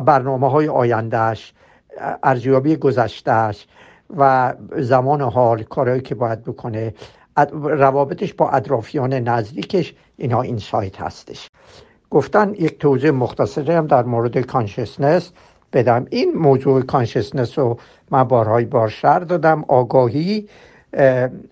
برنامه 0.00 0.50
های 0.50 0.68
آیندهش 0.68 1.54
ارزیابی 2.22 2.76
گذشتهش 2.76 3.66
و 4.16 4.54
زمان 4.76 5.20
حال 5.22 5.62
کارهایی 5.62 6.00
که 6.00 6.14
باید 6.14 6.44
بکنه 6.44 6.94
روابطش 7.52 8.34
با 8.34 8.50
اطرافیان 8.50 9.12
نزدیکش 9.14 9.94
اینا 10.16 10.42
این 10.42 10.58
سایت 10.58 11.00
هستش. 11.00 11.50
گفتن 12.10 12.54
یک 12.54 12.78
توضیح 12.78 13.10
مختصری 13.10 13.72
هم 13.72 13.86
در 13.86 14.02
مورد 14.02 14.38
کانشسنس 14.38 15.32
بدم. 15.72 16.06
این 16.10 16.32
موضوع 16.34 16.82
کانشسنس 16.82 17.58
رو 17.58 17.78
من 18.10 18.24
بارهای 18.24 18.64
بار 18.64 18.88
شر 18.88 19.18
دادم. 19.18 19.64
آگاهی 19.68 20.48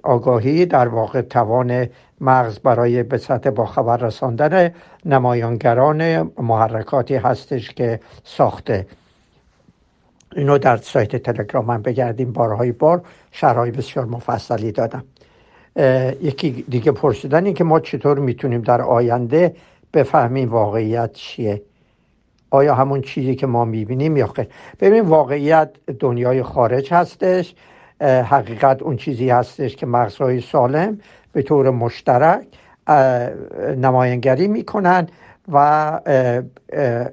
آگاهی 0.02 0.66
در 0.66 0.88
واقع 0.88 1.20
توان 1.20 1.88
مغز 2.20 2.58
برای 2.58 3.02
به 3.02 3.18
سطح 3.18 3.50
با 3.50 3.66
خبر 3.66 3.96
رساندن 3.96 4.70
نمایانگران 5.04 6.30
محرکاتی 6.38 7.14
هستش 7.14 7.70
که 7.70 8.00
ساخته. 8.24 8.86
اینو 10.36 10.58
در 10.58 10.76
سایت 10.76 11.16
تلگرام 11.16 11.64
من 11.64 11.82
بگردیم. 11.82 12.32
بارهای 12.32 12.72
بار 12.72 13.02
شرای 13.32 13.70
بسیار 13.70 14.06
مفصلی 14.06 14.72
دادم. 14.72 15.04
یکی 16.22 16.64
دیگه 16.68 16.92
پرسیدن 16.92 17.44
این 17.44 17.54
که 17.54 17.64
ما 17.64 17.80
چطور 17.80 18.18
می‌تونیم 18.18 18.60
در 18.60 18.82
آینده 18.82 19.56
بفهمیم 19.94 20.48
واقعیت 20.48 21.12
چیه؟ 21.12 21.62
آیا 22.50 22.74
همون 22.74 23.00
چیزی 23.00 23.34
که 23.34 23.46
ما 23.46 23.64
می‌بینیم 23.64 24.16
یا 24.16 24.26
خیر؟ 24.26 24.48
ببین 24.80 25.00
واقعیت 25.00 25.70
دنیای 26.00 26.42
خارج 26.42 26.92
هستش. 26.92 27.54
حقیقت 28.00 28.82
اون 28.82 28.96
چیزی 28.96 29.30
هستش 29.30 29.76
که 29.76 29.86
مغزهای 29.86 30.40
سالم 30.40 30.98
به 31.32 31.42
طور 31.42 31.70
مشترک 31.70 32.46
نمایانگری 33.76 34.48
می‌کنن 34.48 35.06
و 35.52 36.00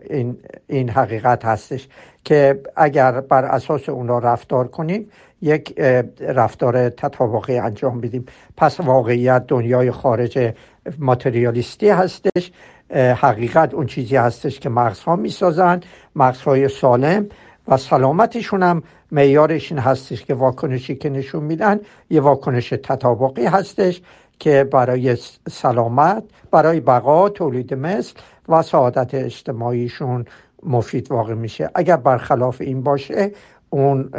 این, 0.09 0.37
این 0.67 0.89
حقیقت 0.89 1.45
هستش 1.45 1.87
که 2.23 2.61
اگر 2.75 3.21
بر 3.21 3.45
اساس 3.45 3.89
اونا 3.89 4.19
رفتار 4.19 4.67
کنیم 4.67 5.09
یک 5.41 5.79
رفتار 6.19 6.89
تطابقی 6.89 7.57
انجام 7.57 8.01
بدیم. 8.01 8.25
پس 8.57 8.79
واقعیت 8.79 9.43
دنیای 9.47 9.91
خارج 9.91 10.53
ماتریالیستی 10.99 11.89
هستش. 11.89 12.51
حقیقت 12.95 13.73
اون 13.73 13.85
چیزی 13.85 14.15
هستش 14.15 14.59
که 14.59 14.69
مغزها 14.69 15.15
می‌سازن. 15.15 15.79
مغزهای 16.15 16.67
سالم 16.67 17.25
و 17.67 17.77
سلامتشون 17.77 18.63
هم 18.63 18.83
معیارش 19.11 19.71
این 19.71 19.81
هستش 19.81 20.25
که 20.25 20.33
واکنشی 20.33 20.95
که 20.95 21.09
نشون 21.09 21.43
میدن 21.43 21.79
یه 22.09 22.21
واکنش 22.21 22.69
تطابقی 22.69 23.45
هستش 23.45 24.01
که 24.39 24.63
برای 24.71 25.17
سلامت 25.49 26.23
برای 26.51 26.79
بقا 26.79 27.29
تولید 27.29 27.73
مثل 27.73 28.13
و 28.49 28.61
سعادت 28.61 29.13
اجتماعیشون 29.13 30.25
مفید 30.63 31.11
واقع 31.11 31.33
میشه. 31.33 31.69
اگر 31.75 31.97
برخلاف 31.97 32.61
این 32.61 32.83
باشه 32.83 33.31
اون 33.69 34.09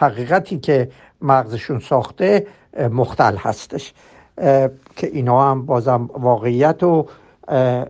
حقیقتی 0.00 0.58
که 0.58 0.88
مغزشون 1.22 1.78
ساخته 1.78 2.46
مختل 2.90 3.36
هستش. 3.36 3.94
که 4.96 5.06
اینا 5.12 5.50
هم 5.50 5.66
بازم 5.66 6.10
واقعیت 6.12 6.82
و 6.82 7.06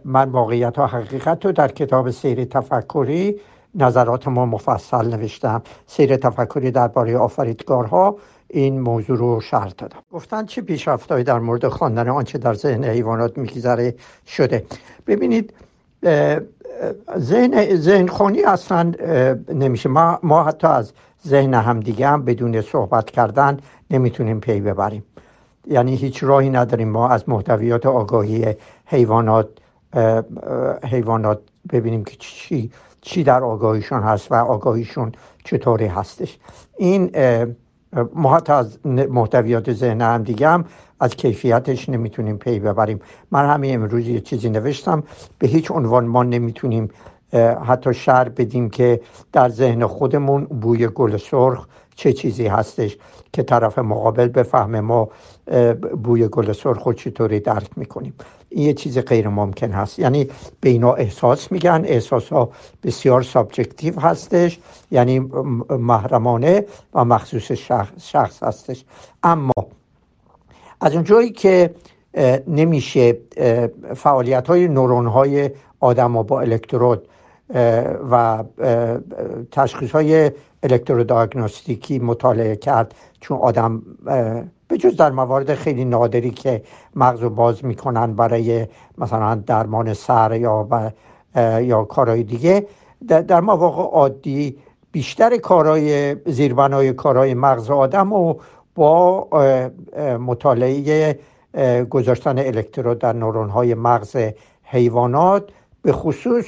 من 0.05 0.29
واقعیت 0.31 0.79
و 0.79 0.87
حقیقت 0.87 1.47
رو 1.47 1.53
در 1.53 1.69
کتاب 1.69 2.11
سیر 2.11 2.45
تفکری 2.45 3.41
نظرات 3.75 4.29
ما 4.29 4.47
مفصل 4.47 5.15
نوشتم. 5.15 5.63
سیر 5.87 6.17
تفکری 6.17 6.71
درباره 6.71 7.19
آفریدگارها 7.19 8.17
این 8.49 8.81
موضوع 8.81 9.19
رو 9.19 9.41
شرح 9.41 9.73
دادم. 9.79 9.99
گفتن 10.13 10.47
چه 10.47 10.63
پیشرفتهایی 10.63 11.25
در 11.25 11.39
مورد 11.39 11.69
خواندن 11.69 12.09
آنچه 12.09 12.39
در 12.39 12.55
ذهن 12.55 12.85
حیوانات 12.85 13.39
میگذره 13.39 13.95
شده. 14.27 14.65
ببینید 15.07 15.55
ذهن 17.19 17.77
ذهن 17.77 18.07
خونی 18.07 18.43
اصلا 18.43 18.93
نمیشه. 19.55 19.89
ما, 19.89 20.19
ما 20.23 20.45
حتی 20.45 20.67
از 20.67 20.93
ذهن 21.27 21.55
همدیگه 21.55 22.09
هم 22.09 22.25
بدون 22.25 22.61
صحبت 22.61 23.11
کردن 23.11 23.57
نمی‌تونیم 23.91 24.41
پی 24.41 24.61
ببریم. 24.61 25.05
یعنی 25.67 25.95
هیچ 25.95 26.25
راهی 26.25 26.51
نداریم 26.51 26.89
ما 26.89 27.09
از 27.09 27.29
محتویات 27.29 27.87
آگاهی 27.87 28.55
حیوانات 28.87 29.49
حیوانات 30.85 31.41
ببینیم 31.73 32.05
که 32.05 32.17
چی 32.19 32.71
چی 33.03 33.25
در 33.25 33.45
آگاهیشون 33.45 34.03
هست 34.03 34.33
و 34.33 34.35
آگاهیشون 34.35 35.13
چطوری 35.45 35.87
هستش. 35.87 36.39
این 36.79 37.11
ما 38.15 38.37
حتی 38.37 38.53
از 38.53 38.79
محتویات 38.87 39.73
ذهن 39.73 40.01
هم 40.01 40.23
دیگه 40.23 40.49
هم 40.49 40.65
از 41.01 41.17
کیفیتش 41.17 41.89
نمی‌تونیم 41.89 42.37
پی 42.37 42.59
ببریم. 42.61 43.01
من 43.31 43.49
همین 43.51 43.75
امروز 43.75 44.09
یه 44.09 44.21
چیزی 44.21 44.51
نوشتم. 44.51 45.03
به 45.39 45.49
هیچ 45.49 45.71
عنوان 45.71 46.07
ما 46.07 46.23
نمی‌تونیم 46.23 46.89
حتی 47.67 47.95
شرح 47.95 48.29
بدیم 48.29 48.71
که 48.71 49.01
در 49.33 49.49
ذهن 49.49 49.87
خودمون 49.87 50.45
بوی 50.45 50.89
گل 50.89 51.17
سرخ 51.17 51.67
چه 51.95 52.13
چیزی 52.13 52.47
هستش 52.47 52.99
که 53.33 53.43
طرف 53.43 53.79
مقابل 53.79 54.29
بفهمه 54.29 54.81
ما 54.81 55.09
بوی 56.03 56.29
گل 56.29 56.53
سرخ 56.53 56.83
رو 56.83 56.93
چطوری 56.93 57.41
درک 57.41 57.71
می‌کنیم. 57.77 58.15
این 58.55 58.67
یه 58.67 58.75
چیز 58.75 58.99
غیر 58.99 59.29
ممکن 59.29 59.71
هست. 59.71 59.99
یعنی 59.99 60.29
به 60.61 60.69
اینا 60.71 60.93
احساس 60.93 61.53
میگن 61.53 61.83
احساس 61.85 62.29
ها 62.29 62.51
بسیار 62.83 63.23
subjective 63.23 64.01
هستش 64.01 64.59
یعنی 64.91 65.19
محرمانه 65.71 66.65
و 66.95 67.05
مخصوص 67.05 67.53
شخص, 67.99 68.43
هستش. 68.43 68.85
اما 69.23 69.53
از 70.81 70.95
اونجایی 70.95 71.31
که 71.31 71.75
نمیشه 72.47 73.19
فعالیت 73.97 74.47
های 74.47 74.69
نورون 74.69 75.07
های 75.07 75.51
آدم 75.81 76.23
با 76.23 76.41
الکترود 76.41 77.09
و 78.11 78.45
تشخیص 79.51 79.91
های 79.91 80.31
الکترودیاگنوستیکی 80.63 81.99
مطالعه 81.99 82.57
کرد 82.57 82.95
چون 83.21 83.39
آدم 83.39 83.83
به 84.73 84.79
جز 84.79 84.97
در 84.97 85.11
موارد 85.11 85.55
خیلی 85.55 85.85
نادری 85.85 86.31
که 86.31 86.63
مغز 86.97 87.21
رو 87.21 87.31
باز 87.31 87.65
می‌کنن 87.65 88.15
برای 88.15 88.67
مثلا 88.99 89.35
درمان 89.35 89.95
سر 89.95 90.37
یا 90.37 90.93
یا 91.61 91.85
کارهای 91.85 92.23
دیگه 92.23 92.67
در 93.09 93.41
مواقع 93.41 93.83
عادی 93.83 94.57
بیشتر 94.93 95.37
کارهای 95.37 96.17
زیربنای 96.27 96.93
کارهای 96.93 97.35
مغز 97.35 97.71
آدم 97.71 98.13
و 98.13 98.35
با 98.75 99.29
مطالعه 100.21 101.19
گذاشتن 101.91 102.39
الکترود 102.39 102.99
در 102.99 103.13
نورون 103.13 103.49
های 103.49 103.75
مغز 103.75 104.17
حیوانات 104.63 105.51
به 105.83 105.93
خصوص 105.93 106.47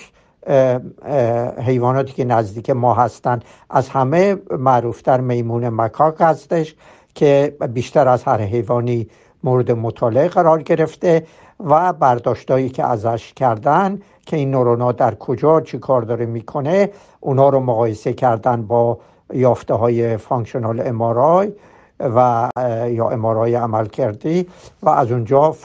حیواناتی 1.58 2.12
که 2.12 2.24
نزدیک 2.24 2.70
ما 2.70 2.94
هستند 2.94 3.44
از 3.70 3.88
همه 3.88 4.36
معروفتر 4.58 5.20
میمون 5.20 5.68
مکاک 5.68 6.14
هستش. 6.20 6.74
که 7.14 7.56
بیشتر 7.72 8.08
از 8.08 8.24
هر 8.24 8.40
حیوانی 8.40 9.08
مورد 9.44 9.72
مطالعه 9.72 10.28
قرار 10.28 10.62
گرفته 10.62 11.26
و 11.60 11.92
برداشتایی 11.92 12.68
که 12.68 12.84
ازش 12.84 13.32
کردن 13.32 14.00
که 14.26 14.36
این 14.36 14.50
نورونا 14.50 14.92
در 14.92 15.14
کجا 15.14 15.60
چی 15.60 15.78
کار 15.78 16.02
داره 16.02 16.26
می‌کنه 16.26 16.90
اونا 17.20 17.48
رو 17.48 17.60
مقایسه 17.60 18.12
کردن 18.12 18.62
با 18.62 18.98
یافته 19.32 19.74
های 19.74 20.16
functional 20.16 20.80
MRI 20.86 21.52
و 22.00 22.50
یا 22.88 23.08
MRI 23.08 23.54
عملکردی 23.54 24.46
و 24.82 24.88
از 24.88 25.12
اونجا 25.12 25.56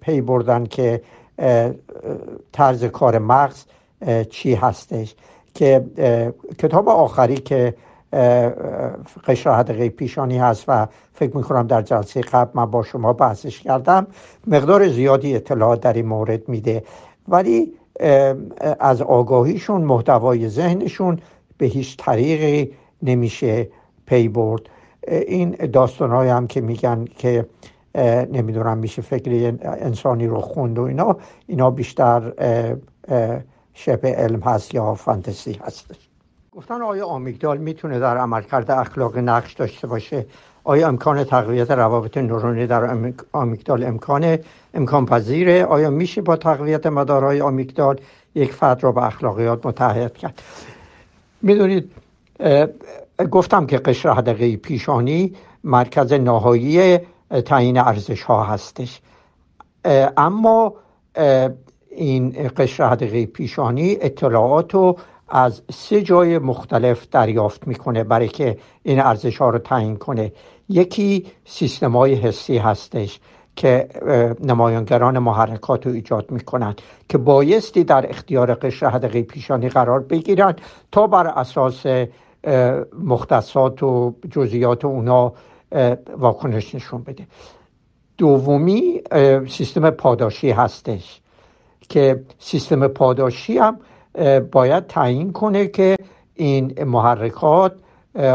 پی 0.00 0.20
بردن 0.20 0.64
که 0.64 1.02
طرز 2.52 2.84
کار 2.84 3.18
مغز 3.18 3.64
چی 4.30 4.54
هستش. 4.54 5.14
که 5.54 5.84
کتاب 6.58 6.88
آخری 6.88 7.36
که 7.36 7.74
قشر 9.26 9.50
حدقه 9.50 9.88
پیشانی 9.88 10.38
هست 10.38 10.64
و 10.68 10.86
فکر 11.12 11.36
می‌کنم 11.36 11.66
در 11.66 11.82
جلسه 11.82 12.20
قبل 12.20 12.50
من 12.54 12.70
با 12.70 12.82
شما 12.82 13.12
بحثش 13.12 13.60
کردم. 13.60 14.06
مقدار 14.46 14.88
زیادی 14.88 15.36
اطلاعات 15.36 15.80
در 15.80 15.92
این 15.92 16.06
مورد 16.06 16.48
میده. 16.48 16.82
ولی 17.28 17.72
از 18.80 19.02
آگاهیشون 19.02 19.80
محتوای 19.80 20.48
ذهنشون 20.48 21.18
به 21.58 21.66
هیچ 21.66 21.96
طریقی 21.96 22.72
نمیشه 23.02 23.68
پی 24.06 24.28
برد. 24.28 24.62
این 25.08 25.50
داستان 25.50 26.26
هم 26.26 26.46
که 26.46 26.60
میگن 26.60 27.04
که 27.04 27.46
نمی‌دونم 28.32 28.78
میشه 28.78 29.02
فکر 29.02 29.54
انسانی 29.62 30.26
رو 30.26 30.40
خوند 30.40 30.78
و 30.78 30.82
اینا 30.82 31.16
اینا 31.46 31.70
بیشتر 31.70 32.32
شبه 33.74 34.12
علم 34.12 34.40
هست 34.40 34.74
یا 34.74 34.94
فانتزی 34.94 35.52
هستش. 35.52 36.05
گفتن 36.56 36.82
آیا 36.82 37.06
آمیگدال 37.06 37.58
می‌تونه 37.58 37.98
در 37.98 38.16
عملکرد 38.18 38.70
اخلاق 38.70 39.18
نقش 39.18 39.52
داشته 39.52 39.86
باشه؟ 39.86 40.26
آیا 40.64 40.88
امکان 40.88 41.24
تقویت 41.24 41.70
روابط 41.70 42.16
نورونی 42.16 42.66
در 42.66 42.96
آمیگدال 43.32 43.84
امکان 43.84 44.38
امکان 44.74 45.06
پذیره 45.06 45.64
آیا 45.64 45.90
میشه 45.90 46.22
با 46.22 46.36
تقویت 46.36 46.86
مدارهای 46.86 47.40
آمیگدال 47.40 48.00
یک 48.34 48.52
فرد 48.52 48.84
را 48.84 48.92
به 48.92 49.06
اخلاقیات 49.06 49.66
متحد 49.66 50.14
کرد؟ 50.14 50.42
می‌دونید 51.42 51.90
گفتم 53.30 53.66
که 53.66 53.78
قشر 53.78 54.12
حدقه 54.12 54.56
پیشانی 54.56 55.34
مرکز 55.64 56.12
نهایی 56.12 56.98
تعیین 57.44 57.78
ارزش 57.78 58.22
ها 58.22 58.44
هستش 58.44 59.00
اما 60.16 60.74
این 61.90 62.50
قشر 62.56 62.88
حدقه 62.88 63.26
پیشانی 63.26 63.96
اطلاعات 64.00 64.74
رو 64.74 64.96
از 65.28 65.62
سه 65.72 66.02
جای 66.02 66.38
مختلف 66.38 67.06
دریافت 67.10 67.66
می‌کنه 67.66 68.04
برای 68.04 68.28
که 68.28 68.58
این 68.82 69.00
ارزش 69.00 69.36
ها 69.36 69.50
رو 69.50 69.58
تعیین 69.58 69.96
کنه. 69.96 70.32
یکی 70.68 71.26
سیستم 71.44 71.92
های 71.92 72.14
حسی 72.14 72.58
هستش 72.58 73.20
که 73.56 73.88
نمایانگران 74.44 75.18
محرکات 75.18 75.86
رو 75.86 75.92
ایجاد 75.92 76.30
می‌کنن 76.30 76.74
که 77.08 77.18
بایستی 77.18 77.84
در 77.84 78.10
اختیار 78.10 78.54
قشر 78.54 78.86
حدقه 78.86 79.22
پیشانی 79.22 79.68
قرار 79.68 80.00
بگیرن 80.00 80.54
تا 80.92 81.06
بر 81.06 81.26
اساس 81.26 81.86
مختصات 83.02 83.82
و 83.82 84.14
جزئیات 84.30 84.84
اونا 84.84 85.32
واکنش 86.16 86.74
نشون 86.74 87.02
بده. 87.02 87.26
دومی 88.18 89.02
سیستم 89.48 89.90
پاداشی 89.90 90.50
هستش 90.50 91.20
که 91.88 92.24
سیستم 92.38 92.88
پاداشی 92.88 93.58
هم 93.58 93.78
باید 94.52 94.86
تعیین 94.86 95.32
کنه 95.32 95.66
که 95.66 95.96
این 96.34 96.84
محرکات 96.84 97.72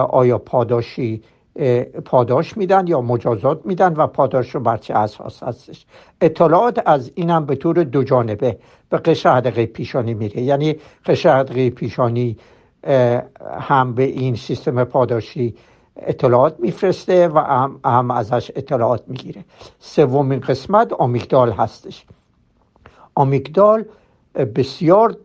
آیا 0.10 0.38
پاداشی 0.38 1.24
پاداش 2.06 2.58
میدن 2.58 2.88
یا 2.88 3.02
مجازات 3.02 3.66
میدن 3.66 3.94
و 3.94 4.08
پاداش 4.08 4.56
رو 4.56 4.62
بر 4.62 4.78
چه 4.78 4.94
اساس 4.94 5.44
هستش. 5.44 5.86
اطلاعات 6.22 6.82
از 6.86 7.12
اینم 7.16 7.46
به 7.46 7.56
طور 7.56 7.84
دو 7.84 8.04
جانبه 8.04 8.58
به 8.90 8.98
قشر 8.98 9.36
حدقه 9.36 9.66
پیشانی 9.66 10.14
میره. 10.14 10.42
یعنی 10.42 10.76
قشر 11.06 11.38
حدقه 11.38 11.70
پیشانی 11.70 12.38
هم 13.60 13.94
به 13.94 14.04
این 14.04 14.36
سیستم 14.36 14.84
پاداشی 14.84 15.56
اطلاعات 15.98 16.60
میفرسته 16.60 17.28
و 17.28 17.38
هم, 17.38 17.80
هم 17.86 18.12
ازش 18.12 18.52
اطلاعات 18.56 19.04
می‌گیره. 19.08 19.44
سومین 19.80 20.40
قسمت 20.40 20.94
آمیگدال 20.94 21.52
هستش. 21.52 22.06
آمیگدال 23.16 23.86
بسیار 24.36 25.18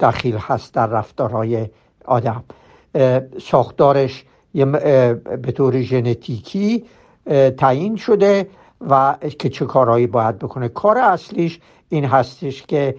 دخیل 0.00 0.36
هست 0.36 0.74
در 0.74 0.86
رفتارهای 0.86 1.66
آدم. 2.04 2.44
ساختارش 3.40 4.24
به 4.54 5.52
طور 5.54 5.80
ژنتیکی 5.80 6.84
تعیین 7.58 7.96
شده 7.96 8.48
و 8.90 9.16
که 9.38 9.48
چه 9.48 9.64
کارهایی 9.64 10.06
باید 10.06 10.38
بکنه. 10.38 10.68
کار 10.68 10.98
اصلیش 10.98 11.60
این 11.88 12.04
هستش 12.04 12.62
که 12.62 12.96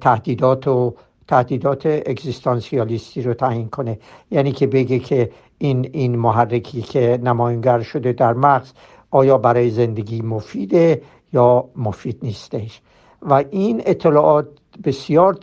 تهدیدات 0.00 0.68
و 0.68 0.94
تهدیدات 1.28 1.86
اگزیستانسیالیستی 1.86 3.22
رو 3.22 3.34
تعیین 3.34 3.68
کنه. 3.68 3.98
یعنی 4.30 4.52
که 4.52 4.66
بگه 4.66 4.98
که 4.98 5.30
این 5.58 5.90
این 5.92 6.16
محرکی 6.16 6.82
که 6.82 7.20
نماینگر 7.22 7.80
شده 7.80 8.12
در 8.12 8.32
مغز 8.32 8.72
آیا 9.10 9.38
برای 9.38 9.70
زندگی 9.70 10.22
مفیده 10.22 11.02
یا 11.32 11.64
مفید 11.76 12.18
نیستش. 12.22 12.80
و 13.22 13.44
این 13.50 13.82
اطلاعات 13.86 14.48
بسیار 14.84 15.38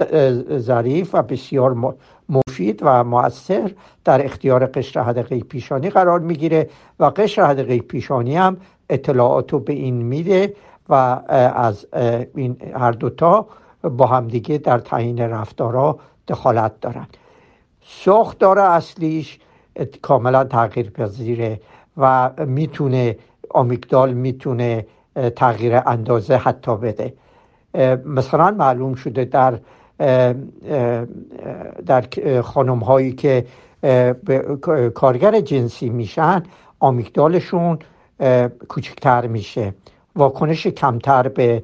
ظریف 0.57 1.15
و 1.15 1.21
بسیار 1.23 1.95
مفید 2.29 2.79
و 2.83 3.03
مؤثر 3.03 3.71
در 4.03 4.25
اختیار 4.25 4.65
قشر 4.65 5.03
حدقه 5.03 5.39
پیشانی 5.39 5.89
قرار 5.89 6.19
می‌گیره 6.19 6.69
و 6.99 7.05
قشر 7.05 7.45
حدقه 7.45 7.79
پیشانی 7.79 8.35
هم 8.35 8.57
اطلاعات 8.89 9.53
رو 9.53 9.59
به 9.59 9.73
این 9.73 9.95
میده 9.95 10.55
و 10.89 10.93
از 11.55 11.85
این 12.35 12.57
هر 12.75 12.91
دوتا 12.91 13.47
با 13.83 14.05
همدیگه 14.05 14.57
در 14.57 14.79
تعیین 14.79 15.19
رفتارها 15.19 15.99
دخالت 16.27 16.81
دارن. 16.81 17.07
ساختار 17.87 18.59
اصلیش 18.59 19.39
کاملا 20.01 20.43
تغییر 20.43 20.89
پذیره 20.89 21.59
و 21.97 22.31
می‌تونه 22.45 23.17
آمیگدال 23.49 24.13
می‌تونه 24.13 24.85
تغییر 25.35 25.81
اندازه 25.85 26.35
حتی 26.35 26.77
بده. 26.77 27.13
مثلا 28.05 28.51
معلوم 28.51 28.95
شده 28.95 29.25
در 29.25 29.59
در 31.85 32.03
خانم 32.41 32.79
هایی 32.79 33.13
که 33.13 33.45
کارگر 34.93 35.39
جنسی 35.39 35.89
میشن 35.89 36.43
آمیگدالشون 36.79 37.79
کوچکتر 38.67 39.27
میشه. 39.27 39.73
واکنش 40.15 40.67
کمتر 40.67 41.27
به 41.27 41.63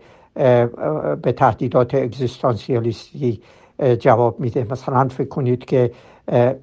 به 1.21 1.31
تهدیدات 1.37 1.95
اگزیستانسیالیستی 1.95 3.41
جواب 3.99 4.39
میده. 4.39 4.67
مثلا 4.69 5.07
فکر 5.07 5.27
کنید 5.27 5.65
که 5.65 5.91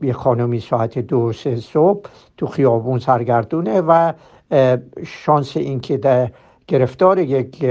یه 0.03 0.13
خانمی 0.13 0.61
ساعت 0.61 0.99
دو 0.99 1.33
سه 1.33 1.57
صبح 1.57 2.11
تو 2.37 2.47
خیابون 2.47 2.99
سرگردونه 2.99 3.81
و 3.81 4.13
شانس 5.07 5.57
اینکه 5.57 5.97
در 5.97 6.31
گرفتار 6.67 7.19
یک 7.19 7.65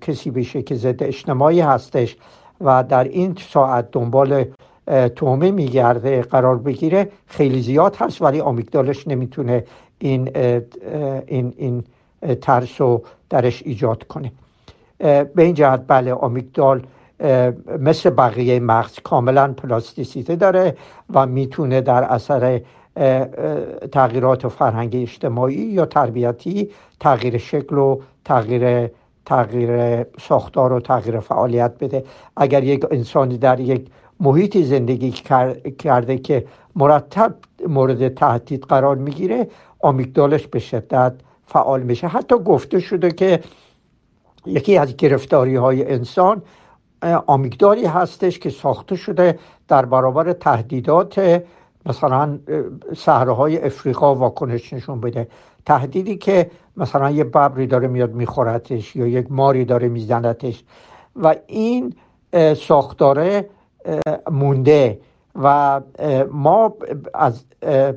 کسی 0.00 0.30
بشه 0.30 0.62
که 0.62 0.74
ضد 0.74 1.02
اجتماعی 1.02 1.60
هستش 1.60 2.16
و 2.60 2.84
در 2.84 3.04
این 3.04 3.36
ساعت 3.50 3.88
دنبال 3.92 4.44
تومه 5.16 5.50
میگرده 5.50 6.22
قرار 6.22 6.58
بگیره 6.58 7.08
خیلی 7.26 7.62
زیاد 7.62 7.96
هست 7.96 8.22
ولی 8.22 8.40
آمیگدالش 8.40 9.08
نمی‌تونه 9.08 9.64
این 9.98 10.30
این 11.26 11.54
این 11.56 11.84
ترس 12.40 12.80
رو 12.80 13.02
درش 13.30 13.62
ایجاد 13.62 14.02
کنه. 14.02 14.32
به 14.98 15.42
این 15.42 15.54
جهت 15.54 15.84
بله 15.88 16.12
آمیگدال 16.12 16.82
مثل 17.78 18.10
بقیه 18.10 18.60
مغز 18.60 18.98
کاملا 19.04 19.52
پلاستیسیته 19.52 20.36
داره 20.36 20.76
و 21.14 21.26
می‌تونه 21.26 21.80
در 21.80 22.04
اثر 22.04 22.60
تغییرات 23.92 24.48
فرهنگ 24.48 24.96
اجتماعی 24.96 25.54
یا 25.56 25.86
تربیتی 25.86 26.70
تغییر 27.00 27.38
شکل 27.38 27.78
و 27.78 28.00
تغییر 28.24 28.90
تغییر 29.26 30.02
ساختار 30.20 30.72
و 30.72 30.80
تغییر 30.80 31.20
فعالیت 31.20 31.72
بده. 31.80 32.04
اگر 32.36 32.64
یک 32.64 32.84
انسانی 32.90 33.38
در 33.38 33.60
یک 33.60 33.86
محیطی 34.20 34.64
زندگی 34.64 35.10
کرده 35.78 36.18
که 36.18 36.44
مرتب 36.76 37.34
مورد 37.68 38.14
تهدید 38.14 38.62
قرار 38.62 38.96
می‌گیره 38.96 39.48
آمیگدالش 39.80 40.46
به 40.46 40.58
شدت 40.58 41.14
فعال 41.46 41.82
میشه. 41.82 42.06
حتی 42.06 42.34
گفته 42.36 42.80
شده 42.80 43.10
که 43.10 43.40
یکی 44.46 44.78
از 44.78 44.96
گرفتاری 44.96 45.56
های 45.56 45.92
انسان 45.92 46.42
آمیگدالی 47.26 47.86
هستش 47.86 48.38
که 48.38 48.50
ساخته 48.50 48.96
شده 48.96 49.38
در 49.68 49.84
برابر 49.84 50.32
تهدیدات 50.32 51.42
مثلا 51.86 52.38
صحراهای 52.96 53.58
افریقا 53.58 54.14
واکنش 54.14 54.72
نشون 54.72 55.00
بده. 55.00 55.28
تهدیدی 55.66 56.16
که 56.16 56.50
مثلا 56.76 57.10
یه 57.10 57.24
ببری 57.24 57.66
داره 57.66 57.88
میاد 57.88 58.14
میخورتش 58.14 58.96
یا 58.96 59.06
یک 59.06 59.26
ماری 59.30 59.64
داره 59.64 59.88
میزنتش 59.88 60.64
و 61.16 61.34
این 61.46 61.94
ساختاره 62.56 63.48
مونده 64.30 65.00
و 65.42 65.80
ما 66.30 66.74
از 67.14 67.44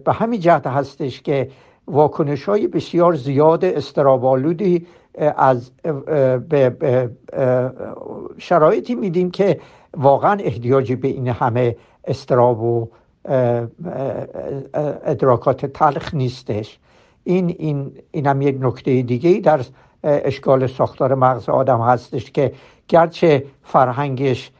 به 0.05 0.13
همین 0.13 0.39
جهت 0.39 0.67
هستش 0.67 1.21
که 1.21 1.49
واکنش 1.87 2.43
های 2.43 2.67
بسیار 2.67 3.15
زیاد 3.15 3.65
استرابالودی 3.65 4.87
از 5.37 5.71
به 6.49 7.09
شرایطی 8.37 8.95
میدیم 8.95 9.31
که 9.31 9.59
واقعا 9.97 10.37
احتیاجی 10.39 10.95
به 10.95 11.07
این 11.07 11.27
همه 11.27 11.75
استراب 12.05 12.61
و 12.61 12.87
ادراکات 15.05 15.65
تلخ 15.65 16.13
نیستش. 16.13 16.79
این 17.25 17.55
این 17.59 17.91
این 18.11 18.27
هم 18.27 18.41
یک 18.41 18.57
نکته 18.59 19.01
دیگه 19.01 19.39
در 19.39 19.59
اشکال 20.03 20.67
ساختار 20.67 21.15
مغز 21.15 21.49
آدم 21.49 21.81
هستش 21.81 22.31
که 22.31 22.53
گرچه 22.87 23.45
فرهنگش 23.63 24.51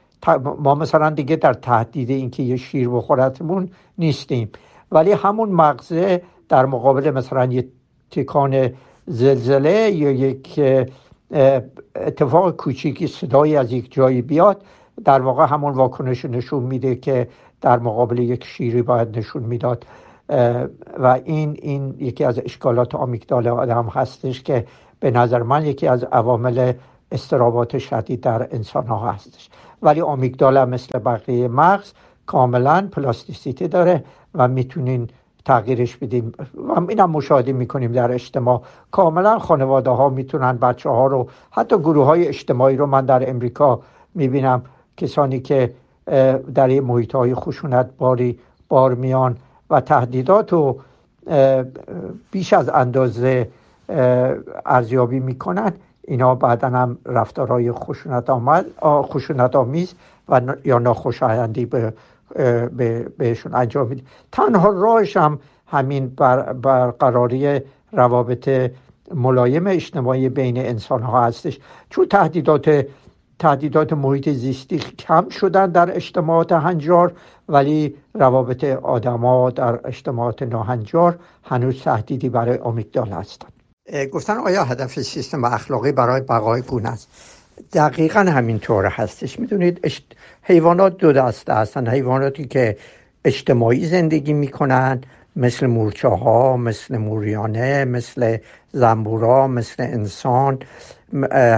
ما 0.58 0.76
مثلا 0.76 1.10
دیگه 1.10 1.36
در 1.36 1.54
تهدید 1.54 2.10
اینکه 2.10 2.44
یه 2.44 2.58
شیر 2.58 2.90
بخورتمون 2.90 3.70
نیستیم 3.98 4.50
ولی 4.92 5.12
همون 5.12 5.50
مغزه 5.50 6.22
در 6.50 6.66
مقابل 6.66 7.12
مثلا 7.12 7.46
یه 7.46 7.68
تکان 8.12 8.70
زلزله 9.06 9.92
یا 9.92 10.12
یک 10.12 10.60
اتفاق 11.96 12.52
کوچیکی 12.52 13.08
صدایی 13.08 13.56
از 13.56 13.72
یک 13.72 13.94
جایی 13.94 14.22
بیاد 14.22 14.62
در 15.06 15.22
واقع 15.22 15.46
همون 15.46 15.74
واکنش 15.74 16.26
نشون 16.26 16.64
میده 16.64 16.96
که 16.96 17.28
در 17.62 17.80
مقابل 17.80 18.20
یک 18.20 18.44
شیری 18.44 18.82
باید 18.82 19.18
نشون 19.18 19.44
می‌داد. 19.44 19.86
و 21.00 21.20
این 21.26 21.58
این 21.62 21.96
یکی 22.00 22.24
از 22.24 22.40
اشکالات 22.46 22.96
آمیگدال 22.96 23.48
آدم 23.48 23.86
هستش 23.86 24.44
که 24.44 24.66
به 25.00 25.12
نظر 25.12 25.44
من 25.44 25.66
یکی 25.66 25.88
از 25.88 26.04
عوامل 26.04 26.74
استرابات 27.12 27.78
شدید 27.78 28.22
در 28.22 28.48
انسان 28.52 28.88
ها 28.88 29.12
هستش. 29.12 29.50
ولی 29.82 30.02
آمیگدال 30.02 30.70
مثل 30.70 31.00
بقیه 31.00 31.48
مغز 31.48 31.92
کاملا 32.26 32.90
پلاستیسیتی 32.92 33.68
داره 33.68 34.04
و 34.36 34.48
می‌تونین 34.48 35.10
تغییرش 35.46 35.98
بدیم 35.98 36.32
و 36.56 36.86
اینم 36.90 37.12
مشاهده 37.12 37.54
می‌کنیم 37.54 37.92
در 37.92 38.12
اجتماع. 38.12 38.62
کاملا 38.92 39.40
خانواده 39.40 39.90
ها 39.90 40.10
می‌تونن 40.10 40.58
بچه 40.58 40.90
ها 40.90 41.08
رو 41.08 41.28
حتی 41.52 41.78
گروه 41.78 42.06
های 42.06 42.28
اجتماعی 42.28 42.78
رو 42.78 42.86
من 42.86 43.06
در 43.06 43.30
امریکا 43.30 43.80
می‌بینم 44.16 44.64
کسانی 44.98 45.40
که 45.40 45.74
در 46.56 46.80
محیط 46.80 47.16
های 47.16 47.36
خشونت 47.36 47.90
باری 47.98 48.40
بار 48.70 48.94
میان 48.94 49.38
و 49.70 49.82
تهدیدات 49.82 50.54
رو 50.54 50.80
بیش 52.32 52.54
از 52.54 52.70
اندازه 52.70 53.50
ارزیابی 54.66 55.20
می‌کنن. 55.20 55.74
اینا 56.08 56.36
بعدا 56.36 56.68
هم 56.68 56.98
رفتارهای 57.06 57.72
خشونت, 57.72 58.30
آمد 58.30 58.66
خشونت 58.84 59.56
آمیز 59.56 59.94
و 60.30 60.42
یا 60.66 60.80
ناخوشایندی 60.80 61.66
به 61.66 61.94
بهشون 63.18 63.56
انجام 63.56 63.88
میده. 63.88 64.04
تنها 64.32 64.70
راهش 64.70 65.18
هم 65.18 65.40
همین 65.68 66.08
بر 66.08 66.54
برقراری 66.54 67.62
روابط 67.92 68.72
ملایم 69.14 69.68
اجتماعی 69.68 70.30
بین 70.30 70.58
انسان 70.58 71.02
ها 71.02 71.24
هستش. 71.24 71.60
چون 71.90 72.06
تهدیدات 72.06 72.86
تهدیدات 73.40 73.94
محیط 73.94 74.30
زیستی 74.30 74.78
کم 74.80 75.30
شدن 75.30 75.72
در 75.72 75.96
اجتماعات 75.96 76.52
هنجار 76.52 77.14
ولی 77.50 77.96
روابط 78.14 78.64
آدما 78.64 79.50
در 79.50 79.88
اجتماعات 79.88 80.44
ناهنجار 80.44 81.20
هنوز 81.44 81.84
تهدیدی 81.84 82.30
برای 82.30 82.58
آمیگدال 82.58 83.10
هستند. 83.10 83.52
گفتن 84.12 84.38
آیا 84.38 84.64
هدف 84.64 85.00
سیستم 85.00 85.44
اخلاقی 85.44 85.92
برای 85.92 86.22
بقای 86.22 86.62
گونه 86.62 86.90
است؟ 86.90 87.08
دقیقا 87.74 88.20
همینطور 88.20 88.86
هستش. 88.86 89.40
می‌دونید 89.40 89.92
حیوانات 90.42 90.98
دو 90.98 91.14
دسته 91.14 91.54
هستن. 91.54 91.88
حیواناتی 91.88 92.46
که 92.46 92.78
اجتماعی 93.26 93.86
زندگی 93.86 94.34
می‌کنن 94.34 95.02
مثل 95.36 95.68
مورچه 95.68 96.08
ها 96.08 96.58
مثل 96.58 96.98
موریانه 96.98 97.86
مثل 97.86 98.38
زنبورا 98.72 99.48
مثل 99.48 99.84
انسان. 99.84 100.60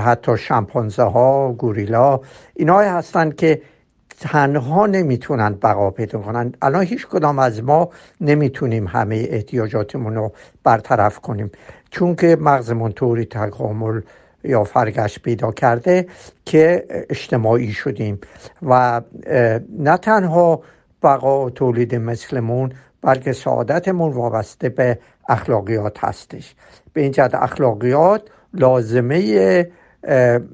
حتی 0.04 0.38
شمپانزه 0.38 1.04
ها 1.04 1.52
گوریلا 1.52 2.20
اینا 2.54 2.80
هستند 2.80 3.36
که 3.36 3.62
تنها 4.20 4.86
نمی‌تونن 4.86 5.54
بقا 5.54 5.92
پیدا 5.92 6.20
کنن. 6.20 6.54
الان 6.62 6.84
هیچ 6.84 7.08
کدام 7.08 7.40
از 7.40 7.64
ما 7.64 7.90
نمی‌تونیم 8.22 8.88
همه 8.88 9.28
احتیاجاتمون 9.30 10.16
رو 10.16 10.32
برطرف 10.64 11.20
کنیم. 11.20 11.52
چون 11.92 12.16
که 12.16 12.38
مغزمون 12.42 12.92
طوری 12.92 13.26
تکامل 13.26 14.02
یا 14.44 14.64
فرگشت 14.64 15.22
پیدا 15.22 15.52
کرده 15.52 16.08
که 16.46 16.86
اجتماعی 16.90 17.72
شدیم. 17.72 18.20
و 18.62 19.02
نه 19.80 19.98
تنها 19.98 20.62
بقا 21.04 21.46
و 21.46 21.50
تولید 21.50 21.96
مثلمون 21.96 22.72
بلکه 23.02 23.34
سعادتمون 23.34 24.12
وابسته 24.12 24.70
به 24.70 25.00
اخلاقیات 25.30 26.04
هستش. 26.04 26.56
به 26.94 27.02
این 27.02 27.12
جهت 27.12 27.36
اخلاقیات 27.36 28.22
لازمه 28.58 29.68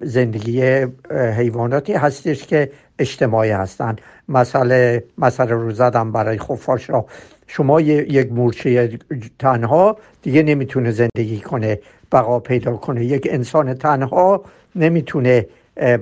زندگی 0.02 0.86
حیواناتی 1.12 1.94
هستش 1.94 2.48
که 2.48 2.72
اجتماعی 3.00 3.52
هستند 3.52 4.02
مسئله 4.30 5.04
مسئله 5.18 5.52
رو 5.52 5.72
زدم 5.72 6.12
برای 6.12 6.38
خفاش 6.38 6.90
را 6.90 7.06
شما 7.48 7.82
یک 7.82 8.32
مورچه 8.32 9.00
تنها 9.40 9.98
دیگه 10.22 10.44
نمی‌تونه 10.44 10.92
زندگی 10.92 11.40
کنه 11.40 11.80
بقا 12.12 12.40
پیدا 12.40 12.76
کنه. 12.76 13.06
یک 13.06 13.28
انسان 13.32 13.74
تنها 13.74 14.44
نمی‌تونه 14.76 15.46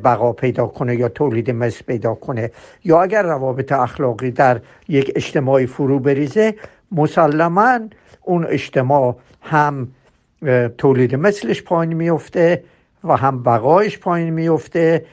بقا 0.04 0.34
پیدا 0.34 0.68
کنه 0.68 0.96
یا 0.96 1.10
تولید 1.10 1.52
مثل 1.52 1.84
پیدا 1.84 2.14
کنه. 2.14 2.52
یا 2.84 3.02
اگر 3.02 3.24
روابط 3.24 3.72
اخلاقی 3.72 4.32
در 4.32 4.60
یک 4.88 5.12
اجتماعی 5.16 5.66
فرو 5.66 6.00
بریزه 6.00 6.56
مسلما 6.92 7.80
اون 8.22 8.46
اجتماع 8.46 9.16
هم 9.42 9.88
تولید 10.78 11.16
مثلش 11.16 11.64
پایین 11.64 11.94
میفته 11.94 12.64
و 13.04 13.16
هم 13.16 13.44
بقایش 13.44 14.00
پایین 14.00 14.30
میفته 14.30 15.06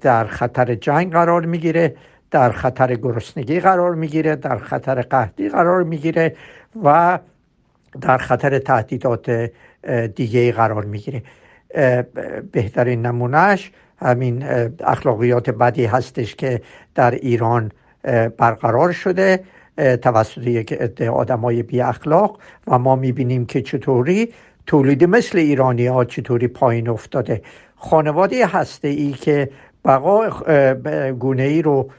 در 0.00 0.24
خطر 0.24 0.74
جنگ 0.74 1.12
قرار 1.12 1.46
می‌گیره 1.46 1.96
در 2.30 2.52
خطر 2.52 2.94
گرسنگی 2.94 3.60
قرار 3.60 3.94
می‌گیره 3.94 4.36
در 4.36 4.58
خطر 4.58 5.02
قحطی 5.02 5.48
قرار 5.48 5.82
می‌گیره 5.82 6.36
و 6.84 7.18
در 8.00 8.18
خطر 8.18 8.58
تهدیدات 8.58 9.50
دیگه 10.14 10.52
قرار 10.52 10.84
می‌گیره. 10.84 11.22
بهترین 12.52 13.06
نمونهش 13.06 13.72
همین 13.98 14.44
اخلاقیات 14.80 15.50
بدی 15.50 15.84
هستش 15.84 16.34
که 16.34 16.62
در 16.94 17.10
ایران 17.10 17.72
برقرار 18.38 18.92
شده. 18.92 19.40
توسط 19.78 20.46
یک 20.46 20.72
عده 20.72 21.10
آدمای 21.10 21.62
بی 21.62 21.80
اخلاق 21.80 22.38
و 22.66 22.78
ما 22.78 22.96
می‌بینیم 22.96 23.46
که 23.46 23.62
چطوری 23.62 24.32
تولید 24.66 25.04
مثل 25.04 25.38
ایرانی 25.38 25.86
ها 25.86 26.04
چطوری 26.04 26.48
پایین 26.48 26.88
افتاده. 26.88 27.42
خانواده 27.76 28.46
هسته 28.46 28.88
ای 28.88 29.12
که 29.12 29.50
بقا 29.84 30.30
گونه 31.18 31.42
ای 31.42 31.62
رو 31.62 31.90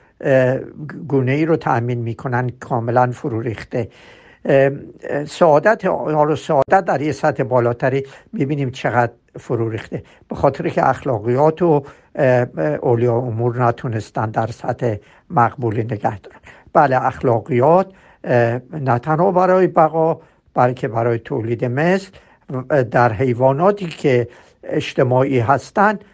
گونه 1.08 1.32
ای 1.32 1.46
رو 1.46 1.56
تأمین 1.56 2.00
می‌کنن 2.00 2.50
کاملا 2.60 3.12
فرو 3.12 3.42
ریخته 3.42 3.88
سعادت 5.28 5.86
حالا 5.86 6.36
سعادت 6.36 6.86
در 6.86 7.02
یه 7.02 7.12
سطح 7.12 7.44
بالاتری 7.44 8.04
می‌بینیم 8.34 8.70
چقدر 8.70 9.12
فرو 9.40 9.70
ریخته 9.70 10.04
به 10.30 10.36
خاطر 10.36 10.70
که 10.70 10.90
اخلاقیات 10.90 11.62
و 11.62 11.84
اولیاء 12.82 13.18
امور 13.18 13.68
نتونستن 13.68 14.30
در 14.32 14.48
سطح 14.48 14.96
مقبولی 15.30 15.84
نگه 15.84 16.20
دارن. 16.20 16.39
بله 16.74 17.06
اخلاقیات 17.06 17.92
نه 18.74 19.00
تنها 19.00 19.32
برای 19.32 19.68
بقا 19.68 20.22
بلکه 20.54 20.88
برای 20.88 21.20
تولید 21.20 21.66
مثل 21.66 22.12
در 22.92 23.14
حیواناتی 23.14 23.88
که 23.88 24.28
اجتماعی 24.64 25.40
هستند 25.40 26.06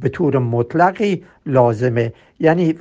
به 0.00 0.08
طور 0.08 0.38
مطلقی 0.38 1.24
لازمه. 1.46 2.12
یعنی 2.40 2.74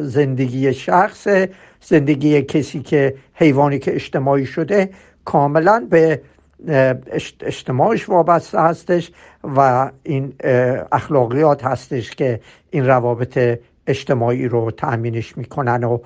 زندگی 0.00 0.74
شخص 0.74 1.28
زندگی 1.80 2.42
کسی 2.42 2.80
که 2.80 3.14
حیوانی 3.34 3.78
که 3.78 3.94
اجتماعی 3.94 4.46
شده 4.46 4.90
کاملا 5.24 5.86
به 5.90 6.20
اجتماعش 7.40 8.08
وابسته 8.08 8.60
هستش 8.60 9.12
و 9.56 9.90
این 10.02 10.32
اخلاقیات 10.92 11.64
هستش 11.64 12.10
که 12.10 12.40
این 12.70 12.86
روابط 12.86 13.58
اجتماعی 13.88 14.48
رو 14.48 14.70
تأمینش 14.70 15.38
می‌کنن 15.38 15.84
و 15.84 15.98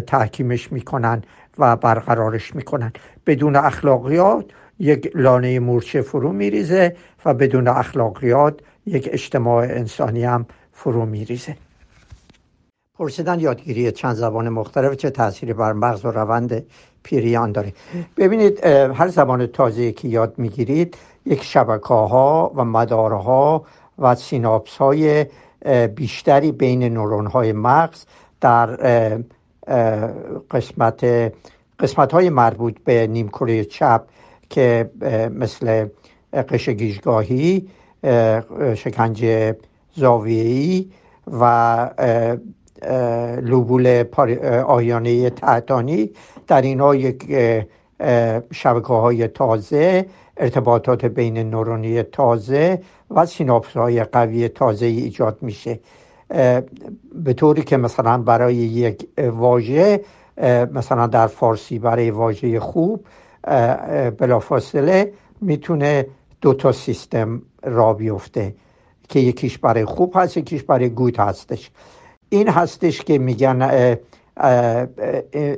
تحکیمش 0.00 0.72
می‌کنن 0.72 1.22
و 1.58 1.76
برقرارش 1.76 2.54
می‌کنن. 2.54 2.92
بدون 3.26 3.56
اخلاقیات 3.56 4.44
یک 4.78 5.10
لانه 5.14 5.58
مورچه 5.58 6.02
فرو 6.02 6.32
میریزه 6.32 6.96
و 7.24 7.34
بدون 7.34 7.68
اخلاقیات 7.68 8.60
یک 8.86 9.08
اجتماع 9.12 9.62
انسانی 9.62 10.24
هم 10.24 10.46
فرو 10.72 11.06
میریزه. 11.06 11.56
پرسیدن 12.98 13.40
یادگیری 13.40 13.92
چند 13.92 14.14
زبان 14.14 14.48
مختلف 14.48 14.96
چه 14.96 15.10
تاثیری 15.10 15.52
بر 15.52 15.72
مغز 15.72 16.04
و 16.04 16.10
روند 16.10 16.66
پیریان 17.02 17.52
داره. 17.52 17.72
ببینید 18.16 18.64
هر 18.66 19.08
زبان 19.08 19.46
تازه 19.46 19.92
که 19.92 20.08
یاد 20.08 20.34
می‌گیرید 20.38 20.96
یک 21.26 21.44
شبکه 21.44 21.94
ها 21.94 22.52
و 22.54 22.64
مدارها 22.64 23.64
و 23.98 24.14
سیناپس 24.14 24.76
های 24.76 25.26
بیشتری 25.94 26.52
بین 26.52 26.82
نورون 26.82 27.26
های 27.26 27.52
مغز 27.52 28.04
در 28.40 28.66
قسمت 30.50 31.32
قسمت 31.80 32.12
های 32.12 32.30
مربوط 32.30 32.74
به 32.84 33.06
نیمکره 33.06 33.64
چپ 33.64 34.02
که 34.50 34.90
مثل 35.34 35.86
قش 36.48 36.68
گیشگاهی 36.68 37.68
شکنج 38.74 39.52
زاویه‌ای 39.96 40.86
و 41.40 41.90
لوبول 43.42 44.04
آیانه 44.66 45.30
تحتانی 45.30 46.10
در 46.46 46.62
اینها 46.62 46.94
یک 46.94 47.36
شبکه 48.52 48.86
های 48.86 49.28
تازه 49.28 50.06
ارتباطات 50.40 51.04
بین 51.04 51.38
نورونی 51.38 52.02
تازه 52.02 52.82
و 53.10 53.26
سیناپس 53.26 53.76
های 53.76 54.04
قوی 54.04 54.48
تازه 54.48 54.86
ایجاد 54.86 55.38
میشه. 55.42 55.80
به 57.14 57.32
طوری 57.36 57.62
که 57.62 57.76
مثلا 57.76 58.18
برای 58.18 58.54
یک 58.54 59.08
واژه 59.18 60.00
مثلا 60.72 61.06
در 61.06 61.26
فارسی 61.26 61.78
برای 61.78 62.10
واژه 62.10 62.60
خوب 62.60 63.06
بلافاصله 64.18 65.12
می‌تونه 65.40 66.06
دو 66.40 66.54
تا 66.54 66.72
سیستم 66.72 67.42
را 67.62 67.92
بیفته 67.92 68.54
که 69.08 69.20
یکیش 69.20 69.58
برای 69.58 69.84
خوب 69.84 70.12
هست 70.16 70.36
یکیش 70.36 70.62
برای 70.62 70.88
گود 70.88 71.16
هستش. 71.16 71.70
این 72.28 72.48
هستش 72.48 73.00
که 73.00 73.18
میگن 73.18 73.96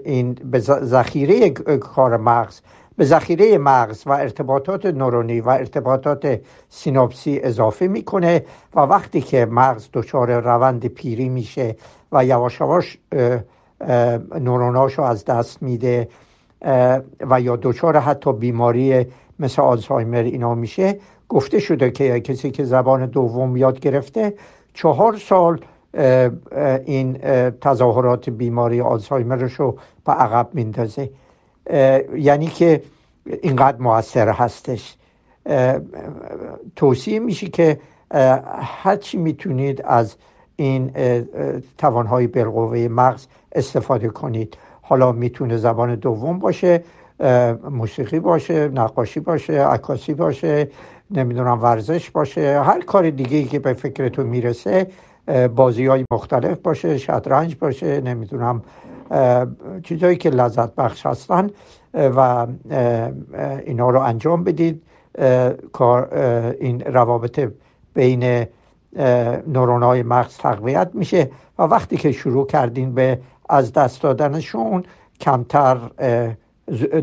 این 0.05 0.35
به 0.35 0.59
ذخیره 0.61 1.51
کار 1.51 2.17
مغز 2.17 2.61
به 2.97 3.05
ذخیره 3.05 3.59
مغز 3.59 4.07
و 4.07 4.11
ارتباطات 4.11 4.87
نورونی 4.87 5.41
و 5.41 5.49
ارتباطات 5.49 6.41
سیناپسی 6.69 7.41
اضافه 7.43 7.87
می‌کنه 7.87 8.45
و 8.75 8.81
وقتی 8.81 9.21
که 9.21 9.47
مغز 9.47 9.89
دچار 9.93 10.41
روند 10.41 10.87
پیری 10.87 11.29
میشه 11.29 11.77
و 12.13 12.25
یواش 12.25 12.61
یواش 12.61 12.99
نوروناشو 14.41 15.03
از 15.03 15.25
دست 15.25 15.63
میده 15.63 16.09
و 17.21 17.41
یا 17.41 17.57
دچار 17.63 17.97
حتی 17.97 18.33
بیماری 18.33 19.07
مثل 19.39 19.63
آلزایمر 19.63 20.23
اینا 20.23 20.55
میشه 20.55 20.99
گفته 21.29 21.59
شده 21.59 21.91
که 21.91 22.21
کسی 22.21 22.51
که 22.51 22.65
زبان 22.65 23.07
دوم 23.07 23.57
یاد 23.57 23.81
گرفته 23.81 24.35
چهار 24.75 25.17
سال 25.17 25.61
این 26.85 27.19
تظاهرات 27.61 28.31
بیماری 28.31 28.81
آلزایمرش 28.81 29.53
رو 29.53 29.79
به 30.07 30.13
عقب 30.13 30.49
میندازه. 30.53 31.11
یعنی 32.17 32.47
که 32.47 32.83
اینقدر 33.43 33.79
موثر 33.79 34.29
هستش. 34.29 34.97
توصیه 36.77 37.19
میشه 37.19 37.47
که 37.47 37.81
هرچی 38.63 39.19
می‌تونید 39.19 39.83
از 39.85 40.17
این 40.57 40.93
توانهای 41.79 42.27
بالقوه 42.27 42.89
مغز 42.91 43.27
استفاده 43.53 44.09
کنید. 44.09 44.57
حالا 44.83 45.13
می‌تونه 45.13 45.57
زبان 45.57 45.95
دوم 45.95 46.39
باشه 46.39 46.85
موسیقی 47.71 48.21
باشه 48.21 48.69
نقاشی 48.69 49.21
باشه 49.21 49.67
عکاسی 49.67 50.15
باشه 50.15 50.69
نمی‌دونم 51.11 51.63
ورزش 51.63 52.11
باشه 52.11 52.63
هر 52.63 52.81
کار 52.81 53.11
دیگه 53.11 53.45
که 53.45 53.59
به 53.59 53.73
فکرتون 53.73 54.27
می‌رسه 54.27 54.87
بازی 55.57 55.87
های 55.87 56.05
مختلف 56.13 56.59
باشه 56.59 56.99
شطرنج 56.99 57.57
باشه 57.57 58.01
نمی‌دونم 58.01 58.63
چیزهایی 59.83 60.17
که 60.17 60.31
لذت 60.31 60.75
بخش 60.75 61.07
هستن 61.07 61.51
و 61.95 62.47
اینا 63.67 63.91
رو 63.91 64.01
انجام 64.01 64.45
بدید. 64.45 64.83
کار 65.73 66.15
این 66.61 66.81
روابط 66.81 67.49
بین 67.95 68.47
نورون 69.47 69.83
های 69.83 70.03
مغز 70.03 70.37
تقویت 70.37 70.91
میشه 70.95 71.31
و 71.59 71.63
وقتی 71.63 71.97
که 71.97 72.13
شروع 72.13 72.47
کردین 72.47 72.95
به 72.95 73.19
از 73.49 73.73
دست 73.73 74.03
دادنشون 74.03 74.83
کمتر 75.21 75.79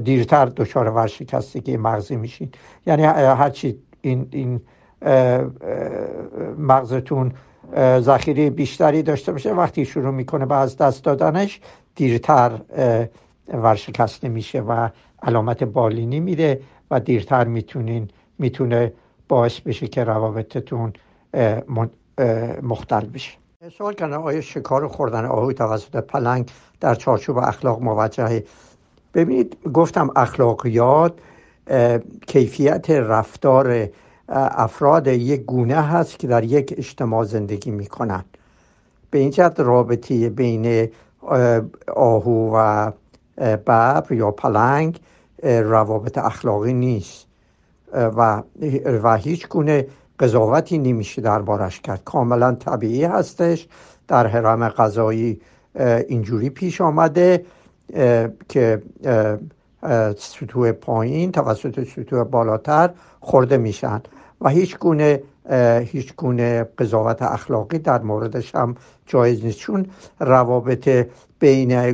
دیرتر 0.03 0.45
دچار 0.45 0.89
ورشکستگی 0.89 1.77
مغزی 1.77 2.15
میشین. 2.15 2.49
یعنی 2.87 3.03
هرچی 3.03 3.79
این, 4.01 4.27
این 4.31 4.61
مغزتون 6.57 7.31
ذخیره 7.99 8.49
بیشتری 8.49 9.03
داشته 9.03 9.31
باشه 9.31 9.53
وقتی 9.53 9.85
شروع 9.85 10.11
می‌کنه 10.11 10.45
به 10.45 10.55
از 10.55 10.77
دست 10.77 11.03
دادنش 11.03 11.59
دیرتر 11.95 12.51
ورشکسته 13.53 14.29
میشه 14.29 14.61
و 14.61 14.89
علامت 15.23 15.63
بالینی 15.63 16.19
میده 16.19 16.61
و 16.91 16.99
دیرتر 16.99 17.43
می‌تونین 17.43 18.09
می‌تونه 18.39 18.93
باعث 19.27 19.59
بشه 19.59 19.87
که 19.87 20.03
روابطتون 20.03 20.93
مختل 22.61 23.05
بشه. 23.05 23.31
سوال 23.77 23.93
کردن 23.93 24.13
آیا 24.13 24.41
شکار 24.41 24.87
خوردن 24.87 25.25
آهوی 25.25 25.53
توسط 25.53 25.95
پلنگ 25.95 26.49
در 26.79 26.95
چارچوب 26.95 27.37
اخلاق 27.37 27.81
موجهه 27.81 28.43
ببینید 29.13 29.57
گفتم 29.73 30.09
اخلاقیات 30.15 31.13
کیفیت 32.27 32.89
رفتار 32.89 33.87
افراد 34.31 35.07
یک 35.07 35.45
گونه 35.45 35.81
هست 35.81 36.19
که 36.19 36.27
در 36.27 36.43
یک 36.43 36.73
اجتماع 36.77 37.25
زندگی 37.25 37.71
می‌کنن. 37.71 38.23
به 39.11 39.19
این 39.19 39.29
جهت 39.29 39.59
رابطه 39.59 40.29
بین 40.29 40.89
آهو 41.95 42.55
و 42.55 42.91
ببر 43.37 44.03
یا 44.11 44.31
پلنگ 44.31 44.99
روابط 45.43 46.17
اخلاقی 46.17 46.73
نیست. 46.73 47.25
و, 47.93 48.43
و 49.03 49.15
هیچ 49.15 49.47
گونه 49.47 49.87
قضاوتی 50.19 50.77
نمیشه 50.77 51.21
دربارش 51.21 51.79
کرد. 51.79 52.03
کاملا 52.03 52.55
طبیعی 52.55 53.03
هستش. 53.03 53.67
در 54.07 54.27
حرم 54.27 54.69
غذایی 54.69 55.41
اینجوری 56.07 56.49
پیش 56.49 56.81
آمده 56.81 57.45
که 58.49 58.81
سطوح 60.17 60.71
پایین 60.71 61.31
توسط 61.31 61.87
سطوح 61.87 62.23
بالاتر 62.23 62.89
خورده 63.19 63.57
میشن. 63.57 64.01
و 64.41 64.49
هیچ 64.49 64.77
گونه 64.77 65.21
هیچ 65.79 66.15
گونه 66.15 66.63
قضاوت 66.77 67.21
اخلاقی 67.21 67.77
در 67.79 68.01
موردش 68.01 68.55
هم 68.55 68.75
جایز 69.05 69.45
نیست. 69.45 69.57
چون 69.57 69.85
روابط 70.19 71.07
بین, 71.39 71.91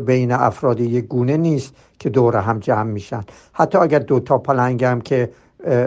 بین 0.00 0.32
افراد 0.32 0.80
یک 0.80 1.04
گونه 1.04 1.36
نیست 1.36 1.74
که 1.98 2.08
دور 2.08 2.36
هم 2.36 2.58
جمع 2.58 2.82
میشن. 2.82 3.22
حتی 3.52 3.78
اگر 3.78 3.98
دو 3.98 4.20
تا 4.20 4.38
پلنگ 4.38 4.84
هم 4.84 5.00
که 5.00 5.30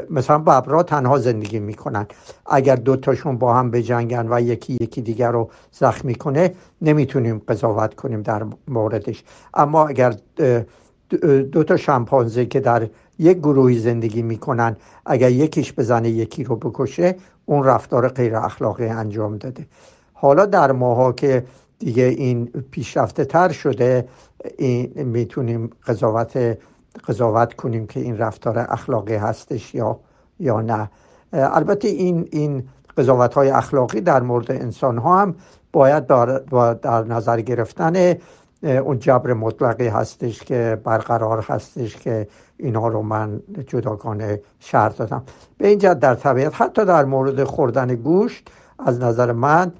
مثلا 0.09 0.37
ببرا 0.37 0.83
تنها 0.83 1.17
زندگی 1.17 1.59
می‌کنن. 1.59 2.07
اگر 2.45 2.75
دو 2.75 2.95
تاشون 2.95 3.37
با 3.37 3.53
هم 3.53 3.71
بجنگن 3.71 4.27
و 4.29 4.41
یکی 4.41 4.77
یکی 4.81 5.01
دیگر 5.01 5.31
رو 5.31 5.49
زخمی 5.71 6.15
کنه 6.15 6.53
نمی‌تونیم 6.81 7.41
قضاوت 7.47 7.95
کنیم 7.95 8.21
در 8.21 8.45
موردش. 8.67 9.23
اما 9.53 9.87
اگر 9.87 10.15
دو 11.51 11.63
تا 11.63 11.77
شمپانزه 11.77 12.45
که 12.45 12.59
در 12.59 12.87
یک 13.19 13.37
گروهی 13.37 13.79
زندگی 13.79 14.21
می‌کنن. 14.21 14.75
اگر 15.05 15.31
یکیش 15.31 15.73
بزنه 15.73 16.09
یکی 16.09 16.43
رو 16.43 16.55
بکشه 16.55 17.15
اون 17.45 17.63
رفتار 17.63 18.07
غیر 18.07 18.35
اخلاقی 18.35 18.87
انجام 18.87 19.37
داده. 19.37 19.65
حالا 20.13 20.45
در 20.45 20.71
ماها 20.71 21.11
که 21.11 21.45
دیگه 21.79 22.03
این 22.03 22.45
پیشرفته 22.71 23.25
تر 23.25 23.51
شده 23.51 24.07
این 24.57 25.03
می‌تونیم 25.03 25.69
قضاوت 25.87 26.57
قضاوت 27.07 27.53
کنیم 27.53 27.87
که 27.87 27.99
این 27.99 28.17
رفتار 28.17 28.59
اخلاقی 28.69 29.15
هستش 29.15 29.75
یا 29.75 29.99
یا 30.39 30.61
نه. 30.61 30.89
البته 31.33 31.87
این 31.87 32.27
این 32.31 32.63
قضاوت 32.97 33.33
های 33.33 33.49
اخلاقی 33.49 34.01
در 34.01 34.21
مورد 34.21 34.51
انسان 34.51 34.97
ها 34.97 35.21
هم 35.21 35.35
باید 35.73 36.05
در 36.81 37.03
نظر 37.03 37.41
گرفتن 37.41 38.15
اون 38.63 38.99
جبر 38.99 39.33
مطلقی 39.33 39.87
هستش 39.87 40.39
که 40.39 40.81
برقرار 40.83 41.45
هستش 41.49 41.97
که 41.97 42.27
اینا 42.57 42.87
رو 42.87 43.01
من 43.01 43.41
جداگانه 43.67 44.41
شرط 44.59 44.97
دادم. 44.97 45.23
به 45.57 45.67
اینجا 45.67 45.93
در 45.93 46.15
طبیعت 46.15 46.61
حتی 46.61 46.85
در 46.85 47.05
مورد 47.05 47.43
خوردن 47.43 47.95
گوشت 47.95 48.49
از 48.79 48.99
نظر 48.99 49.31
من 49.31 49.71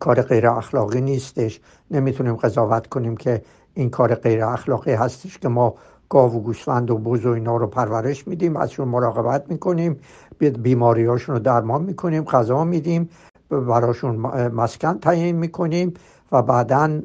کار 0.00 0.22
غیر 0.22 0.48
اخلاقی 0.48 1.00
نیستش. 1.00 1.60
نمی‌تونیم 1.90 2.34
قضاوت 2.34 2.86
کنیم 2.86 3.16
که 3.16 3.42
این 3.74 3.90
کار 3.90 4.14
غیر 4.14 4.44
اخلاقی 4.44 4.92
هستش 4.92 5.38
که 5.38 5.48
ما 5.48 5.74
گاو 6.08 6.34
و 6.34 6.40
گوسفند 6.40 6.90
و 6.90 6.98
بوز 6.98 7.26
و 7.26 7.30
اینا 7.30 7.56
رو 7.56 7.66
پرورش 7.66 8.28
میدیم 8.28 8.56
ازشون 8.56 8.88
مراقبت 8.88 9.50
می‌کنیم 9.50 10.00
بیماریاشون 10.38 11.34
رو 11.34 11.40
درمان 11.40 11.82
می‌کنیم 11.82 12.24
غذا 12.24 12.64
میدیم 12.64 13.08
براشون 13.50 14.16
مسکن 14.48 14.98
تعیین 14.98 15.36
می‌کنیم. 15.36 15.94
و 16.32 16.42
بعدا 16.42 17.00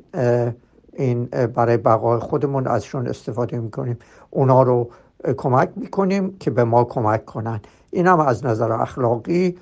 این 0.93 1.25
برای 1.25 1.77
بقای 1.77 2.19
خودمون 2.19 2.67
ازشون 2.67 3.07
استفاده 3.07 3.59
می‌کنیم. 3.59 3.97
اونا 4.29 4.63
رو 4.63 4.89
کمک 5.37 5.69
می‌کنیم 5.75 6.37
که 6.39 6.51
به 6.51 6.63
ما 6.63 6.83
کمک 6.83 7.25
کنن. 7.25 7.59
این 7.91 8.07
هم 8.07 8.19
از 8.19 8.45
نظر 8.45 8.71
اخلاقی 8.71 9.57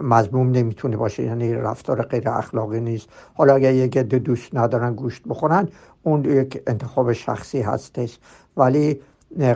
مضموم 0.00 0.50
نمی‌تونه 0.50 0.96
باشه. 0.96 1.22
یعنی 1.22 1.54
رفتار 1.54 2.02
غیر 2.02 2.28
اخلاقی 2.28 2.80
نیست. 2.80 3.08
حالا 3.34 3.54
اگر 3.54 3.72
یک 3.72 3.96
عده 3.96 4.18
دوست 4.18 4.54
ندارن 4.54 4.94
گوشت 4.94 5.22
بخورن 5.28 5.68
اون 6.02 6.24
یک 6.24 6.62
انتخاب 6.66 7.12
شخصی 7.12 7.60
هستش. 7.60 8.18
ولی 8.56 9.00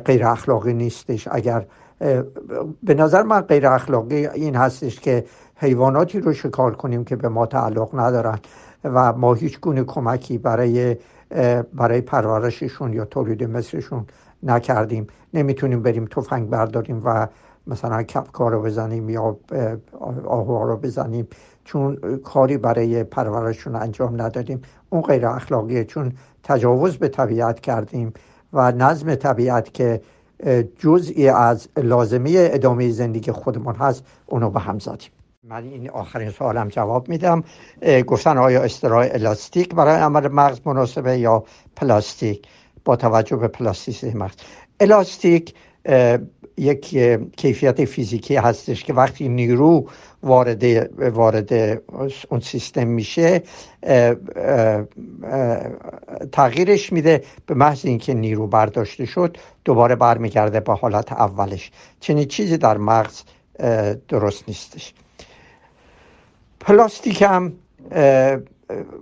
غیر 0.05 0.27
اخلاقی 0.27 0.73
نیستش. 0.73 1.29
اگر 1.31 1.67
به 2.83 2.95
نظر 2.95 3.23
من 3.23 3.41
غیر 3.41 3.67
اخلاقی 3.67 4.27
این 4.27 4.57
هستش 4.57 5.01
که 5.01 5.25
حیواناتی 5.57 6.21
رو 6.21 6.33
شکار 6.33 6.75
کنیم 6.75 7.05
که 7.05 7.17
به 7.17 7.29
ما 7.29 7.47
تعلق 7.47 7.99
ندارن. 7.99 8.39
و 8.85 9.13
ما 9.13 9.35
هیچ 9.35 9.61
گونه 9.61 9.85
کمکی 9.85 10.39
برای 10.39 10.97
برای 11.75 12.01
پرورششون 12.01 12.93
یا 12.93 13.05
تولید 13.05 13.45
مثلشون 13.45 14.07
نکردیم. 14.43 15.07
نمی‌تونیم 15.35 15.83
بریم 15.83 16.05
تفنگ 16.05 16.51
برداریم 16.51 17.03
و 17.05 17.29
مثلا 17.67 18.03
کپکار 18.03 18.53
رو 18.53 18.63
بزنیم 18.63 19.11
یا 19.11 19.37
آهوها 20.25 20.65
رو 20.65 20.77
بزنیم. 20.77 21.29
چون 21.65 21.97
کاری 22.25 22.57
برای 22.57 23.05
پرورششون 23.05 23.75
انجام 23.75 24.23
ندادیم. 24.23 24.63
اون 24.91 25.03
غیر 25.03 25.27
اخلاقیه. 25.27 25.85
چون 25.85 26.13
تجاوز 26.43 26.97
به 26.97 27.09
طبیعت 27.09 27.61
کردیم 27.61 28.13
و 28.53 28.73
نظم 28.73 29.15
طبیعت 29.15 29.75
که 29.75 30.01
جزئی 30.79 31.29
از 31.29 31.69
لازمه 31.77 32.31
ادامه 32.37 32.91
زندگی 32.91 33.33
خودمون 33.33 33.75
هست 33.75 34.05
اونو 34.27 34.51
به 34.51 34.61
هم 34.61 34.79
زدیم. 34.79 35.11
من 35.49 35.65
این 35.65 35.91
آخرین 35.91 36.31
سوالم 36.31 36.69
جواب 36.69 37.09
میدم. 37.09 37.45
گفتن 38.07 38.39
آیا 38.39 38.63
استراح 38.63 39.09
الاستیک 39.13 39.75
برای 39.75 40.01
عمل 40.01 40.29
مغز 40.29 40.61
مناسبه 40.65 41.19
یا 41.19 41.45
پلاستیک؟ 41.77 42.47
با 42.85 42.97
توجه 42.97 43.37
به 43.37 43.49
plasticity 43.49 44.11
مغز. 44.11 44.35
الاستیک 44.81 45.55
یک 46.57 46.99
کیفیت 47.37 47.85
فیزیکی 47.85 48.37
هستش 48.37 48.85
که 48.85 48.95
وقتی 48.95 49.29
نیرو 49.29 49.89
وارد 50.23 50.65
وارد 51.01 51.53
اون 52.29 52.41
سیستم 52.41 52.87
میشه 52.87 53.43
تغییرش 56.33 56.93
میده. 56.93 57.25
به 57.47 57.55
محض 57.55 57.87
اینکه 57.87 58.15
نیرو 58.15 58.47
برداشته 58.47 59.07
شد 59.07 59.37
دوباره 59.65 59.95
برمیگرده 59.97 60.61
به 60.61 60.73
حالت 60.73 61.13
اولش. 61.13 61.71
چنین 62.01 62.25
چیزی 62.25 62.57
در 62.57 62.79
مغز 62.79 63.23
درست 64.09 64.45
نیستش. 64.49 64.95
پلاستیک 66.67 67.23
هم 67.23 67.53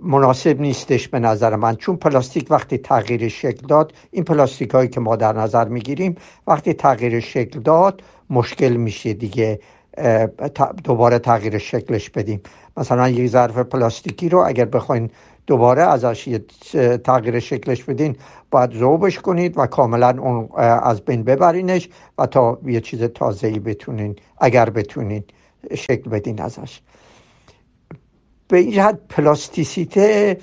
مناسب 0.01 0.61
نیستش 0.61 1.07
به 1.07 1.19
نظر 1.19 1.55
من. 1.55 1.75
چون 1.75 1.95
پلاستیک 1.95 2.47
وقتی 2.49 2.77
تغییر 2.77 3.27
شکل 3.27 3.67
داد 3.67 3.93
این 4.11 4.23
پلاستیک 4.23 4.69
هایی 4.69 4.89
که 4.89 4.99
ما 4.99 5.15
در 5.15 5.33
نظر 5.33 5.67
می‌گیریم 5.67 6.15
وقتی 6.47 6.73
تغییر 6.73 7.19
شکل 7.19 7.59
داد 7.59 8.03
مشکل 8.29 8.73
میشه 8.73 9.13
دیگه 9.13 9.59
دوباره 10.83 11.19
تغییر 11.19 11.57
شکلش 11.57 12.09
بدیم. 12.09 12.41
مثلا 12.77 13.09
یک 13.09 13.29
ظرف 13.31 13.57
پلاستیکی 13.57 14.29
رو 14.29 14.43
اگر 14.47 14.65
بخواین 14.65 15.09
دوباره 15.47 15.81
ازش 15.81 16.39
تغییر 17.03 17.39
شکلش 17.39 17.83
بدین 17.83 18.15
باید 18.51 18.73
ذوبش 18.73 19.19
کنید 19.19 19.57
و 19.57 19.65
کاملا 19.65 20.09
اون 20.19 20.49
از 20.83 21.01
بین 21.01 21.23
ببرینش 21.23 21.89
و 22.17 22.25
تا 22.25 22.59
یه 22.65 22.81
چیز 22.81 23.03
تازه‌ای 23.03 23.59
بتونین 23.59 24.15
اگر 24.37 24.69
بتونین 24.69 25.23
شکل 25.75 26.09
بدین 26.09 26.41
ازش. 26.41 26.81
به 28.47 28.57
این 28.57 28.71
جهت 28.71 28.99
پلاستیسیته 29.09 30.37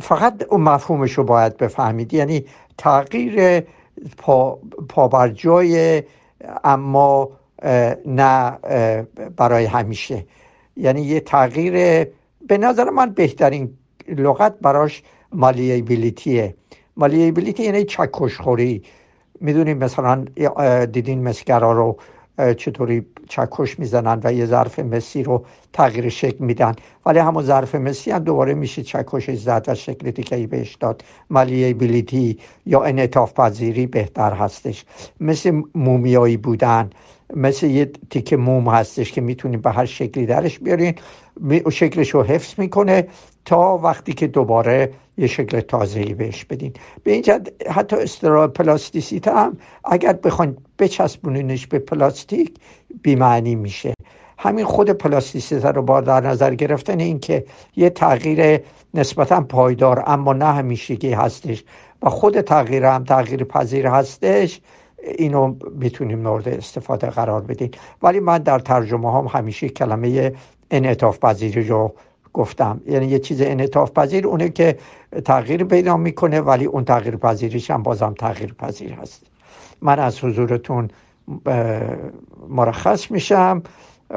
فقط 0.00 0.42
اون 0.50 0.60
مفهومش 0.60 1.12
رو 1.12 1.24
باید 1.24 1.56
بفهمید. 1.56 2.14
یعنی 2.14 2.44
تغییر 2.78 3.60
پا, 4.18 4.58
پا 4.88 5.28
جای 5.28 6.02
اما 6.64 7.30
نه 8.06 8.58
برای 9.36 9.64
همیشه. 9.64 10.24
یعنی 10.76 11.02
یه 11.02 11.20
تغییر 11.20 11.72
به 12.48 12.58
نظر 12.58 12.90
من 12.90 13.10
بهترین 13.10 13.70
لغت 14.08 14.58
براش 14.58 15.02
مالیبیلیتیه 15.32 16.54
مالیبیلیتی 16.96 17.62
یعنی 17.62 17.84
چکش 17.84 18.36
خوری 18.36 18.82
می‌دونیم 19.40 19.78
مثلا 19.78 20.24
دیدین 20.92 21.28
مسگرا 21.28 21.72
رو 21.72 21.96
چطوری 22.56 23.06
چکش 23.28 23.78
می‌زنن 23.78 24.20
و 24.24 24.32
یه 24.32 24.46
ظرف 24.46 24.78
مسی 24.78 25.22
رو 25.22 25.44
تغییر 25.72 26.08
شکل 26.08 26.44
میدن. 26.44 26.74
ولی 27.06 27.18
همون 27.18 27.44
ظرف 27.44 27.74
مسی 27.74 28.10
هم 28.10 28.18
دوباره 28.18 28.54
میشه 28.54 28.82
چکشش 28.82 29.38
زد 29.38 29.64
و 29.68 29.74
شکل 29.74 30.10
دیگه 30.10 30.46
بهش 30.46 30.74
داد. 30.74 31.04
مالیبیلیتی 31.30 32.38
یا 32.66 32.82
انعطاف 32.82 33.32
پذیری 33.32 33.86
بهتر 33.86 34.32
هستش. 34.32 34.84
مثل 35.20 35.62
مومیایی 35.74 36.36
بودن 36.36 36.90
مثل 37.36 37.66
یه 37.66 37.90
تیکه 38.10 38.36
موم 38.36 38.68
هستش 38.68 39.12
که 39.12 39.20
می‌تونیم 39.20 39.60
به 39.60 39.70
هر 39.70 39.84
شکلی 39.84 40.26
درش 40.26 40.58
بیارین. 40.58 40.94
شکلش 41.72 42.10
رو 42.10 42.22
حفظ 42.22 42.54
می‌کنه. 42.58 43.06
تا 43.44 43.78
وقتی 43.78 44.12
که 44.12 44.26
دوباره 44.26 44.92
یه 45.18 45.26
شکل 45.26 45.60
تازه‌ای 45.60 46.14
بهش 46.14 46.44
بدین. 46.44 46.72
به 47.02 47.12
اینجا 47.12 47.40
حتی 47.70 47.96
استرا 47.96 48.48
پلاستیسیته 48.48 49.34
هم 49.34 49.56
اگر 49.84 50.12
بخواین 50.12 50.56
بچسبونینش 50.78 51.66
به 51.66 51.78
پلاستیک 51.78 52.54
بیمعنی 53.02 53.54
میشه. 53.54 53.94
همین 54.38 54.64
خود 54.64 54.90
پلاستیسیته 54.90 55.68
رو 55.68 55.82
با 55.82 56.00
در 56.00 56.20
نظر 56.20 56.54
گرفتن 56.54 57.00
این 57.00 57.18
که 57.18 57.44
یه 57.76 57.90
تغییر 57.90 58.60
نسبتا 58.94 59.40
پایدار 59.40 60.02
اما 60.06 60.32
نه 60.32 60.44
همیشگی 60.44 61.12
هستش 61.12 61.64
و 62.02 62.10
خود 62.10 62.40
تغییر 62.40 62.84
هم 62.84 63.04
تغییر 63.04 63.44
پذیر 63.44 63.86
هستش 63.86 64.60
اینو 65.18 65.54
می‌تونیم 65.74 66.18
مورد 66.18 66.48
استفاده 66.48 67.06
قرار 67.06 67.40
بدیم 67.40 67.70
ولی 68.02 68.20
من 68.20 68.38
در 68.38 68.58
ترجمه 68.58 69.12
هم 69.12 69.26
همیشه 69.26 69.68
کلمه 69.68 70.32
انعطاف 70.70 71.18
پذیری 71.18 71.68
رو 71.68 71.94
گفتم. 72.34 72.80
یعنی 72.86 73.06
یه 73.06 73.18
چیز 73.18 73.42
انعطاف 73.42 73.90
پذیر 73.90 74.26
اونه 74.26 74.48
که 74.48 74.78
تغییر 75.24 75.64
پیدا 75.64 75.96
می‌کنه 75.96 76.40
ولی 76.40 76.64
اون 76.64 76.84
تغییر 76.84 77.16
پذیریش 77.16 77.70
هم 77.70 77.82
بازم 77.82 78.14
تغییر 78.18 78.54
پذیر 78.54 78.92
هست. 78.92 79.26
من 79.82 79.98
از 79.98 80.24
حضورتون 80.24 80.88
مرخص 82.48 83.10
میشم. 83.10 83.62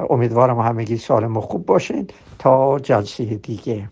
امیدوارم 0.10 0.60
همگی 0.60 0.98
سالم 0.98 1.38
و 1.38 1.42
خوب 1.42 1.66
باشین. 1.66 2.08
تا 2.40 2.80
جلسه 2.80 3.26
دیگه. 3.26 3.90